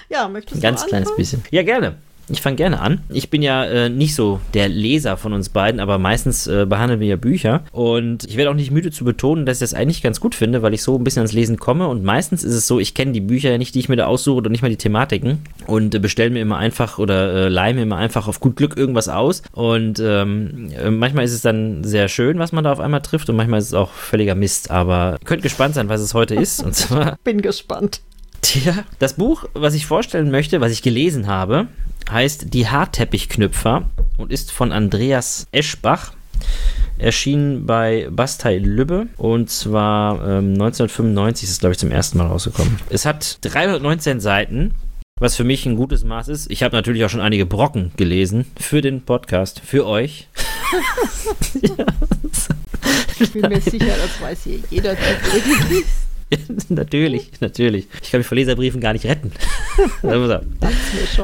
ja, 0.09 0.29
möchtest 0.29 0.57
Ein 0.57 0.61
du 0.61 0.63
ganz 0.63 0.87
kleines 0.87 1.09
anfangen? 1.09 1.17
bisschen. 1.17 1.43
Ja, 1.51 1.63
gerne. 1.63 1.97
Ich 2.33 2.41
fange 2.41 2.57
gerne 2.57 2.81
an. 2.81 3.03
Ich 3.11 3.29
bin 3.29 3.43
ja 3.43 3.63
äh, 3.67 3.91
nicht 3.91 4.15
so 4.15 4.41
der 4.55 4.71
Leser 4.71 5.19
von 5.19 5.35
uns 5.35 5.51
beiden, 5.51 5.81
aber 5.81 5.99
meistens 5.99 6.47
äh, 6.47 6.65
behandeln 6.67 6.99
wir 6.99 7.07
ja 7.07 7.17
Bücher. 7.17 7.65
Und 7.73 8.25
ich 8.25 8.39
werde 8.39 8.51
auch 8.51 8.55
nicht 8.55 8.71
müde 8.71 8.91
zu 8.91 9.05
betonen, 9.05 9.45
dass 9.45 9.59
ich 9.59 9.61
das 9.61 9.75
eigentlich 9.75 10.03
ganz 10.03 10.19
gut 10.19 10.35
finde, 10.35 10.63
weil 10.63 10.73
ich 10.73 10.83
so 10.83 10.97
ein 10.97 11.05
bisschen 11.05 11.21
ans 11.21 11.35
Lesen 11.35 11.59
komme. 11.59 11.89
Und 11.89 12.05
meistens 12.05 12.43
ist 12.43 12.55
es 12.55 12.67
so, 12.67 12.81
ich 12.81 12.95
kenne 12.95 13.13
die 13.13 13.21
Bücher 13.21 13.51
ja 13.51 13.59
nicht, 13.59 13.75
die 13.75 13.81
ich 13.81 13.91
mir 13.91 13.97
da 13.97 14.07
aussuche 14.07 14.39
oder 14.39 14.49
nicht 14.49 14.63
mal 14.63 14.71
die 14.71 14.79
Thematiken. 14.79 15.41
Und 15.67 15.95
äh, 15.95 15.99
bestelle 15.99 16.31
mir 16.31 16.41
immer 16.41 16.57
einfach 16.57 16.99
oder 16.99 17.35
äh, 17.35 17.49
leihe 17.49 17.75
mir 17.75 17.83
immer 17.83 17.99
einfach 17.99 18.27
auf 18.27 18.41
gut 18.41 18.57
Glück 18.57 18.79
irgendwas 18.79 19.11
aus. 19.11 19.43
Und 19.53 20.01
ähm, 20.03 20.71
äh, 20.73 20.89
manchmal 20.89 21.27
ist 21.27 21.35
es 21.35 21.43
dann 21.43 21.85
sehr 21.85 22.09
schön, 22.09 22.39
was 22.39 22.53
man 22.53 22.65
da 22.65 22.73
auf 22.73 22.81
einmal 22.81 23.03
trifft. 23.03 23.29
Und 23.29 23.37
manchmal 23.37 23.61
ist 23.61 23.67
es 23.67 23.75
auch 23.75 23.91
völliger 23.91 24.35
Mist. 24.35 24.71
Aber 24.71 25.19
ihr 25.21 25.27
könnt 25.27 25.43
gespannt 25.43 25.75
sein, 25.75 25.91
was 25.91 26.01
es 26.01 26.15
heute 26.15 26.35
ist. 26.35 26.65
Und 26.65 26.75
zwar 26.75 27.19
Bin 27.25 27.43
gespannt. 27.43 28.01
Tja, 28.43 28.85
das 28.99 29.15
Buch, 29.15 29.45
was 29.55 29.73
ich 29.73 29.87
vorstellen 29.87 30.31
möchte, 30.31 30.61
was 30.61 30.73
ich 30.73 30.83
gelesen 30.83 31.29
habe, 31.29 31.69
heißt 32.11 32.53
Die 32.53 32.69
Haarteppichknüpfer 32.69 33.89
und 34.19 34.33
ist 34.33 34.53
von 34.53 34.73
Andreas 34.73 35.47
Eschbach. 35.53 36.13
Erschienen 36.99 37.67
bei 37.67 38.09
Bastei 38.11 38.59
Lübbe 38.59 39.07
und 39.17 39.49
zwar 39.49 40.17
ähm, 40.17 40.53
1995 40.55 41.45
ist 41.45 41.51
es, 41.53 41.59
glaube 41.61 41.73
ich, 41.73 41.79
zum 41.79 41.91
ersten 41.91 42.19
Mal 42.19 42.27
rausgekommen. 42.27 42.79
Es 42.91 43.07
hat 43.07 43.39
319 43.43 44.21
Seiten, 44.21 44.75
was 45.19 45.37
für 45.37 45.45
mich 45.45 45.65
ein 45.65 45.77
gutes 45.77 46.05
Maß 46.05 46.29
ist. 46.29 46.51
Ich 46.51 46.63
habe 46.63 46.77
natürlich 46.77 47.05
auch 47.05 47.11
schon 47.11 47.21
einige 47.21 47.47
Brocken 47.47 47.93
gelesen 47.97 48.47
für 48.57 48.83
den 48.83 49.03
Podcast, 49.03 49.61
für 49.65 49.87
euch. 49.87 50.29
Ich 53.21 53.33
bin 53.33 53.43
mir 53.43 53.61
sicher, 53.61 53.87
das 53.87 54.21
weiß 54.21 54.43
hier 54.45 54.59
jeder. 54.69 54.97
natürlich, 56.69 57.31
natürlich. 57.41 57.89
Ich 58.03 58.11
kann 58.11 58.21
mich 58.21 58.27
vor 58.27 58.37
Leserbriefen 58.37 58.81
gar 58.81 58.93
nicht 58.93 59.05
retten. 59.05 59.33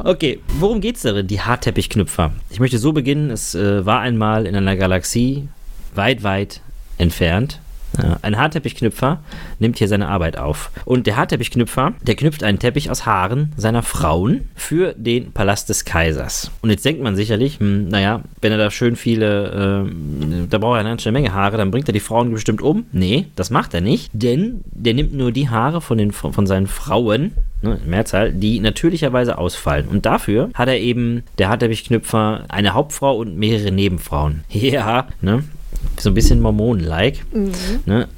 Okay, 0.04 0.40
worum 0.58 0.80
geht's 0.80 1.02
darin? 1.02 1.26
Die 1.26 1.40
Haarteppichknüpfer. 1.40 2.32
Ich 2.50 2.60
möchte 2.60 2.78
so 2.78 2.92
beginnen. 2.92 3.30
Es 3.30 3.54
äh, 3.54 3.84
war 3.84 4.00
einmal 4.00 4.46
in 4.46 4.56
einer 4.56 4.76
Galaxie 4.76 5.48
weit, 5.94 6.22
weit 6.22 6.60
entfernt. 6.96 7.60
Ja, 8.02 8.18
ein 8.22 8.36
Haarteppichknüpfer 8.38 9.20
nimmt 9.58 9.78
hier 9.78 9.88
seine 9.88 10.08
Arbeit 10.08 10.38
auf. 10.38 10.70
Und 10.84 11.06
der 11.06 11.16
Haarteppichknüpfer, 11.16 11.94
der 12.02 12.16
knüpft 12.16 12.42
einen 12.42 12.58
Teppich 12.58 12.90
aus 12.90 13.06
Haaren 13.06 13.52
seiner 13.56 13.82
Frauen 13.82 14.48
für 14.54 14.94
den 14.96 15.32
Palast 15.32 15.68
des 15.68 15.84
Kaisers. 15.84 16.50
Und 16.62 16.70
jetzt 16.70 16.84
denkt 16.84 17.02
man 17.02 17.16
sicherlich, 17.16 17.58
hm, 17.60 17.88
naja, 17.88 18.22
wenn 18.40 18.52
er 18.52 18.58
da 18.58 18.70
schön 18.70 18.96
viele, 18.96 19.86
äh, 19.86 20.46
da 20.48 20.58
braucht 20.58 20.76
er 20.76 20.80
eine 20.80 20.90
ganze 20.90 21.12
Menge 21.12 21.32
Haare, 21.32 21.56
dann 21.56 21.70
bringt 21.70 21.88
er 21.88 21.92
die 21.92 22.00
Frauen 22.00 22.30
bestimmt 22.30 22.62
um. 22.62 22.86
Nee, 22.92 23.26
das 23.36 23.50
macht 23.50 23.74
er 23.74 23.80
nicht, 23.80 24.10
denn 24.12 24.62
der 24.70 24.94
nimmt 24.94 25.14
nur 25.14 25.32
die 25.32 25.48
Haare 25.48 25.80
von, 25.80 25.98
den, 25.98 26.12
von 26.12 26.46
seinen 26.46 26.66
Frauen, 26.66 27.32
ne, 27.62 27.78
Mehrzahl, 27.86 28.32
die 28.32 28.60
natürlicherweise 28.60 29.38
ausfallen. 29.38 29.88
Und 29.88 30.06
dafür 30.06 30.50
hat 30.54 30.68
er 30.68 30.78
eben, 30.78 31.22
der 31.38 31.48
Haarteppichknüpfer, 31.48 32.44
eine 32.48 32.74
Hauptfrau 32.74 33.16
und 33.16 33.36
mehrere 33.36 33.72
Nebenfrauen. 33.72 34.44
Ja, 34.58 35.06
ne? 35.22 35.44
So 35.98 36.10
ein 36.10 36.14
bisschen 36.14 36.40
Mormonen-like. 36.40 37.24
Mhm. 37.32 37.52
Ne? 37.86 38.08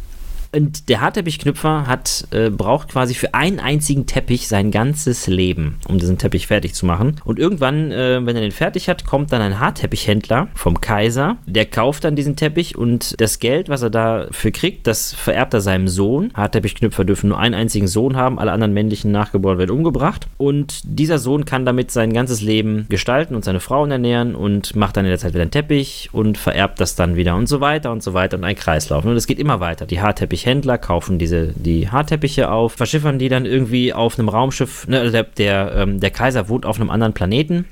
Und 0.52 0.88
der 0.88 1.00
Hartteppichknüpfer 1.00 1.86
hat, 1.86 2.26
äh, 2.32 2.50
braucht 2.50 2.88
quasi 2.88 3.14
für 3.14 3.34
einen 3.34 3.60
einzigen 3.60 4.06
Teppich 4.06 4.48
sein 4.48 4.70
ganzes 4.70 5.26
Leben, 5.28 5.78
um 5.86 5.98
diesen 5.98 6.18
Teppich 6.18 6.48
fertig 6.48 6.74
zu 6.74 6.86
machen. 6.86 7.20
Und 7.24 7.38
irgendwann, 7.38 7.92
äh, 7.92 8.24
wenn 8.24 8.34
er 8.34 8.42
den 8.42 8.50
fertig 8.50 8.88
hat, 8.88 9.04
kommt 9.04 9.32
dann 9.32 9.42
ein 9.42 9.60
Haarteppichhändler 9.60 10.48
vom 10.54 10.80
Kaiser. 10.80 11.36
Der 11.46 11.66
kauft 11.66 12.04
dann 12.04 12.16
diesen 12.16 12.34
Teppich 12.34 12.76
und 12.76 13.20
das 13.20 13.38
Geld, 13.38 13.68
was 13.68 13.82
er 13.82 13.90
dafür 13.90 14.50
kriegt, 14.50 14.86
das 14.86 15.12
vererbt 15.12 15.54
er 15.54 15.60
seinem 15.60 15.86
Sohn. 15.86 16.32
Haarteppichknüpfer 16.34 17.04
dürfen 17.04 17.28
nur 17.28 17.38
einen 17.38 17.54
einzigen 17.54 17.86
Sohn 17.86 18.16
haben, 18.16 18.38
alle 18.38 18.52
anderen 18.52 18.74
männlichen 18.74 19.12
Nachgeborenen 19.12 19.60
werden 19.60 19.76
umgebracht. 19.76 20.26
Und 20.36 20.80
dieser 20.84 21.18
Sohn 21.18 21.44
kann 21.44 21.64
damit 21.64 21.92
sein 21.92 22.12
ganzes 22.12 22.40
Leben 22.40 22.86
gestalten 22.88 23.36
und 23.36 23.44
seine 23.44 23.60
Frauen 23.60 23.92
ernähren 23.92 24.34
und 24.34 24.74
macht 24.74 24.96
dann 24.96 25.04
in 25.04 25.10
der 25.10 25.18
Zeit 25.18 25.32
wieder 25.32 25.42
einen 25.42 25.50
Teppich 25.52 26.08
und 26.12 26.38
vererbt 26.38 26.80
das 26.80 26.96
dann 26.96 27.14
wieder 27.14 27.36
und 27.36 27.48
so 27.48 27.60
weiter 27.60 27.92
und 27.92 28.02
so 28.02 28.14
weiter 28.14 28.36
und 28.36 28.44
ein 28.44 28.56
Kreislauf. 28.56 29.04
Und 29.04 29.16
es 29.16 29.28
geht 29.28 29.38
immer 29.38 29.60
weiter. 29.60 29.86
Die 29.86 30.00
Haarteppich 30.40 30.46
Händler 30.46 30.79
kaufen 30.79 31.18
diese, 31.18 31.53
die 31.55 31.88
Haarteppiche 31.88 32.50
auf, 32.50 32.72
verschiffern 32.72 33.18
die 33.18 33.29
dann 33.29 33.46
irgendwie 33.46 33.92
auf 33.92 34.18
einem 34.18 34.29
Raumschiff. 34.29 34.87
Ne, 34.88 35.00
also 35.00 35.12
der, 35.12 35.24
der, 35.24 35.72
ähm, 35.76 36.00
der 36.00 36.11
Kaiser 36.11 36.48
wohnt 36.48 36.66
auf 36.66 36.76
einem 36.81 36.90
anderen 36.90 37.12
Planeten. 37.12 37.66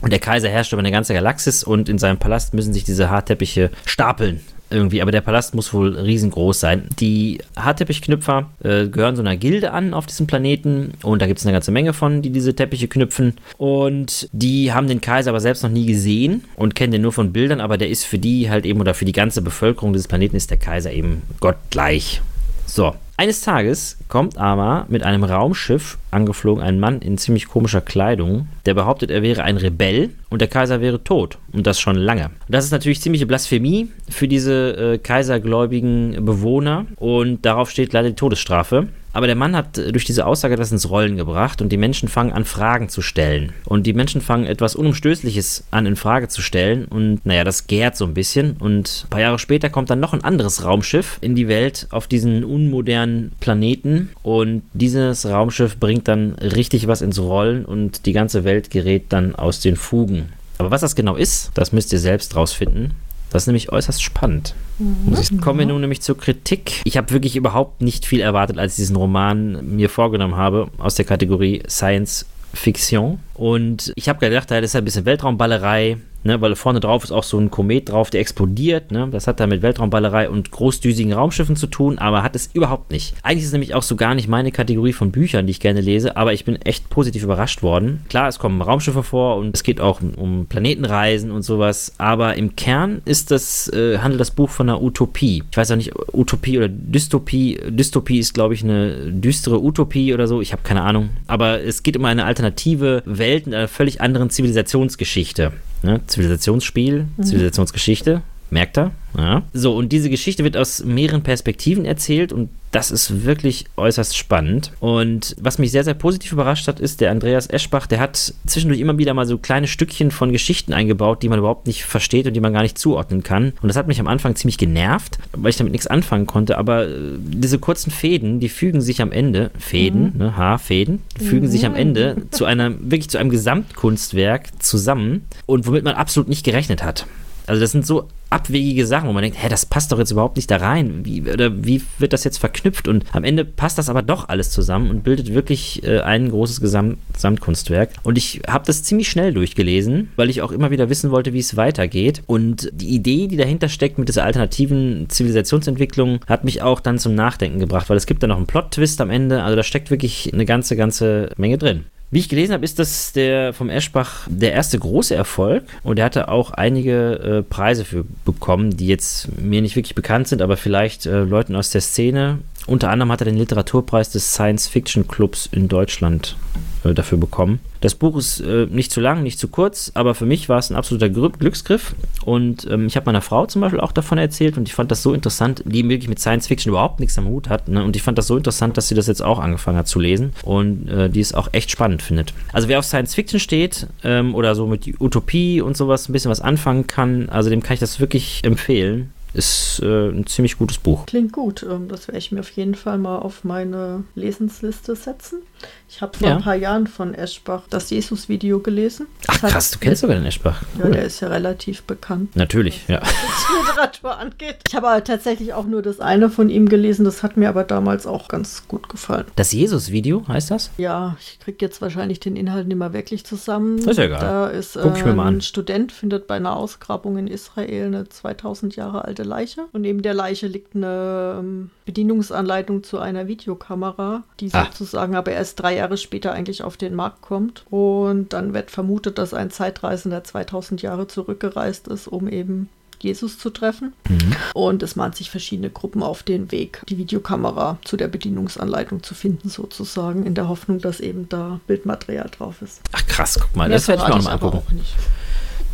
Und 0.00 0.12
der 0.12 0.18
Kaiser 0.18 0.48
herrscht 0.48 0.72
über 0.72 0.80
eine 0.80 0.90
ganze 0.90 1.14
Galaxis 1.14 1.64
und 1.64 1.88
in 1.88 1.98
seinem 1.98 2.18
Palast 2.18 2.52
müssen 2.52 2.74
sich 2.74 2.84
diese 2.84 3.10
Haarteppiche 3.10 3.70
stapeln 3.86 4.40
irgendwie, 4.74 5.00
aber 5.00 5.10
der 5.10 5.20
Palast 5.20 5.54
muss 5.54 5.72
wohl 5.72 5.96
riesengroß 5.96 6.60
sein. 6.60 6.88
Die 7.00 7.38
Haarteppichknüpfer 7.56 8.50
äh, 8.62 8.88
gehören 8.88 9.16
so 9.16 9.22
einer 9.22 9.36
Gilde 9.36 9.72
an 9.72 9.94
auf 9.94 10.06
diesem 10.06 10.26
Planeten 10.26 10.92
und 11.02 11.22
da 11.22 11.26
gibt 11.26 11.38
es 11.38 11.46
eine 11.46 11.52
ganze 11.52 11.72
Menge 11.72 11.92
von, 11.92 12.22
die 12.22 12.30
diese 12.30 12.54
Teppiche 12.54 12.88
knüpfen 12.88 13.34
und 13.56 14.28
die 14.32 14.72
haben 14.72 14.88
den 14.88 15.00
Kaiser 15.00 15.30
aber 15.30 15.40
selbst 15.40 15.62
noch 15.62 15.70
nie 15.70 15.86
gesehen 15.86 16.44
und 16.56 16.74
kennen 16.74 16.92
den 16.92 17.02
nur 17.02 17.12
von 17.12 17.32
Bildern, 17.32 17.60
aber 17.60 17.78
der 17.78 17.88
ist 17.88 18.04
für 18.04 18.18
die 18.18 18.50
halt 18.50 18.66
eben 18.66 18.80
oder 18.80 18.94
für 18.94 19.04
die 19.04 19.12
ganze 19.12 19.42
Bevölkerung 19.42 19.92
dieses 19.92 20.08
Planeten 20.08 20.36
ist 20.36 20.50
der 20.50 20.58
Kaiser 20.58 20.92
eben 20.92 21.22
gottgleich. 21.40 22.20
So, 22.66 22.94
eines 23.16 23.42
Tages 23.42 23.98
kommt 24.08 24.38
aber 24.38 24.86
mit 24.88 25.04
einem 25.04 25.22
Raumschiff 25.22 25.98
angeflogen 26.10 26.62
ein 26.62 26.80
Mann 26.80 27.00
in 27.00 27.16
ziemlich 27.16 27.46
komischer 27.46 27.80
Kleidung, 27.80 28.48
der 28.66 28.74
behauptet, 28.74 29.10
er 29.10 29.22
wäre 29.22 29.44
ein 29.44 29.56
Rebell 29.56 30.10
und 30.30 30.40
der 30.40 30.48
Kaiser 30.48 30.80
wäre 30.80 31.04
tot. 31.04 31.38
Und 31.52 31.66
das 31.66 31.78
schon 31.78 31.94
lange. 31.94 32.30
Das 32.48 32.64
ist 32.64 32.72
natürlich 32.72 33.00
ziemliche 33.00 33.26
Blasphemie 33.26 33.88
für 34.08 34.26
diese 34.26 34.94
äh, 34.94 34.98
kaisergläubigen 34.98 36.24
Bewohner 36.24 36.86
und 36.96 37.46
darauf 37.46 37.70
steht 37.70 37.92
leider 37.92 38.08
die 38.08 38.16
Todesstrafe. 38.16 38.88
Aber 39.14 39.28
der 39.28 39.36
Mann 39.36 39.54
hat 39.54 39.76
durch 39.76 40.04
diese 40.04 40.26
Aussage 40.26 40.54
etwas 40.54 40.72
ins 40.72 40.90
Rollen 40.90 41.16
gebracht 41.16 41.62
und 41.62 41.70
die 41.70 41.76
Menschen 41.76 42.08
fangen 42.08 42.32
an, 42.32 42.44
Fragen 42.44 42.88
zu 42.88 43.00
stellen. 43.00 43.52
Und 43.64 43.86
die 43.86 43.92
Menschen 43.92 44.20
fangen 44.20 44.44
etwas 44.44 44.74
Unumstößliches 44.74 45.64
an, 45.70 45.86
in 45.86 45.94
Frage 45.94 46.26
zu 46.26 46.42
stellen. 46.42 46.84
Und 46.86 47.24
naja, 47.24 47.44
das 47.44 47.68
gärt 47.68 47.96
so 47.96 48.06
ein 48.06 48.14
bisschen. 48.14 48.56
Und 48.58 49.04
ein 49.06 49.10
paar 49.10 49.20
Jahre 49.20 49.38
später 49.38 49.70
kommt 49.70 49.88
dann 49.88 50.00
noch 50.00 50.14
ein 50.14 50.24
anderes 50.24 50.64
Raumschiff 50.64 51.18
in 51.20 51.36
die 51.36 51.46
Welt 51.46 51.86
auf 51.90 52.08
diesen 52.08 52.42
unmodernen 52.42 53.30
Planeten. 53.38 54.10
Und 54.24 54.62
dieses 54.72 55.24
Raumschiff 55.26 55.78
bringt 55.78 56.08
dann 56.08 56.32
richtig 56.32 56.88
was 56.88 57.00
ins 57.00 57.20
Rollen 57.20 57.64
und 57.64 58.06
die 58.06 58.12
ganze 58.12 58.42
Welt 58.42 58.70
gerät 58.70 59.04
dann 59.10 59.36
aus 59.36 59.60
den 59.60 59.76
Fugen. 59.76 60.30
Aber 60.58 60.72
was 60.72 60.80
das 60.80 60.96
genau 60.96 61.14
ist, 61.14 61.52
das 61.54 61.72
müsst 61.72 61.92
ihr 61.92 62.00
selbst 62.00 62.34
rausfinden. 62.34 62.94
Das 63.34 63.42
ist 63.42 63.46
nämlich 63.48 63.72
äußerst 63.72 64.00
spannend. 64.00 64.54
Mhm. 64.78 65.18
Ich 65.20 65.40
komme 65.40 65.66
nun 65.66 65.80
nämlich 65.80 66.00
zur 66.00 66.16
Kritik. 66.16 66.82
Ich 66.84 66.96
habe 66.96 67.10
wirklich 67.10 67.34
überhaupt 67.34 67.82
nicht 67.82 68.06
viel 68.06 68.20
erwartet, 68.20 68.58
als 68.58 68.74
ich 68.74 68.76
diesen 68.76 68.94
Roman 68.94 69.74
mir 69.74 69.90
vorgenommen 69.90 70.36
habe, 70.36 70.68
aus 70.78 70.94
der 70.94 71.04
Kategorie 71.04 71.60
Science 71.68 72.26
Fiction. 72.52 73.18
Und 73.34 73.92
ich 73.96 74.08
habe 74.08 74.20
gedacht, 74.20 74.52
da 74.52 74.58
ist 74.58 74.76
ein 74.76 74.84
bisschen 74.84 75.04
Weltraumballerei, 75.04 75.96
ne, 76.24 76.40
weil 76.40 76.56
vorne 76.56 76.80
drauf 76.80 77.04
ist 77.04 77.12
auch 77.12 77.22
so 77.22 77.38
ein 77.38 77.50
Komet 77.50 77.90
drauf, 77.90 78.10
der 78.10 78.20
explodiert. 78.20 78.90
Ne? 78.90 79.08
Das 79.10 79.26
hat 79.26 79.40
da 79.40 79.46
mit 79.46 79.62
Weltraumballerei 79.62 80.28
und 80.28 80.50
großdüsigen 80.50 81.12
Raumschiffen 81.12 81.56
zu 81.56 81.66
tun, 81.66 81.98
aber 81.98 82.22
hat 82.22 82.34
es 82.34 82.50
überhaupt 82.52 82.90
nicht. 82.90 83.14
Eigentlich 83.22 83.42
ist 83.42 83.48
es 83.48 83.52
nämlich 83.52 83.74
auch 83.74 83.82
so 83.82 83.96
gar 83.96 84.14
nicht 84.14 84.28
meine 84.28 84.50
Kategorie 84.50 84.92
von 84.92 85.12
Büchern, 85.12 85.46
die 85.46 85.52
ich 85.52 85.60
gerne 85.60 85.80
lese, 85.80 86.16
aber 86.16 86.32
ich 86.32 86.44
bin 86.44 86.56
echt 86.56 86.90
positiv 86.90 87.22
überrascht 87.22 87.62
worden. 87.62 88.04
Klar, 88.08 88.28
es 88.28 88.38
kommen 88.38 88.60
Raumschiffe 88.60 89.02
vor 89.02 89.36
und 89.36 89.54
es 89.54 89.62
geht 89.62 89.80
auch 89.80 90.00
um 90.16 90.46
Planetenreisen 90.46 91.30
und 91.30 91.42
sowas, 91.42 91.94
aber 91.98 92.34
im 92.36 92.56
Kern 92.56 93.02
ist 93.04 93.30
das, 93.30 93.68
äh, 93.68 93.98
handelt 93.98 94.20
das 94.20 94.30
Buch 94.30 94.50
von 94.50 94.68
einer 94.68 94.82
Utopie. 94.82 95.42
Ich 95.50 95.56
weiß 95.56 95.70
auch 95.70 95.76
nicht, 95.76 95.92
Utopie 96.12 96.56
oder 96.58 96.68
Dystopie. 96.68 97.60
Dystopie 97.68 98.18
ist, 98.18 98.34
glaube 98.34 98.54
ich, 98.54 98.64
eine 98.64 99.12
düstere 99.12 99.62
Utopie 99.62 100.14
oder 100.14 100.26
so. 100.26 100.40
Ich 100.40 100.52
habe 100.52 100.62
keine 100.62 100.82
Ahnung. 100.82 101.10
Aber 101.26 101.62
es 101.62 101.82
geht 101.82 101.96
um 101.96 102.04
eine 102.04 102.24
alternative 102.24 103.02
Welt 103.04 103.46
in 103.46 103.54
einer 103.54 103.68
völlig 103.68 104.00
anderen 104.00 104.30
Zivilisationsgeschichte. 104.30 105.52
Ne? 105.84 106.00
Zivilisationsspiel, 106.06 107.06
mhm. 107.16 107.22
Zivilisationsgeschichte, 107.22 108.22
merkt 108.54 108.78
er? 108.78 108.92
Ja. 109.16 109.42
So, 109.52 109.76
und 109.76 109.92
diese 109.92 110.10
Geschichte 110.10 110.44
wird 110.44 110.56
aus 110.56 110.84
mehreren 110.84 111.22
Perspektiven 111.22 111.84
erzählt 111.84 112.32
und 112.32 112.48
das 112.72 112.90
ist 112.90 113.24
wirklich 113.24 113.66
äußerst 113.76 114.16
spannend. 114.16 114.72
Und 114.80 115.36
was 115.40 115.58
mich 115.58 115.70
sehr, 115.70 115.84
sehr 115.84 115.94
positiv 115.94 116.32
überrascht 116.32 116.66
hat, 116.66 116.80
ist 116.80 117.00
der 117.00 117.10
Andreas 117.12 117.48
Eschbach, 117.48 117.86
der 117.86 118.00
hat 118.00 118.34
zwischendurch 118.46 118.80
immer 118.80 118.98
wieder 118.98 119.14
mal 119.14 119.26
so 119.26 119.38
kleine 119.38 119.68
Stückchen 119.68 120.10
von 120.10 120.32
Geschichten 120.32 120.72
eingebaut, 120.72 121.22
die 121.22 121.28
man 121.28 121.38
überhaupt 121.38 121.66
nicht 121.68 121.84
versteht 121.84 122.26
und 122.26 122.32
die 122.34 122.40
man 122.40 122.52
gar 122.52 122.62
nicht 122.62 122.78
zuordnen 122.78 123.22
kann. 123.22 123.52
Und 123.62 123.68
das 123.68 123.76
hat 123.76 123.86
mich 123.86 124.00
am 124.00 124.08
Anfang 124.08 124.34
ziemlich 124.34 124.58
genervt, 124.58 125.18
weil 125.32 125.50
ich 125.50 125.56
damit 125.56 125.72
nichts 125.72 125.86
anfangen 125.86 126.26
konnte. 126.26 126.58
Aber 126.58 126.88
äh, 126.88 127.16
diese 127.18 127.58
kurzen 127.58 127.92
Fäden, 127.92 128.40
die 128.40 128.48
fügen 128.48 128.80
sich 128.80 129.00
am 129.02 129.12
Ende, 129.12 129.52
Fäden, 129.58 130.12
mhm. 130.14 130.18
ne, 130.18 130.36
Haarfäden, 130.36 131.02
fügen 131.18 131.46
mhm. 131.46 131.50
sich 131.50 131.66
am 131.66 131.76
Ende 131.76 132.16
zu 132.30 132.44
einer, 132.44 132.70
wirklich 132.70 133.10
zu 133.10 133.18
einem 133.18 133.30
Gesamtkunstwerk 133.30 134.62
zusammen 134.62 135.26
und 135.46 135.66
womit 135.66 135.84
man 135.84 135.94
absolut 135.94 136.28
nicht 136.28 136.44
gerechnet 136.44 136.82
hat. 136.82 137.06
Also 137.46 137.60
das 137.60 137.72
sind 137.72 137.86
so 137.86 138.08
abwegige 138.30 138.86
Sachen, 138.86 139.08
wo 139.08 139.12
man 139.12 139.22
denkt, 139.22 139.40
hä, 139.40 139.48
das 139.48 139.64
passt 139.64 139.92
doch 139.92 139.98
jetzt 139.98 140.10
überhaupt 140.10 140.36
nicht 140.36 140.50
da 140.50 140.56
rein. 140.56 141.04
Wie, 141.04 141.22
oder 141.22 141.64
wie 141.64 141.82
wird 141.98 142.12
das 142.12 142.24
jetzt 142.24 142.38
verknüpft? 142.38 142.88
Und 142.88 143.04
am 143.12 143.22
Ende 143.22 143.44
passt 143.44 143.78
das 143.78 143.88
aber 143.88 144.02
doch 144.02 144.28
alles 144.28 144.50
zusammen 144.50 144.90
und 144.90 145.04
bildet 145.04 145.32
wirklich 145.34 145.84
äh, 145.84 146.00
ein 146.00 146.30
großes 146.30 146.60
Gesamt 146.60 146.98
Gesamtkunstwerk. 147.12 147.90
Und 148.02 148.18
ich 148.18 148.42
habe 148.48 148.66
das 148.66 148.82
ziemlich 148.82 149.08
schnell 149.08 149.32
durchgelesen, 149.32 150.08
weil 150.16 150.30
ich 150.30 150.42
auch 150.42 150.50
immer 150.50 150.70
wieder 150.70 150.90
wissen 150.90 151.10
wollte, 151.10 151.32
wie 151.32 151.38
es 151.38 151.56
weitergeht. 151.56 152.22
Und 152.26 152.70
die 152.72 152.88
Idee, 152.88 153.28
die 153.28 153.36
dahinter 153.36 153.68
steckt 153.68 153.98
mit 153.98 154.08
dieser 154.08 154.24
alternativen 154.24 155.08
Zivilisationsentwicklung, 155.08 156.20
hat 156.26 156.44
mich 156.44 156.62
auch 156.62 156.80
dann 156.80 156.98
zum 156.98 157.14
Nachdenken 157.14 157.60
gebracht, 157.60 157.88
weil 157.88 157.96
es 157.96 158.06
gibt 158.06 158.22
da 158.22 158.26
noch 158.26 158.36
einen 158.36 158.46
Plot-Twist 158.46 159.00
am 159.00 159.10
Ende. 159.10 159.44
Also 159.44 159.54
da 159.56 159.62
steckt 159.62 159.90
wirklich 159.90 160.32
eine 160.32 160.44
ganze, 160.44 160.76
ganze 160.76 161.30
Menge 161.36 161.58
drin. 161.58 161.84
Wie 162.14 162.20
ich 162.20 162.28
gelesen 162.28 162.52
habe, 162.52 162.64
ist 162.64 162.78
das 162.78 163.12
der 163.12 163.52
vom 163.52 163.68
Eschbach 163.68 164.28
der 164.30 164.52
erste 164.52 164.78
große 164.78 165.16
Erfolg 165.16 165.64
und 165.82 165.98
er 165.98 166.04
hatte 166.04 166.28
auch 166.28 166.52
einige 166.52 167.14
äh, 167.14 167.42
Preise 167.42 167.84
für 167.84 168.04
bekommen, 168.24 168.76
die 168.76 168.86
jetzt 168.86 169.36
mir 169.36 169.60
nicht 169.60 169.74
wirklich 169.74 169.96
bekannt 169.96 170.28
sind, 170.28 170.40
aber 170.40 170.56
vielleicht 170.56 171.06
äh, 171.06 171.24
Leuten 171.24 171.56
aus 171.56 171.70
der 171.70 171.80
Szene. 171.80 172.38
Unter 172.68 172.90
anderem 172.90 173.10
hat 173.10 173.22
er 173.22 173.24
den 173.24 173.36
Literaturpreis 173.36 174.10
des 174.10 174.32
Science 174.32 174.68
Fiction 174.68 175.08
Clubs 175.08 175.48
in 175.50 175.66
Deutschland 175.66 176.36
äh, 176.84 176.94
dafür 176.94 177.18
bekommen. 177.18 177.60
Das 177.80 177.94
Buch 177.94 178.16
ist 178.16 178.40
äh, 178.40 178.66
nicht 178.70 178.92
zu 178.92 179.00
lang, 179.00 179.22
nicht 179.22 179.38
zu 179.38 179.48
kurz, 179.48 179.90
aber 179.94 180.14
für 180.14 180.26
mich 180.26 180.48
war 180.48 180.58
es 180.58 180.70
ein 180.70 180.76
absoluter 180.76 181.08
Glücksgriff. 181.08 181.94
Und 182.24 182.66
ähm, 182.70 182.86
ich 182.86 182.96
habe 182.96 183.06
meiner 183.06 183.20
Frau 183.20 183.46
zum 183.46 183.60
Beispiel 183.60 183.80
auch 183.80 183.92
davon 183.92 184.18
erzählt 184.18 184.56
und 184.56 184.68
ich 184.68 184.74
fand 184.74 184.90
das 184.90 185.02
so 185.02 185.12
interessant, 185.12 185.62
die 185.66 185.88
wirklich 185.88 186.08
mit 186.08 186.18
Science 186.18 186.46
Fiction 186.46 186.70
überhaupt 186.70 187.00
nichts 187.00 187.18
am 187.18 187.26
Hut 187.26 187.48
hat. 187.48 187.68
Ne? 187.68 187.84
Und 187.84 187.96
ich 187.96 188.02
fand 188.02 188.18
das 188.18 188.26
so 188.26 188.36
interessant, 188.36 188.76
dass 188.76 188.88
sie 188.88 188.94
das 188.94 189.06
jetzt 189.06 189.22
auch 189.22 189.38
angefangen 189.38 189.78
hat 189.78 189.88
zu 189.88 190.00
lesen 190.00 190.32
und 190.42 190.88
äh, 190.88 191.08
die 191.10 191.20
es 191.20 191.34
auch 191.34 191.48
echt 191.52 191.70
spannend 191.70 192.02
findet. 192.02 192.34
Also 192.52 192.68
wer 192.68 192.78
auf 192.78 192.84
Science 192.84 193.14
Fiction 193.14 193.40
steht 193.40 193.86
ähm, 194.02 194.34
oder 194.34 194.54
so 194.54 194.66
mit 194.66 195.00
Utopie 195.00 195.60
und 195.60 195.76
sowas 195.76 196.08
ein 196.08 196.12
bisschen 196.12 196.30
was 196.30 196.40
anfangen 196.40 196.86
kann, 196.86 197.28
also 197.28 197.50
dem 197.50 197.62
kann 197.62 197.74
ich 197.74 197.80
das 197.80 198.00
wirklich 198.00 198.40
empfehlen 198.44 199.13
ist 199.34 199.80
äh, 199.82 200.08
ein 200.08 200.26
ziemlich 200.26 200.56
gutes 200.56 200.78
Buch. 200.78 201.06
Klingt 201.06 201.32
gut. 201.32 201.64
Ähm, 201.68 201.88
das 201.88 202.08
werde 202.08 202.18
ich 202.18 202.32
mir 202.32 202.40
auf 202.40 202.50
jeden 202.50 202.74
Fall 202.74 202.98
mal 202.98 203.18
auf 203.18 203.44
meine 203.44 204.04
Lesensliste 204.14 204.94
setzen. 204.94 205.42
Ich 205.88 206.00
habe 206.02 206.16
vor 206.16 206.28
ja. 206.28 206.36
ein 206.36 206.42
paar 206.42 206.54
Jahren 206.54 206.86
von 206.86 207.14
Eschbach 207.14 207.62
das 207.68 207.90
Jesus-Video 207.90 208.60
gelesen. 208.60 209.06
Ach 209.26 209.40
krass, 209.40 209.70
du 209.70 209.78
kennst 209.78 210.02
sogar 210.02 210.16
den 210.16 210.26
Eschbach. 210.26 210.62
Cool. 210.76 210.84
Ja, 210.84 210.90
der 210.90 211.04
ist 211.04 211.20
ja 211.20 211.28
relativ 211.28 211.82
bekannt. 211.82 212.36
Natürlich, 212.36 212.86
ja. 212.88 213.00
Was 213.02 213.68
Literatur 213.68 214.18
angeht. 214.18 214.58
Ich 214.68 214.74
habe 214.74 214.88
aber 214.88 215.04
tatsächlich 215.04 215.52
auch 215.52 215.66
nur 215.66 215.82
das 215.82 216.00
eine 216.00 216.30
von 216.30 216.48
ihm 216.48 216.68
gelesen. 216.68 217.04
Das 217.04 217.22
hat 217.22 217.36
mir 217.36 217.48
aber 217.48 217.64
damals 217.64 218.06
auch 218.06 218.28
ganz 218.28 218.68
gut 218.68 218.88
gefallen. 218.88 219.26
Das 219.36 219.52
Jesus-Video 219.52 220.26
heißt 220.28 220.50
das? 220.50 220.70
Ja, 220.78 221.16
ich 221.20 221.40
kriege 221.40 221.58
jetzt 221.60 221.82
wahrscheinlich 221.82 222.20
den 222.20 222.36
Inhalt 222.36 222.68
nicht 222.68 222.76
mehr 222.76 222.92
wirklich 222.92 223.24
zusammen. 223.24 223.78
Das 223.78 223.92
ist 223.92 223.98
ja 223.98 224.04
egal. 224.04 224.20
Da 224.20 224.46
ist 224.48 224.76
äh, 224.76 224.80
ein 224.80 225.40
Student 225.40 225.92
findet 225.92 226.26
bei 226.26 226.36
einer 226.36 226.56
Ausgrabung 226.56 227.18
in 227.18 227.26
Israel 227.26 227.86
eine 227.86 228.08
2000 228.08 228.76
Jahre 228.76 229.04
alte 229.04 229.23
nackte 229.24 229.28
Leiche. 229.28 229.66
Und 229.72 229.82
neben 229.82 230.02
der 230.02 230.14
Leiche 230.14 230.46
liegt 230.46 230.74
eine 230.74 231.36
ähm, 231.40 231.70
Bedienungsanleitung 231.86 232.84
zu 232.84 232.98
einer 232.98 233.26
Videokamera, 233.26 234.22
die 234.40 234.50
ah. 234.52 234.66
sozusagen 234.66 235.16
aber 235.16 235.32
erst 235.32 235.60
drei 235.60 235.76
Jahre 235.76 235.96
später 235.96 236.32
eigentlich 236.32 236.62
auf 236.62 236.76
den 236.76 236.94
Markt 236.94 237.22
kommt. 237.22 237.64
Und 237.70 238.32
dann 238.32 238.54
wird 238.54 238.70
vermutet, 238.70 239.18
dass 239.18 239.34
ein 239.34 239.50
Zeitreisender 239.50 240.24
2000 240.24 240.82
Jahre 240.82 241.06
zurückgereist 241.06 241.88
ist, 241.88 242.06
um 242.08 242.28
eben 242.28 242.68
Jesus 243.00 243.38
zu 243.38 243.50
treffen. 243.50 243.92
Mhm. 244.08 244.36
Und 244.54 244.82
es 244.82 244.96
mahnt 244.96 245.16
sich 245.16 245.30
verschiedene 245.30 245.68
Gruppen 245.68 246.02
auf 246.02 246.22
den 246.22 246.50
Weg, 246.52 246.80
die 246.88 246.96
Videokamera 246.96 247.78
zu 247.84 247.98
der 247.98 248.08
Bedienungsanleitung 248.08 249.02
zu 249.02 249.14
finden, 249.14 249.50
sozusagen, 249.50 250.24
in 250.24 250.34
der 250.34 250.48
Hoffnung, 250.48 250.80
dass 250.80 251.00
eben 251.00 251.28
da 251.28 251.60
Bildmaterial 251.66 252.30
drauf 252.30 252.62
ist. 252.62 252.80
Ach 252.92 253.06
krass, 253.06 253.38
guck 253.38 253.54
mal, 253.56 253.68
Mehr 253.68 253.76
das 253.76 253.88
werde 253.88 254.02
ich 254.02 254.08
mir 254.08 254.14
auch 254.14 254.18
noch 254.18 254.24
mal 254.24 254.32
angucken. 254.32 254.62
Auch 254.66 254.72
nicht. 254.72 254.94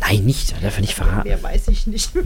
Nein, 0.01 0.25
nicht. 0.25 0.53
Darf 0.61 0.77
er 0.77 0.81
nicht 0.81 0.95
verraten. 0.95 1.27
Mehr 1.27 1.41
weiß 1.41 1.67
ich 1.69 1.87
nicht 1.87 2.13
mehr. 2.15 2.25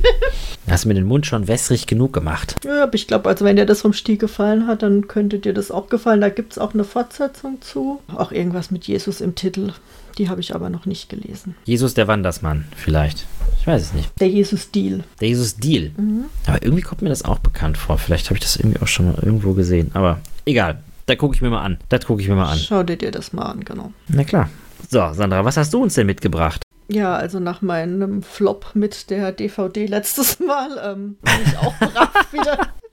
Hast 0.67 0.85
du 0.85 0.87
mir 0.87 0.95
den 0.95 1.05
Mund 1.05 1.25
schon 1.25 1.47
wässrig 1.47 1.87
genug 1.87 2.13
gemacht. 2.13 2.55
Ja, 2.65 2.83
aber 2.83 2.95
ich 2.95 3.07
glaube, 3.07 3.29
also 3.29 3.45
wenn 3.45 3.57
dir 3.57 3.65
das 3.65 3.81
vom 3.81 3.93
Stiel 3.93 4.17
gefallen 4.17 4.65
hat, 4.65 4.81
dann 4.81 5.07
könnte 5.07 5.39
dir 5.39 5.53
das 5.53 5.71
auch 5.71 5.87
gefallen. 5.89 6.21
Da 6.21 6.29
gibt 6.29 6.53
es 6.53 6.57
auch 6.57 6.73
eine 6.73 6.83
Fortsetzung 6.83 7.61
zu. 7.61 8.01
Auch 8.15 8.31
irgendwas 8.31 8.71
mit 8.71 8.87
Jesus 8.87 9.21
im 9.21 9.35
Titel. 9.35 9.73
Die 10.17 10.29
habe 10.29 10.39
ich 10.39 10.55
aber 10.55 10.69
noch 10.69 10.85
nicht 10.85 11.09
gelesen. 11.09 11.55
Jesus 11.65 11.93
der 11.93 12.07
Wandersmann, 12.07 12.65
vielleicht. 12.75 13.25
Ich 13.59 13.67
weiß 13.67 13.81
es 13.81 13.93
nicht. 13.93 14.09
Der 14.19 14.29
Jesus-Deal. 14.29 15.03
Der 15.19 15.27
Jesus-Deal. 15.27 15.91
Mhm. 15.97 16.25
Aber 16.45 16.63
irgendwie 16.63 16.83
kommt 16.83 17.01
mir 17.01 17.09
das 17.09 17.25
auch 17.25 17.39
bekannt 17.39 17.77
vor. 17.77 17.97
Vielleicht 17.97 18.27
habe 18.27 18.37
ich 18.37 18.43
das 18.43 18.55
irgendwie 18.55 18.81
auch 18.81 18.87
schon 18.87 19.07
mal 19.07 19.21
irgendwo 19.21 19.53
gesehen. 19.53 19.91
Aber 19.93 20.19
egal. 20.45 20.79
Da 21.07 21.15
gucke 21.15 21.35
ich 21.35 21.41
mir 21.41 21.49
mal 21.49 21.61
an. 21.61 21.77
Das 21.89 22.05
gucke 22.05 22.21
ich 22.21 22.29
mir 22.29 22.35
mal 22.35 22.51
an. 22.51 22.57
Schau 22.57 22.81
dir 22.81 23.11
das 23.11 23.33
mal 23.33 23.43
an, 23.43 23.63
genau. 23.63 23.91
Na 24.07 24.23
klar. 24.23 24.49
So, 24.89 25.13
Sandra, 25.13 25.43
was 25.45 25.57
hast 25.57 25.73
du 25.73 25.83
uns 25.83 25.93
denn 25.93 26.07
mitgebracht? 26.07 26.64
Ja, 26.87 27.15
also 27.15 27.39
nach 27.39 27.61
meinem 27.61 28.21
Flop 28.21 28.71
mit 28.73 29.09
der 29.09 29.31
DVD 29.31 29.87
letztes 29.87 30.39
Mal 30.39 30.79
ähm, 30.83 31.17
bin 31.21 31.33
ich 31.45 31.57
auch 31.57 31.73
brav 31.79 32.31
wieder 32.31 32.73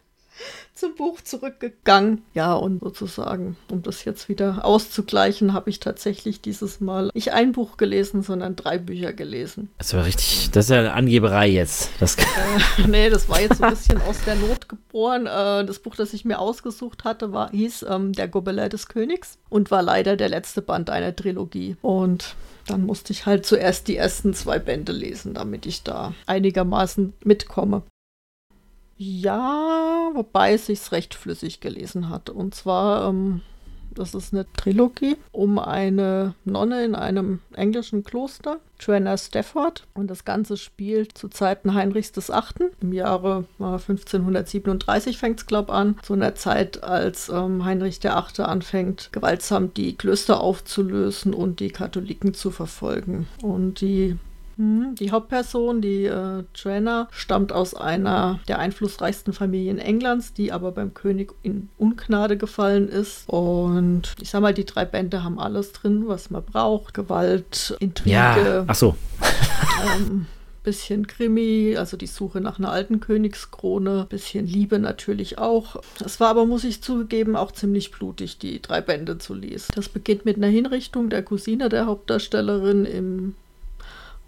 zum 0.82 0.96
Buch 0.96 1.20
zurückgegangen. 1.20 2.22
Ja, 2.34 2.54
und 2.54 2.80
sozusagen, 2.80 3.56
um 3.70 3.82
das 3.82 4.04
jetzt 4.04 4.28
wieder 4.28 4.64
auszugleichen, 4.64 5.52
habe 5.52 5.70
ich 5.70 5.78
tatsächlich 5.78 6.40
dieses 6.40 6.80
Mal 6.80 7.08
nicht 7.14 7.32
ein 7.32 7.52
Buch 7.52 7.76
gelesen, 7.76 8.24
sondern 8.24 8.56
drei 8.56 8.78
Bücher 8.78 9.12
gelesen. 9.12 9.70
Das 9.78 9.94
war 9.94 10.04
richtig, 10.04 10.50
das 10.50 10.64
ist 10.64 10.70
ja 10.70 10.80
eine 10.80 10.92
Angeberei 10.94 11.48
jetzt. 11.48 11.90
Das 12.00 12.16
äh, 12.16 12.24
nee, 12.88 13.10
das 13.10 13.28
war 13.28 13.40
jetzt 13.40 13.58
so 13.58 13.64
ein 13.64 13.70
bisschen 13.70 14.02
aus 14.02 14.16
der 14.26 14.34
Not 14.34 14.68
geboren. 14.68 15.26
Äh, 15.26 15.64
das 15.64 15.78
Buch, 15.78 15.94
das 15.94 16.12
ich 16.14 16.24
mir 16.24 16.40
ausgesucht 16.40 17.04
hatte, 17.04 17.32
war, 17.32 17.52
hieß 17.52 17.86
ähm, 17.88 18.12
Der 18.12 18.26
Gobelin 18.26 18.68
des 18.68 18.88
Königs 18.88 19.38
und 19.50 19.70
war 19.70 19.82
leider 19.82 20.16
der 20.16 20.30
letzte 20.30 20.62
Band 20.62 20.90
einer 20.90 21.14
Trilogie. 21.14 21.76
Und 21.80 22.34
dann 22.66 22.84
musste 22.86 23.12
ich 23.12 23.24
halt 23.24 23.46
zuerst 23.46 23.86
die 23.86 23.96
ersten 23.96 24.34
zwei 24.34 24.58
Bände 24.58 24.90
lesen, 24.90 25.34
damit 25.34 25.64
ich 25.64 25.84
da 25.84 26.12
einigermaßen 26.26 27.12
mitkomme. 27.22 27.82
Ja, 29.04 30.10
wobei 30.14 30.52
es 30.52 30.66
sich 30.66 30.92
recht 30.92 31.14
flüssig 31.14 31.58
gelesen 31.58 32.08
hat. 32.08 32.30
Und 32.30 32.54
zwar, 32.54 33.08
ähm, 33.08 33.40
das 33.92 34.14
ist 34.14 34.32
eine 34.32 34.46
Trilogie 34.52 35.16
um 35.32 35.58
eine 35.58 36.36
Nonne 36.44 36.84
in 36.84 36.94
einem 36.94 37.40
englischen 37.52 38.04
Kloster, 38.04 38.60
Joanna 38.78 39.16
Stafford. 39.16 39.88
Und 39.92 40.06
das 40.06 40.24
Ganze 40.24 40.56
spielt 40.56 41.18
zu 41.18 41.26
Zeiten 41.26 41.74
Heinrichs 41.74 42.12
VIII. 42.14 42.70
Im 42.80 42.92
Jahre 42.92 43.44
äh, 43.58 43.64
1537 43.64 45.18
fängt 45.18 45.40
es, 45.40 45.46
glaube 45.46 45.72
ich, 45.72 45.78
an. 45.78 45.98
Zu 46.04 46.12
einer 46.12 46.36
Zeit, 46.36 46.84
als 46.84 47.28
ähm, 47.28 47.64
Heinrich 47.64 48.00
VIII. 48.04 48.44
anfängt, 48.44 49.08
gewaltsam 49.10 49.74
die 49.74 49.96
Klöster 49.96 50.40
aufzulösen 50.40 51.34
und 51.34 51.58
die 51.58 51.70
Katholiken 51.70 52.34
zu 52.34 52.52
verfolgen. 52.52 53.26
Und 53.42 53.80
die 53.80 54.16
die 54.98 55.10
Hauptperson, 55.10 55.80
die 55.80 56.04
äh, 56.04 56.44
Joanna, 56.54 57.08
stammt 57.10 57.52
aus 57.52 57.74
einer 57.74 58.40
der 58.48 58.58
einflussreichsten 58.58 59.32
Familien 59.32 59.78
Englands, 59.78 60.32
die 60.32 60.52
aber 60.52 60.72
beim 60.72 60.94
König 60.94 61.32
in 61.42 61.68
Ungnade 61.78 62.36
gefallen 62.36 62.88
ist. 62.88 63.28
Und 63.28 64.14
ich 64.20 64.30
sag 64.30 64.40
mal, 64.42 64.54
die 64.54 64.66
drei 64.66 64.84
Bände 64.84 65.24
haben 65.24 65.38
alles 65.38 65.72
drin, 65.72 66.04
was 66.06 66.30
man 66.30 66.44
braucht. 66.44 66.94
Gewalt, 66.94 67.76
Intrige. 67.80 68.10
Ja, 68.10 68.64
ach 68.66 68.74
so. 68.74 68.96
ähm, 69.96 70.26
bisschen 70.62 71.06
Krimi, 71.06 71.76
also 71.76 71.96
die 71.96 72.06
Suche 72.06 72.40
nach 72.40 72.58
einer 72.58 72.70
alten 72.70 73.00
Königskrone, 73.00 74.06
bisschen 74.08 74.46
Liebe 74.46 74.78
natürlich 74.78 75.38
auch. 75.38 75.76
Es 76.04 76.20
war 76.20 76.28
aber, 76.28 76.46
muss 76.46 76.64
ich 76.64 76.82
zugeben, 76.82 77.36
auch 77.36 77.52
ziemlich 77.52 77.90
blutig, 77.90 78.38
die 78.38 78.62
drei 78.62 78.80
Bände 78.80 79.18
zu 79.18 79.34
lesen. 79.34 79.72
Das 79.74 79.88
beginnt 79.88 80.24
mit 80.24 80.36
einer 80.36 80.46
Hinrichtung 80.46 81.10
der 81.10 81.22
Cousine 81.22 81.68
der 81.68 81.86
Hauptdarstellerin 81.86 82.84
im 82.84 83.34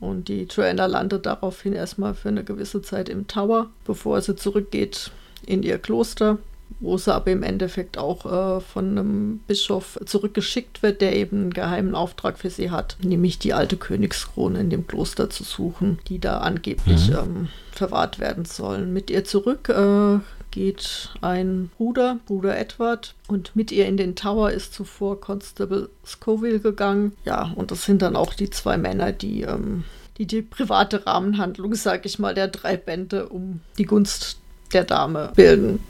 und 0.00 0.28
die 0.28 0.42
Joanna 0.44 0.86
landet 0.86 1.26
daraufhin 1.26 1.72
erstmal 1.72 2.14
für 2.14 2.28
eine 2.28 2.44
gewisse 2.44 2.82
Zeit 2.82 3.08
im 3.08 3.26
Tower, 3.26 3.70
bevor 3.84 4.20
sie 4.20 4.36
zurückgeht 4.36 5.10
in 5.46 5.62
ihr 5.62 5.78
Kloster, 5.78 6.38
wo 6.80 6.98
sie 6.98 7.14
aber 7.14 7.30
im 7.30 7.42
Endeffekt 7.42 7.98
auch 7.98 8.26
äh, 8.26 8.60
von 8.60 8.90
einem 8.90 9.38
Bischof 9.46 9.98
zurückgeschickt 10.04 10.82
wird, 10.82 11.00
der 11.00 11.16
eben 11.16 11.42
einen 11.42 11.54
geheimen 11.54 11.94
Auftrag 11.94 12.38
für 12.38 12.50
sie 12.50 12.70
hat, 12.70 12.96
nämlich 13.02 13.38
die 13.38 13.54
alte 13.54 13.76
Königskrone 13.76 14.60
in 14.60 14.70
dem 14.70 14.86
Kloster 14.86 15.30
zu 15.30 15.44
suchen, 15.44 15.98
die 16.08 16.18
da 16.18 16.38
angeblich 16.38 17.10
mhm. 17.10 17.16
ähm, 17.16 17.48
verwahrt 17.72 18.18
werden 18.18 18.44
sollen. 18.44 18.92
Mit 18.92 19.10
ihr 19.10 19.24
zurück 19.24 19.68
äh, 19.68 20.18
geht 20.54 21.10
ein 21.20 21.70
Bruder, 21.76 22.20
Bruder 22.26 22.56
Edward, 22.56 23.14
und 23.26 23.56
mit 23.56 23.72
ihr 23.72 23.86
in 23.86 23.96
den 23.96 24.14
Tower 24.14 24.52
ist 24.52 24.72
zuvor 24.72 25.20
Constable 25.20 25.90
Scoville 26.06 26.60
gegangen. 26.60 27.12
Ja, 27.24 27.52
und 27.56 27.72
das 27.72 27.84
sind 27.84 28.02
dann 28.02 28.14
auch 28.14 28.34
die 28.34 28.50
zwei 28.50 28.78
Männer, 28.78 29.10
die 29.10 29.42
ähm, 29.42 29.82
die, 30.16 30.26
die 30.26 30.42
private 30.42 31.06
Rahmenhandlung, 31.06 31.74
sag 31.74 32.06
ich 32.06 32.20
mal, 32.20 32.34
der 32.34 32.46
drei 32.46 32.76
Bände 32.76 33.28
um 33.28 33.60
die 33.78 33.84
Gunst 33.84 34.38
der 34.72 34.84
Dame 34.84 35.32
bilden. 35.34 35.80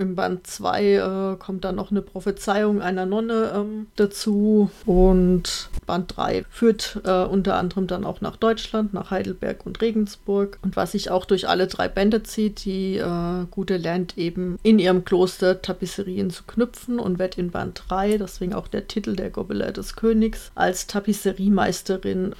Im 0.00 0.14
Band 0.14 0.46
2 0.46 0.94
äh, 0.94 1.36
kommt 1.36 1.62
dann 1.62 1.76
noch 1.76 1.90
eine 1.90 2.00
Prophezeiung 2.00 2.80
einer 2.80 3.04
Nonne 3.04 3.52
ähm, 3.54 3.86
dazu 3.96 4.70
und 4.86 5.68
Band 5.86 6.16
3 6.16 6.46
führt 6.48 7.02
äh, 7.04 7.24
unter 7.24 7.56
anderem 7.56 7.86
dann 7.86 8.06
auch 8.06 8.22
nach 8.22 8.36
Deutschland, 8.36 8.94
nach 8.94 9.10
Heidelberg 9.10 9.66
und 9.66 9.82
Regensburg. 9.82 10.58
Und 10.62 10.74
was 10.74 10.92
sich 10.92 11.10
auch 11.10 11.26
durch 11.26 11.50
alle 11.50 11.66
drei 11.66 11.88
Bände 11.88 12.22
zieht, 12.22 12.64
die 12.64 12.96
äh, 12.96 13.44
Gute 13.50 13.76
lernt 13.76 14.16
eben 14.16 14.58
in 14.62 14.78
ihrem 14.78 15.04
Kloster 15.04 15.60
Tapisserien 15.60 16.30
zu 16.30 16.44
knüpfen 16.44 16.98
und 16.98 17.18
wird 17.18 17.36
in 17.36 17.50
Band 17.50 17.84
3, 17.88 18.16
deswegen 18.16 18.54
auch 18.54 18.68
der 18.68 18.88
Titel 18.88 19.14
der 19.14 19.28
Gobelin 19.28 19.74
des 19.74 19.96
Königs, 19.96 20.50
als 20.54 20.86
Tapisseriemeisterin 20.86 22.34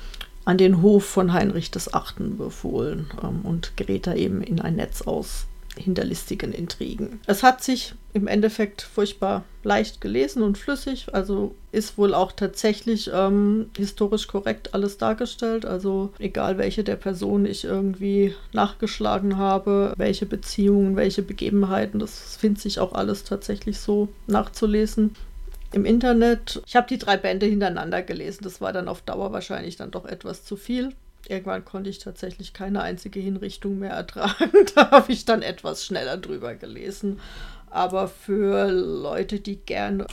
an 0.47 0.57
den 0.57 0.81
Hof 0.81 1.05
von 1.05 1.35
Heinrich 1.35 1.71
VIII. 1.75 2.31
befohlen 2.31 3.11
ähm, 3.23 3.41
und 3.43 3.77
gerät 3.77 4.07
da 4.07 4.15
eben 4.15 4.41
in 4.41 4.63
ein 4.63 4.77
Netz 4.77 5.03
aus 5.03 5.47
hinterlistigen 5.81 6.53
Intrigen. 6.53 7.21
Es 7.27 7.43
hat 7.43 7.63
sich 7.63 7.95
im 8.13 8.27
Endeffekt 8.27 8.83
furchtbar 8.83 9.45
leicht 9.63 10.01
gelesen 10.01 10.43
und 10.43 10.59
flüssig, 10.59 11.07
also 11.13 11.55
ist 11.73 11.97
wohl 11.99 12.15
auch 12.15 12.33
tatsächlich 12.33 13.11
ähm, 13.13 13.71
historisch 13.77 14.27
korrekt 14.27 14.75
alles 14.75 14.99
dargestellt. 14.99 15.65
Also 15.65 16.13
egal 16.19 16.59
welche 16.59 16.85
der 16.85 16.97
Personen 16.97 17.47
ich 17.47 17.65
irgendwie 17.65 18.35
nachgeschlagen 18.53 19.37
habe, 19.37 19.93
welche 19.97 20.27
Beziehungen, 20.27 20.97
welche 20.97 21.23
Begebenheiten, 21.23 22.01
das 22.01 22.37
findet 22.37 22.63
sich 22.63 22.81
auch 22.81 22.93
alles 22.93 23.25
tatsächlich 23.25 23.79
so 23.79 24.09
nachzulesen 24.27 25.15
im 25.73 25.85
Internet. 25.85 26.63
Ich 26.67 26.77
habe 26.77 26.89
die 26.89 26.99
drei 26.99 27.17
Bände 27.17 27.47
hintereinander 27.47 28.03
gelesen. 28.03 28.45
Das 28.45 28.61
war 28.61 28.73
dann 28.73 28.89
auf 28.89 29.03
Dauer 29.03 29.33
wahrscheinlich 29.33 29.77
dann 29.77 29.91
doch 29.91 30.05
etwas 30.05 30.45
zu 30.45 30.57
viel. 30.57 30.93
Irgendwann 31.31 31.65
konnte 31.65 31.89
ich 31.89 32.01
tatsächlich 32.01 32.53
keine 32.53 32.83
einzige 32.83 33.21
Hinrichtung 33.21 33.79
mehr 33.79 33.93
ertragen. 33.93 34.51
da 34.75 34.91
habe 34.91 35.13
ich 35.13 35.25
dann 35.25 35.43
etwas 35.43 35.87
schneller 35.87 36.17
drüber 36.17 36.57
gelesen. 36.57 37.21
Aber 37.71 38.09
für 38.09 38.69
Leute, 38.69 39.39
die 39.39 39.57
gerne 39.57 40.09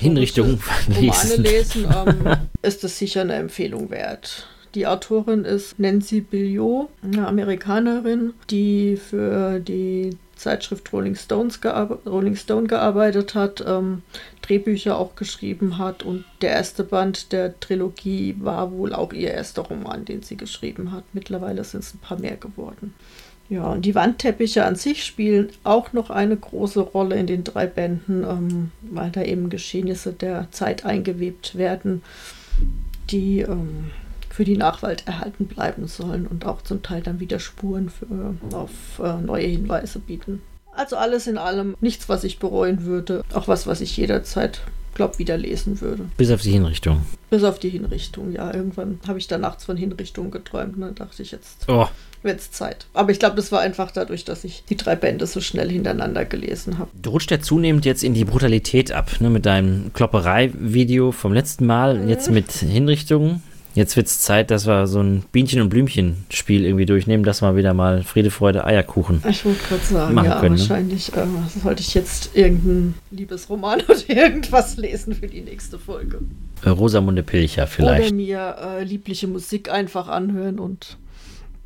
Hinrichtungen 0.00 0.62
Romane 0.88 1.36
lesen, 1.36 1.86
ähm, 1.94 2.36
ist 2.62 2.82
das 2.82 2.98
sicher 2.98 3.20
eine 3.20 3.34
Empfehlung 3.34 3.90
wert. 3.90 4.48
Die 4.74 4.86
Autorin 4.86 5.44
ist 5.44 5.78
Nancy 5.78 6.20
Billiot, 6.22 6.88
eine 7.02 7.26
Amerikanerin, 7.26 8.32
die 8.48 8.96
für 8.96 9.60
die 9.60 10.16
Zeitschrift 10.34 10.92
Rolling, 10.92 11.14
Stones 11.14 11.60
Rolling 12.06 12.36
Stone 12.36 12.66
gearbeitet 12.66 13.34
hat, 13.34 13.62
ähm, 13.66 14.02
Drehbücher 14.40 14.98
auch 14.98 15.14
geschrieben 15.14 15.78
hat 15.78 16.02
und 16.02 16.24
der 16.40 16.50
erste 16.50 16.84
Band 16.84 17.32
der 17.32 17.58
Trilogie 17.60 18.34
war 18.40 18.72
wohl 18.72 18.92
auch 18.94 19.12
ihr 19.12 19.30
erster 19.30 19.62
Roman, 19.62 20.04
den 20.04 20.22
sie 20.22 20.36
geschrieben 20.36 20.90
hat. 20.90 21.04
Mittlerweile 21.12 21.62
sind 21.64 21.84
es 21.84 21.94
ein 21.94 21.98
paar 21.98 22.18
mehr 22.18 22.36
geworden. 22.36 22.94
Ja, 23.48 23.64
und 23.66 23.84
die 23.84 23.94
Wandteppiche 23.94 24.64
an 24.64 24.76
sich 24.76 25.04
spielen 25.04 25.50
auch 25.62 25.92
noch 25.92 26.08
eine 26.08 26.36
große 26.36 26.80
Rolle 26.80 27.16
in 27.16 27.26
den 27.26 27.44
drei 27.44 27.66
Bänden, 27.66 28.24
ähm, 28.24 28.70
weil 28.80 29.10
da 29.10 29.22
eben 29.22 29.50
Geschehnisse 29.50 30.12
der 30.12 30.50
Zeit 30.50 30.86
eingewebt 30.86 31.58
werden, 31.58 32.02
die 33.10 33.40
ähm, 33.40 33.90
für 34.32 34.44
die 34.44 34.56
Nachwelt 34.56 35.06
erhalten 35.06 35.46
bleiben 35.46 35.86
sollen 35.86 36.26
und 36.26 36.46
auch 36.46 36.62
zum 36.62 36.82
Teil 36.82 37.02
dann 37.02 37.20
wieder 37.20 37.38
Spuren 37.38 37.90
für, 37.90 38.34
auf 38.56 38.70
äh, 39.02 39.20
neue 39.20 39.46
Hinweise 39.46 39.98
bieten. 39.98 40.40
Also 40.74 40.96
alles 40.96 41.26
in 41.26 41.36
allem 41.36 41.76
nichts, 41.80 42.08
was 42.08 42.24
ich 42.24 42.38
bereuen 42.38 42.84
würde. 42.84 43.24
Auch 43.34 43.46
was, 43.46 43.66
was 43.66 43.80
ich 43.82 43.96
jederzeit 43.96 44.62
glaube, 44.94 45.18
wieder 45.18 45.36
lesen 45.36 45.80
würde. 45.80 46.04
Bis 46.16 46.30
auf 46.30 46.42
die 46.42 46.50
Hinrichtung. 46.50 47.02
Bis 47.30 47.44
auf 47.44 47.58
die 47.58 47.70
Hinrichtung, 47.70 48.32
ja. 48.32 48.52
Irgendwann 48.52 49.00
habe 49.06 49.18
ich 49.18 49.26
da 49.26 49.38
nachts 49.38 49.64
von 49.64 49.76
Hinrichtung 49.76 50.30
geträumt 50.30 50.76
und 50.76 50.82
dann 50.82 50.94
dachte 50.94 51.22
ich, 51.22 51.30
jetzt 51.30 51.66
Oh, 51.68 51.88
wird 52.22 52.40
es 52.40 52.50
Zeit. 52.50 52.86
Aber 52.92 53.10
ich 53.10 53.18
glaube, 53.18 53.36
das 53.36 53.52
war 53.52 53.60
einfach 53.60 53.90
dadurch, 53.90 54.24
dass 54.24 54.44
ich 54.44 54.64
die 54.68 54.76
drei 54.76 54.96
Bände 54.96 55.26
so 55.26 55.40
schnell 55.40 55.70
hintereinander 55.70 56.24
gelesen 56.24 56.78
habe. 56.78 56.90
du 56.94 57.10
rutscht 57.10 57.30
ja 57.30 57.40
zunehmend 57.40 57.84
jetzt 57.84 58.04
in 58.04 58.14
die 58.14 58.24
Brutalität 58.24 58.92
ab, 58.92 59.10
ne? 59.20 59.30
Mit 59.30 59.46
deinem 59.46 59.92
Klopperei-Video 59.92 61.12
vom 61.12 61.32
letzten 61.32 61.66
Mal, 61.66 62.08
jetzt 62.08 62.30
mit 62.30 62.52
Hinrichtungen. 62.52 63.42
Jetzt 63.74 63.96
wird 63.96 64.06
es 64.06 64.20
Zeit, 64.20 64.50
dass 64.50 64.66
wir 64.66 64.86
so 64.86 65.00
ein 65.00 65.24
Bienchen- 65.32 65.62
und 65.62 65.70
Blümchen-Spiel 65.70 66.64
irgendwie 66.66 66.84
durchnehmen, 66.84 67.24
dass 67.24 67.40
wir 67.40 67.56
wieder 67.56 67.72
mal 67.72 68.02
Friede, 68.02 68.30
Freude, 68.30 68.64
Eierkuchen. 68.66 69.22
Ich 69.28 69.44
wollte 69.44 69.62
gerade 69.66 69.82
sagen, 69.82 70.14
Machen 70.14 70.26
ja, 70.28 70.40
können, 70.40 70.54
ne? 70.56 70.60
wahrscheinlich 70.60 71.12
äh, 71.16 71.24
sollte 71.62 71.80
ich 71.80 71.94
jetzt 71.94 72.36
irgendeinen 72.36 72.94
Liebesroman 73.10 73.80
oder 73.88 74.08
irgendwas 74.08 74.76
lesen 74.76 75.14
für 75.14 75.26
die 75.26 75.40
nächste 75.40 75.78
Folge. 75.78 76.20
Äh, 76.64 76.68
Rosamunde 76.68 77.22
Pilcher 77.22 77.62
Oder 77.62 77.66
vielleicht. 77.70 78.14
mir 78.14 78.56
äh, 78.60 78.84
liebliche 78.84 79.26
Musik 79.26 79.70
einfach 79.70 80.08
anhören 80.08 80.58
und 80.58 80.98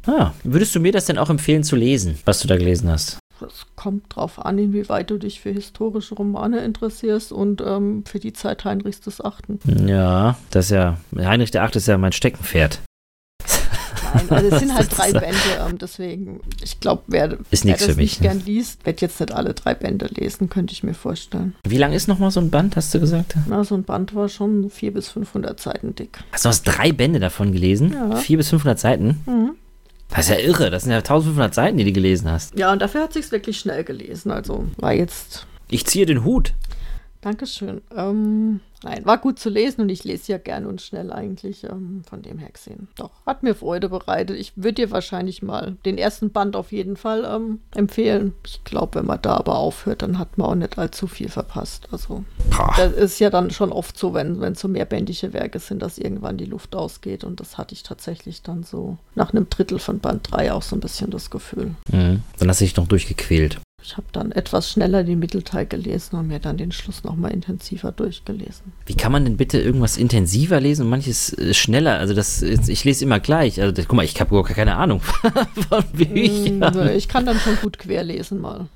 Ah, 0.07 0.32
würdest 0.44 0.72
du 0.76 0.78
mir 0.78 0.92
das 0.92 1.07
denn 1.07 1.18
auch 1.18 1.30
empfehlen 1.30 1.64
zu 1.64 1.74
lesen, 1.74 2.16
was 2.24 2.38
du 2.38 2.46
da 2.46 2.57
gelesen 2.57 2.88
hast? 2.88 3.18
Es 3.43 3.66
kommt 3.76 4.14
drauf 4.14 4.45
an, 4.45 4.59
inwieweit 4.59 5.11
du 5.11 5.18
dich 5.18 5.41
für 5.41 5.51
historische 5.51 6.14
Romane 6.14 6.61
interessierst 6.61 7.32
und 7.32 7.61
ähm, 7.61 8.05
für 8.07 8.18
die 8.18 8.32
Zeit 8.32 8.64
Heinrichs 8.64 9.01
des 9.01 9.20
Achten. 9.24 9.59
Ja, 9.87 10.37
das 10.51 10.66
ist 10.66 10.70
ja. 10.72 10.99
Heinrich 11.16 11.51
der 11.51 11.62
Achte 11.62 11.78
ist 11.78 11.89
ja 11.89 11.99
mein 11.99 12.12
Steckenpferd. 12.12 12.80
Nein, 14.14 14.30
also 14.30 14.49
es 14.49 14.61
sind 14.61 14.74
halt 14.74 14.97
drei. 14.97 15.12
Bände, 15.12 15.37
ähm, 15.68 15.78
deswegen, 15.78 16.41
ich 16.62 16.80
glaube, 16.80 17.03
wer, 17.07 17.30
wer 17.30 17.39
das 17.76 17.87
mich, 17.89 17.97
nicht 17.97 18.20
ne? 18.20 18.28
gern 18.28 18.43
liest, 18.45 18.84
wird 18.84 19.01
jetzt 19.01 19.20
nicht 19.20 19.32
alle 19.32 19.55
drei 19.55 19.74
Bände 19.74 20.07
lesen, 20.07 20.49
könnte 20.49 20.72
ich 20.72 20.82
mir 20.82 20.95
vorstellen. 20.95 21.55
Wie 21.66 21.78
lang 21.78 21.93
ist 21.93 22.09
nochmal 22.09 22.30
so 22.30 22.41
ein 22.41 22.51
Band, 22.51 22.76
hast 22.76 22.95
du 22.95 23.01
gesagt? 23.01 23.34
Na, 23.49 23.64
so 23.64 23.74
ein 23.74 23.84
Band 23.84 24.14
war 24.14 24.28
schon 24.28 24.70
400 24.70 24.95
bis 24.95 25.09
500 25.11 25.61
Seiten 25.61 25.95
dick. 25.95 26.18
Hast 26.32 26.45
du 26.45 26.49
hast 26.49 26.64
drei 26.64 26.93
Bände 26.93 27.20
davon 27.20 27.53
gelesen? 27.53 27.93
Ja. 27.93 28.16
Vier 28.16 28.37
bis 28.37 28.51
500 28.51 28.78
Seiten? 28.78 29.20
Mhm. 29.26 29.57
Das 30.11 30.20
ist 30.20 30.28
ja 30.30 30.38
irre. 30.38 30.70
Das 30.70 30.84
sind 30.84 30.92
ja 30.92 30.98
1500 30.98 31.54
Seiten, 31.54 31.76
die 31.78 31.84
du 31.84 31.92
gelesen 31.92 32.30
hast. 32.30 32.59
Ja, 32.59 32.72
und 32.72 32.80
dafür 32.80 33.02
hat 33.02 33.12
sich's 33.12 33.32
wirklich 33.32 33.59
schnell 33.59 33.84
gelesen. 33.84 34.30
Also 34.30 34.66
war 34.76 34.92
jetzt. 34.92 35.46
Ich 35.68 35.84
ziehe 35.86 36.07
den 36.07 36.24
Hut. 36.24 36.52
Dankeschön. 37.20 37.82
Ähm, 37.96 38.61
nein, 38.89 39.07
war 39.07 39.18
gut 39.18 39.39
zu 39.39 39.51
lesen 39.51 39.82
und 39.82 39.89
ich 39.89 40.05
lese 40.05 40.32
ja 40.32 40.39
gern 40.39 40.66
und 40.66 40.80
schnell 40.80 41.12
eigentlich. 41.12 41.64
Ähm, 41.64 42.03
von 42.09 42.22
dem 42.22 42.39
her 42.39 42.51
gesehen. 42.51 42.89
Doch, 42.97 43.11
hat 43.24 43.43
mir 43.43 43.55
Freude 43.55 43.89
bereitet. 43.89 44.39
Ich 44.39 44.53
würde 44.57 44.74
dir 44.74 44.91
wahrscheinlich 44.91 45.43
mal 45.43 45.76
den 45.84 45.99
ersten 45.99 46.30
Band 46.30 46.57
auf 46.57 46.72
jeden 46.72 46.97
Fall 46.97 47.24
ähm, 47.24 47.61
empfehlen. 47.74 48.34
Ich 48.47 48.64
glaube, 48.64 49.01
wenn 49.01 49.07
man 49.07 49.20
da 49.22 49.37
aber 49.37 49.57
aufhört, 49.57 50.03
dann 50.03 50.18
hat 50.18 50.39
man 50.39 50.49
auch 50.49 50.55
nicht 50.55 50.78
allzu 50.78 51.07
viel 51.07 51.28
verpasst. 51.28 51.89
Also, 51.91 52.24
Boah. 52.51 52.72
das 52.76 52.93
ist 52.93 53.18
ja 53.18 53.30
dann 53.30 53.51
schon 53.51 53.72
oft 53.72 53.99
so, 53.99 54.14
wenn 54.14 54.41
wenn 54.41 54.55
so 54.55 54.68
mehrbändige 54.68 55.32
Werke 55.32 55.59
sind, 55.59 55.82
dass 55.82 55.99
irgendwann 55.99 56.37
die 56.37 56.45
Luft 56.45 56.74
ausgeht. 56.74 57.24
Und 57.24 57.41
das 57.41 57.59
hatte 57.59 57.74
ich 57.74 57.82
tatsächlich 57.82 58.43
dann 58.43 58.62
so 58.62 58.99
nach 59.14 59.32
einem 59.32 59.49
Drittel 59.51 59.78
von 59.78 60.01
Band 60.01 60.30
3 60.30 60.53
auch 60.53 60.62
so 60.62 60.76
ein 60.76 60.80
bisschen 60.80 61.11
das 61.11 61.30
Gefühl. 61.30 61.74
Mhm. 61.91 62.22
Dann 62.39 62.49
hast 62.49 62.61
du 62.61 62.64
dich 62.64 62.76
noch 62.76 62.89
durchgequält. 62.89 63.61
Ich 63.87 63.97
habe 63.97 64.07
dann 64.11 64.32
etwas 64.32 64.68
schneller 64.72 65.05
den 65.05 65.20
Mittelteil 65.20 65.64
gelesen 65.64 66.16
und 66.16 66.26
mir 66.26 66.41
dann 66.41 66.57
den 66.57 66.72
Schluss 66.72 67.05
nochmal 67.05 67.30
intensiver 67.32 67.93
durchgelesen. 67.93 68.72
Wie 68.84 68.97
kann 68.97 69.12
man 69.12 69.24
denn 69.24 69.37
bitte 69.37 69.61
irgendwas 69.61 69.97
intensiver 69.97 70.59
lesen 70.59 70.82
und 70.82 70.91
manches 70.91 71.32
äh, 71.39 71.55
schneller? 71.55 71.97
Also 71.99 72.12
das, 72.12 72.43
ich 72.43 72.82
lese 72.84 73.05
immer 73.05 73.20
gleich. 73.20 73.61
Also 73.61 73.72
das, 73.72 73.87
guck 73.87 73.95
mal, 73.95 74.05
ich 74.05 74.18
habe 74.20 74.30
überhaupt 74.30 74.49
keine 74.49 74.74
Ahnung 74.74 75.01
von 75.68 75.84
Büchern. 75.93 76.59
Mm, 76.74 76.97
Ich 76.97 77.07
kann 77.07 77.26
dann 77.26 77.39
schon 77.39 77.55
gut 77.62 77.78
querlesen 77.78 78.41
mal. 78.41 78.66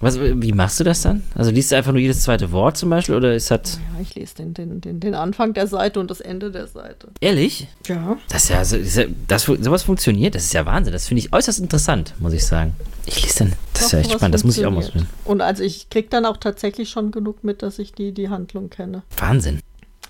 Was, 0.00 0.18
wie 0.18 0.52
machst 0.52 0.80
du 0.80 0.84
das 0.84 1.02
dann? 1.02 1.22
Also 1.34 1.50
liest 1.50 1.70
du 1.72 1.76
einfach 1.76 1.92
nur 1.92 2.00
jedes 2.00 2.22
zweite 2.22 2.52
Wort 2.52 2.76
zum 2.78 2.88
Beispiel 2.88 3.14
oder 3.14 3.34
ist 3.34 3.50
das 3.50 3.78
Ja, 3.94 4.00
ich 4.00 4.14
lese 4.14 4.34
den, 4.36 4.54
den, 4.54 4.80
den, 4.80 4.98
den 4.98 5.14
Anfang 5.14 5.52
der 5.52 5.66
Seite 5.66 6.00
und 6.00 6.10
das 6.10 6.20
Ende 6.20 6.50
der 6.50 6.66
Seite. 6.68 7.08
ehrlich? 7.20 7.68
Ja. 7.86 8.16
Das 8.30 8.44
ist 8.44 8.48
ja, 8.50 8.64
so- 8.64 8.76
ja 8.76 9.06
das, 9.28 9.44
sowas 9.44 9.82
funktioniert. 9.82 10.34
Das 10.34 10.44
ist 10.44 10.54
ja 10.54 10.64
Wahnsinn. 10.64 10.92
Das 10.94 11.06
finde 11.06 11.20
ich 11.22 11.32
äußerst 11.32 11.58
interessant, 11.60 12.14
muss 12.18 12.32
ich 12.32 12.46
sagen. 12.46 12.74
Ich 13.04 13.22
lese 13.22 13.40
dann. 13.40 13.52
Das 13.74 13.82
ist 13.86 13.92
ja 13.92 13.98
echt 13.98 14.12
spannend. 14.12 14.34
Das 14.34 14.44
muss 14.44 14.56
ich 14.56 14.64
auch 14.64 14.70
mal 14.70 14.78
ausprobieren. 14.78 15.08
Und 15.24 15.40
also 15.42 15.62
ich 15.62 15.90
krieg 15.90 16.08
dann 16.10 16.24
auch 16.24 16.38
tatsächlich 16.38 16.88
schon 16.88 17.10
genug 17.10 17.44
mit, 17.44 17.62
dass 17.62 17.78
ich 17.78 17.92
die, 17.92 18.12
die 18.12 18.28
Handlung 18.30 18.70
kenne. 18.70 19.02
Wahnsinn. 19.18 19.60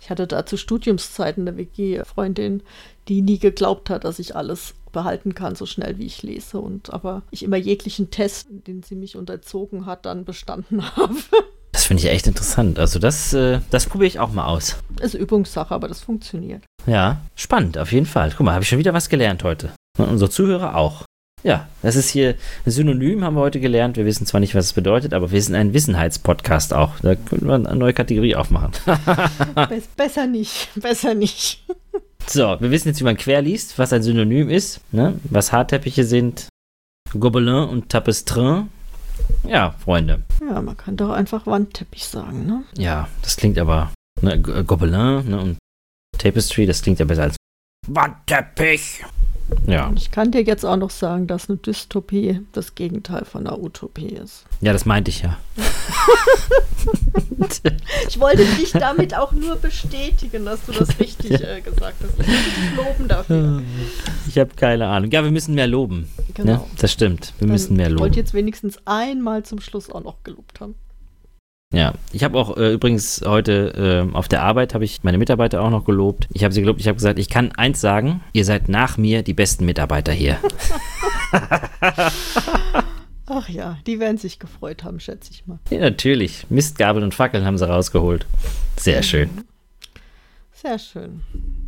Ich 0.03 0.09
hatte 0.11 0.27
da 0.27 0.47
zu 0.47 0.57
Studiumszeiten 0.57 1.47
eine 1.47 1.57
WG-Freundin, 1.57 2.63
die 3.09 3.23
nie 3.23 3.39
geglaubt 3.39 3.91
hat, 3.91 4.05
dass 4.05 4.19
ich 4.19 4.35
alles 4.37 4.75
behalten 4.93 5.35
kann, 5.35 5.55
so 5.55 5.67
schnell 5.67 5.99
wie 5.99 6.07
ich 6.07 6.23
lese. 6.23 6.59
Und 6.61 6.93
aber 6.93 7.23
ich 7.31 7.43
immer 7.43 7.57
jeglichen 7.57 8.11
Test, 8.11 8.49
den 8.51 8.83
sie 8.83 8.95
mich 8.97 9.17
unterzogen 9.17 9.87
hat, 9.87 10.07
dann 10.07 10.25
bestanden 10.25 10.83
habe. 10.97 11.15
Das 11.73 11.85
finde 11.85 12.03
ich 12.03 12.09
echt 12.11 12.27
interessant. 12.27 12.79
Also 12.79 12.99
das, 12.99 13.33
äh, 13.33 13.61
das 13.71 13.87
probiere 13.87 14.09
ich 14.09 14.19
auch 14.19 14.33
mal 14.33 14.47
aus. 14.47 14.77
Ist 15.01 15.15
Übungssache, 15.15 15.73
aber 15.75 15.87
das 15.89 16.01
funktioniert. 16.01 16.65
Ja, 16.87 17.21
spannend, 17.37 17.79
auf 17.79 17.93
jeden 17.93 18.07
Fall. 18.07 18.33
Guck 18.37 18.45
mal, 18.45 18.53
habe 18.55 18.63
ich 18.65 18.69
schon 18.69 18.79
wieder 18.81 18.93
was 18.95 19.09
gelernt 19.09 19.45
heute. 19.45 19.71
Und 19.99 20.09
unsere 20.09 20.31
Zuhörer 20.31 20.77
auch. 20.77 21.05
Ja, 21.43 21.69
das 21.81 21.97
ist 21.97 22.11
hier 22.11 22.35
ein 22.67 22.71
Synonym, 22.71 23.25
haben 23.25 23.35
wir 23.35 23.41
heute 23.41 23.61
gelernt. 23.61 23.97
Wir 23.97 24.05
wissen 24.05 24.27
zwar 24.27 24.41
nicht, 24.41 24.55
was 24.55 24.67
es 24.67 24.73
bedeutet, 24.75 25.15
aber 25.15 25.31
wir 25.31 25.41
sind 25.41 25.55
ein 25.55 25.73
Wissenheitspodcast 25.73 26.75
auch. 26.75 26.99
Da 27.01 27.15
könnten 27.15 27.47
wir 27.47 27.55
eine 27.55 27.75
neue 27.77 27.95
Kategorie 27.95 28.35
aufmachen. 28.37 28.73
Bess- 29.69 29.89
besser 29.97 30.27
nicht, 30.27 30.69
besser 30.75 31.15
nicht. 31.15 31.65
So, 32.27 32.57
wir 32.61 32.71
wissen 32.71 32.89
jetzt, 32.89 33.01
wie 33.01 33.05
man 33.05 33.17
quer 33.17 33.43
liest, 33.43 33.79
was 33.79 33.93
ein 33.93 34.03
Synonym 34.03 34.49
ist, 34.49 34.81
ne? 34.93 35.19
was 35.25 35.53
Haarteppiche 35.53 36.05
sind, 36.05 36.49
Gobelin 37.19 37.69
und 37.69 37.89
Tapestrin. 37.89 38.69
Ja, 39.45 39.75
Freunde. 39.85 40.23
Ja, 40.41 40.63
man 40.63 40.77
kann 40.77 40.97
doch 40.97 41.11
einfach 41.11 41.47
Wandteppich 41.47 42.05
sagen, 42.05 42.47
ne? 42.47 42.65
Ja, 42.77 43.09
das 43.23 43.37
klingt 43.37 43.59
aber, 43.59 43.93
ne, 44.23 44.41
Gobelin 44.41 45.29
ne, 45.29 45.41
und 45.41 45.59
Tapestry, 46.19 46.67
das 46.67 46.83
klingt 46.83 46.99
ja 46.99 47.05
besser 47.05 47.23
als 47.25 47.37
Wandteppich. 47.87 49.05
Ja, 49.67 49.87
Und 49.89 49.99
ich 49.99 50.11
kann 50.11 50.31
dir 50.33 50.43
jetzt 50.43 50.65
auch 50.65 50.77
noch 50.77 50.91
sagen, 50.91 51.27
dass 51.27 51.49
eine 51.49 51.59
Dystopie 51.59 52.41
das 52.53 52.75
Gegenteil 52.75 53.25
von 53.25 53.47
einer 53.47 53.61
Utopie 53.61 54.09
ist. 54.09 54.45
ja, 54.61 54.73
das 54.73 54.85
meinte 54.87 55.11
ich 55.11 55.23
ja. 55.23 55.37
Ich 58.09 58.19
wollte 58.21 58.45
dich 58.45 58.73
damit 58.73 59.15
auch 59.17 59.33
nur 59.33 59.57
bestätigen, 59.57 60.45
dass 60.45 60.65
du 60.67 60.73
das 60.73 60.99
richtig 61.01 61.33
äh, 61.33 61.61
gesagt 61.61 61.97
hast. 62.03 62.13
Ich 62.21 62.27
will 62.27 62.35
dich 62.35 62.77
loben 62.77 63.09
dafür. 63.09 63.63
Ich 64.29 64.39
habe 64.39 64.51
keine 64.57 64.87
Ahnung. 64.87 65.11
Ja, 65.11 65.25
wir 65.25 65.31
müssen 65.31 65.55
mehr 65.55 65.67
loben. 65.67 66.09
Genau. 66.35 66.53
Ne? 66.53 66.61
Das 66.79 66.93
stimmt. 66.93 67.33
Wir 67.39 67.49
müssen 67.49 67.77
mehr 67.77 67.87
Ich 67.89 67.93
wollte 67.93 68.05
loben. 68.05 68.15
jetzt 68.15 68.35
wenigstens 68.35 68.79
einmal 68.85 69.43
zum 69.45 69.61
Schluss 69.61 69.91
auch 69.91 70.03
noch 70.03 70.23
gelobt 70.25 70.61
haben. 70.61 70.75
Ja, 71.73 71.95
ich 72.13 72.25
habe 72.25 72.37
auch 72.37 72.57
äh, 72.57 72.73
übrigens 72.73 73.23
heute 73.25 74.09
äh, 74.13 74.17
auf 74.17 74.27
der 74.27 74.43
Arbeit 74.43 74.75
habe 74.75 74.85
ich 74.85 75.05
meine 75.05 75.19
Mitarbeiter 75.19 75.63
auch 75.63 75.71
noch 75.71 75.85
gelobt. 75.85 76.27
Ich 76.33 76.43
habe 76.43 76.53
sie 76.53 76.63
gelobt. 76.63 76.81
Ich 76.81 76.89
habe 76.89 76.97
gesagt, 76.97 77.17
ich 77.21 77.29
kann 77.29 77.53
eins 77.53 77.81
sagen: 77.81 78.23
Ihr 78.33 78.45
seid 78.45 78.69
nach 78.69 78.97
mir 78.99 79.23
die 79.23 79.35
besten 79.35 79.67
Mitarbeiter 79.67 80.11
hier. 80.13 80.37
Ach 83.27 83.49
ja, 83.49 83.79
die 83.87 84.01
werden 84.01 84.19
sich 84.19 84.41
gefreut 84.41 84.83
haben, 84.83 84.99
schätze 84.99 85.31
ich 85.31 85.47
mal. 85.47 85.61
ja, 85.71 85.79
natürlich. 85.79 86.45
Mistgabeln 86.51 87.05
und 87.05 87.15
Fackeln 87.15 87.45
haben 87.45 87.57
sie 87.57 87.69
rausgeholt. 87.69 88.27
Sehr 88.77 89.05
schön. 89.05 89.31
Sehr 90.53 90.77
schön. 90.81 91.23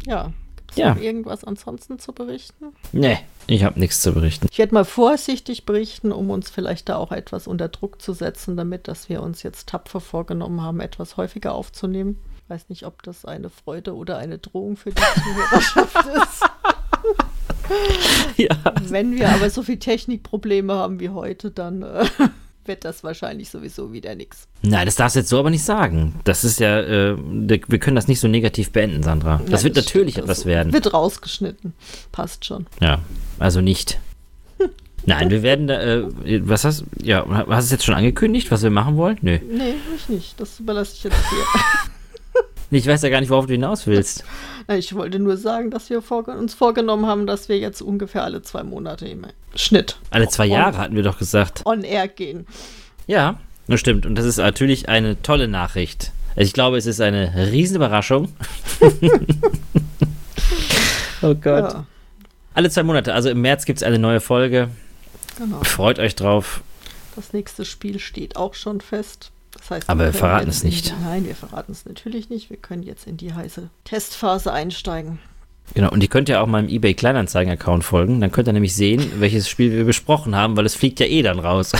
Ja. 0.05 0.32
Gibt 0.57 0.70
es 0.72 0.76
Ja. 0.78 0.94
noch 0.94 1.00
irgendwas 1.00 1.44
ansonsten 1.44 2.00
zu 2.00 2.12
berichten? 2.12 2.72
Nee, 2.90 3.18
ich 3.47 3.64
habe 3.64 3.78
nichts 3.78 4.03
zu 4.03 4.12
berichten. 4.12 4.47
Ich 4.51 4.59
werde 4.59 4.74
mal 4.74 4.84
vorsichtig 4.84 5.66
berichten, 5.66 6.12
um 6.12 6.30
uns 6.30 6.51
vielleicht 6.51 6.88
da 6.88 6.97
auch 6.97 7.12
etwas 7.12 7.47
unter 7.47 7.68
Druck 7.68 8.01
zu 8.01 8.12
setzen, 8.12 8.57
damit, 8.57 8.88
dass 8.88 9.09
wir 9.09 9.22
uns 9.22 9.43
jetzt 9.43 9.68
tapfer 9.68 10.01
vorgenommen 10.01 10.62
haben, 10.62 10.80
etwas 10.80 11.16
häufiger 11.16 11.55
aufzunehmen. 11.55 12.18
Ich 12.45 12.51
weiß 12.51 12.68
nicht, 12.68 12.86
ob 12.86 13.03
das 13.03 13.24
eine 13.24 13.51
Freude 13.51 13.95
oder 13.95 14.18
eine 14.18 14.38
Drohung 14.38 14.76
für 14.76 14.90
die 14.90 15.03
Zuhörerschaft 15.22 16.07
ist. 16.16 16.43
ja. 18.36 18.57
Wenn 18.88 19.14
wir 19.16 19.30
aber 19.30 19.51
so 19.51 19.62
viel 19.62 19.78
Technikprobleme 19.78 20.72
haben 20.72 21.01
wie 21.01 21.11
heute, 21.11 21.51
dann 21.51 21.82
äh, 21.82 22.05
wird 22.66 22.84
das 22.84 23.02
wahrscheinlich 23.04 23.50
sowieso 23.50 23.92
wieder 23.92 24.14
nichts. 24.14 24.46
Nein, 24.62 24.86
das 24.86 24.96
darfst 24.96 25.16
du 25.16 25.20
jetzt 25.20 25.28
so 25.28 25.38
aber 25.38 25.50
nicht 25.50 25.64
sagen. 25.64 26.14
Das 26.24 26.44
ist 26.44 26.60
ja, 26.60 26.80
äh, 26.80 27.16
wir 27.18 27.78
können 27.78 27.96
das 27.96 28.08
nicht 28.08 28.20
so 28.20 28.28
negativ 28.28 28.70
beenden, 28.70 29.02
Sandra. 29.02 29.40
Das 29.48 29.62
Ja, 29.62 29.64
wird 29.66 29.76
natürlich 29.76 30.14
stimmt, 30.14 30.24
etwas 30.24 30.38
das 30.38 30.46
werden. 30.46 30.72
Wird 30.72 30.92
rausgeschnitten. 30.92 31.72
Passt 32.12 32.44
schon. 32.44 32.66
Ja, 32.80 33.00
also 33.38 33.60
nicht. 33.60 33.98
Nein, 35.06 35.30
wir 35.30 35.42
werden 35.42 35.66
da, 35.66 35.80
äh, 35.82 36.04
was 36.48 36.64
hast, 36.64 36.84
ja, 37.02 37.26
hast 37.28 37.46
du 37.48 37.52
es 37.56 37.70
jetzt 37.72 37.84
schon 37.84 37.94
angekündigt, 37.94 38.50
was 38.50 38.62
wir 38.62 38.70
machen 38.70 38.96
wollen? 38.96 39.18
Nö. 39.22 39.38
Nee, 39.50 39.74
ich 39.96 40.08
nicht. 40.08 40.38
Das 40.40 40.60
überlasse 40.60 40.94
ich 40.96 41.04
jetzt 41.04 41.16
dir. 41.16 41.44
Ich 42.74 42.86
weiß 42.86 43.02
ja 43.02 43.10
gar 43.10 43.20
nicht, 43.20 43.28
worauf 43.28 43.46
du 43.46 43.52
hinaus 43.52 43.86
willst. 43.86 44.24
Ich 44.68 44.94
wollte 44.94 45.18
nur 45.18 45.36
sagen, 45.36 45.72
dass 45.72 45.90
wir 45.90 46.00
uns 46.38 46.54
vorgenommen 46.54 47.06
haben, 47.06 47.26
dass 47.26 47.48
wir 47.48 47.58
jetzt 47.58 47.82
ungefähr 47.82 48.22
alle 48.22 48.42
zwei 48.42 48.62
Monate 48.62 49.08
im 49.08 49.26
Schnitt 49.56 49.98
Alle 50.10 50.28
zwei 50.28 50.46
Jahre 50.46 50.78
hatten 50.78 50.94
wir 50.94 51.02
doch 51.02 51.18
gesagt. 51.18 51.62
on 51.66 51.82
air 51.82 52.06
gehen. 52.06 52.46
Ja, 53.08 53.40
das 53.66 53.80
stimmt. 53.80 54.06
Und 54.06 54.14
das 54.14 54.24
ist 54.24 54.36
natürlich 54.36 54.88
eine 54.88 55.20
tolle 55.20 55.48
Nachricht. 55.48 56.12
Also 56.36 56.46
ich 56.46 56.52
glaube, 56.52 56.78
es 56.78 56.86
ist 56.86 57.00
eine 57.00 57.50
Riesenüberraschung. 57.50 58.28
oh 61.22 61.34
Gott. 61.34 61.72
Ja, 61.74 61.86
Alle 62.54 62.70
zwei 62.70 62.84
Monate, 62.84 63.12
also 63.12 63.28
im 63.28 63.40
März 63.40 63.64
gibt 63.64 63.78
es 63.78 63.82
eine 63.82 63.98
neue 63.98 64.20
Folge. 64.20 64.68
genau. 65.36 65.62
Freut 65.64 65.98
euch 65.98 66.14
drauf. 66.14 66.62
Das 67.16 67.32
nächste 67.32 67.64
Spiel 67.64 67.98
steht 67.98 68.36
auch 68.36 68.54
schon 68.54 68.80
fest. 68.80 69.32
Heißt, 69.72 69.88
Aber 69.88 70.00
wir 70.00 70.06
können 70.06 70.18
verraten 70.18 70.48
es 70.48 70.64
nicht. 70.64 70.90
In, 70.90 71.02
nein, 71.04 71.26
wir 71.26 71.34
verraten 71.34 71.72
es 71.72 71.84
natürlich 71.84 72.30
nicht. 72.30 72.50
Wir 72.50 72.56
können 72.56 72.82
jetzt 72.82 73.06
in 73.06 73.16
die 73.16 73.32
heiße 73.32 73.68
Testphase 73.84 74.52
einsteigen. 74.52 75.18
Genau, 75.74 75.90
und 75.90 76.02
ihr 76.02 76.08
könnt 76.08 76.28
ja 76.28 76.42
auch 76.42 76.46
meinem 76.46 76.68
eBay 76.68 76.92
Kleinanzeigen-Account 76.92 77.82
folgen. 77.82 78.20
Dann 78.20 78.30
könnt 78.30 78.46
ihr 78.48 78.52
nämlich 78.52 78.74
sehen, 78.74 79.10
welches 79.20 79.48
Spiel 79.48 79.72
wir 79.72 79.84
besprochen 79.84 80.36
haben, 80.36 80.56
weil 80.56 80.66
es 80.66 80.74
fliegt 80.74 81.00
ja 81.00 81.06
eh 81.06 81.22
dann 81.22 81.38
raus. 81.38 81.72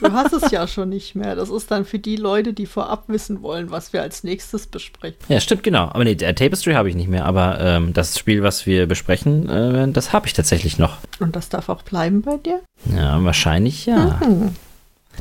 Du 0.00 0.12
hast 0.12 0.32
es 0.32 0.50
ja 0.50 0.66
schon 0.66 0.88
nicht 0.88 1.14
mehr. 1.14 1.36
Das 1.36 1.48
ist 1.48 1.70
dann 1.70 1.84
für 1.84 2.00
die 2.00 2.16
Leute, 2.16 2.52
die 2.52 2.66
vorab 2.66 3.04
wissen 3.06 3.42
wollen, 3.42 3.70
was 3.70 3.92
wir 3.92 4.02
als 4.02 4.24
nächstes 4.24 4.66
besprechen. 4.66 5.18
ja, 5.28 5.40
stimmt, 5.40 5.62
genau. 5.62 5.84
Aber 5.84 6.02
nee, 6.02 6.16
der 6.16 6.34
Tapestry 6.34 6.72
habe 6.72 6.88
ich 6.88 6.96
nicht 6.96 7.08
mehr. 7.08 7.24
Aber 7.24 7.60
ähm, 7.60 7.92
das 7.92 8.18
Spiel, 8.18 8.42
was 8.42 8.66
wir 8.66 8.86
besprechen, 8.86 9.48
äh, 9.48 9.92
das 9.92 10.12
habe 10.12 10.26
ich 10.26 10.32
tatsächlich 10.32 10.78
noch. 10.78 10.96
Und 11.20 11.36
das 11.36 11.48
darf 11.48 11.68
auch 11.68 11.82
bleiben 11.82 12.22
bei 12.22 12.36
dir? 12.36 12.60
Ja, 12.96 13.22
wahrscheinlich 13.22 13.86
ja. 13.86 14.18
Hm. 14.20 14.56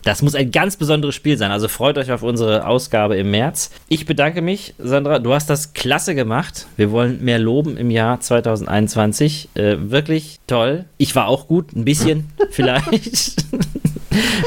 Das 0.03 0.21
muss 0.21 0.35
ein 0.35 0.51
ganz 0.51 0.77
besonderes 0.77 1.15
Spiel 1.15 1.37
sein. 1.37 1.51
Also 1.51 1.67
freut 1.67 1.97
euch 1.97 2.11
auf 2.11 2.23
unsere 2.23 2.65
Ausgabe 2.65 3.17
im 3.17 3.31
März. 3.31 3.71
Ich 3.87 4.05
bedanke 4.05 4.41
mich, 4.41 4.73
Sandra. 4.77 5.19
Du 5.19 5.33
hast 5.33 5.49
das 5.49 5.73
klasse 5.73 6.15
gemacht. 6.15 6.67
Wir 6.77 6.91
wollen 6.91 7.23
mehr 7.23 7.39
loben 7.39 7.77
im 7.77 7.91
Jahr 7.91 8.19
2021. 8.19 9.49
Äh, 9.55 9.75
wirklich 9.79 10.39
toll. 10.47 10.85
Ich 10.97 11.15
war 11.15 11.27
auch 11.27 11.47
gut, 11.47 11.75
ein 11.75 11.85
bisschen 11.85 12.29
vielleicht. 12.51 13.45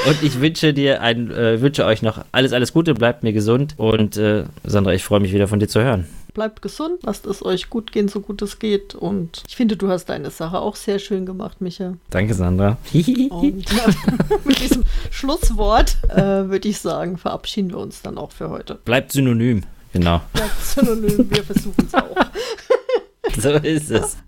Und 0.07 0.23
ich 0.23 0.41
wünsche 0.41 0.75
dir 0.75 1.03
ein, 1.03 1.31
äh, 1.31 1.61
wünsche 1.61 1.85
euch 1.85 2.03
noch 2.03 2.25
alles, 2.33 2.53
alles 2.53 2.73
Gute. 2.73 2.95
Bleibt 2.95 3.23
mir 3.23 3.33
gesund. 3.33 3.75
Und 3.77 4.17
äh, 4.17 4.45
Sandra, 4.65 4.93
ich 4.93 5.05
freue 5.05 5.21
mich 5.21 5.33
wieder 5.33 5.49
von 5.49 5.61
dir 5.61 5.69
zu 5.69 5.83
hören. 5.83 6.07
Bleibt 6.35 6.63
gesund, 6.63 7.01
lasst 7.03 7.27
es 7.27 7.45
euch 7.45 7.69
gut 7.69 7.93
gehen, 7.93 8.09
so 8.09 8.21
gut 8.21 8.41
es 8.43 8.59
geht. 8.59 8.95
Und 8.95 9.43
ich 9.47 9.57
finde, 9.57 9.77
du 9.77 9.89
hast 9.89 10.07
deine 10.07 10.31
Sache 10.31 10.61
auch 10.61 10.77
sehr 10.77 10.99
schön 10.99 11.27
gemacht, 11.27 11.61
Micha. 11.61 11.95
Danke, 12.11 12.35
Sandra. 12.35 12.79
Und 13.31 13.71
äh, 13.71 13.93
mit 14.45 14.61
diesem 14.61 14.85
Schlusswort 15.11 15.99
äh, 16.09 16.49
würde 16.49 16.69
ich 16.69 16.79
sagen, 16.79 17.19
verabschieden 17.19 17.71
wir 17.71 17.79
uns 17.79 18.03
dann 18.03 18.17
auch 18.17 18.33
für 18.33 18.49
heute. 18.51 18.77
Bleibt 18.85 19.13
synonym. 19.13 19.63
Genau. 19.93 20.23
Bleibt 20.33 20.63
synonym, 20.63 21.31
wir 21.31 21.45
versuchen 21.45 21.87
es 21.87 21.95
auch. 21.95 22.17
So 23.39 23.51
ist 23.51 23.91
es. 23.91 24.19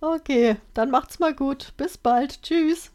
Okay, 0.00 0.56
dann 0.74 0.90
macht's 0.90 1.20
mal 1.20 1.34
gut. 1.34 1.74
Bis 1.76 1.96
bald. 1.96 2.42
Tschüss. 2.42 2.90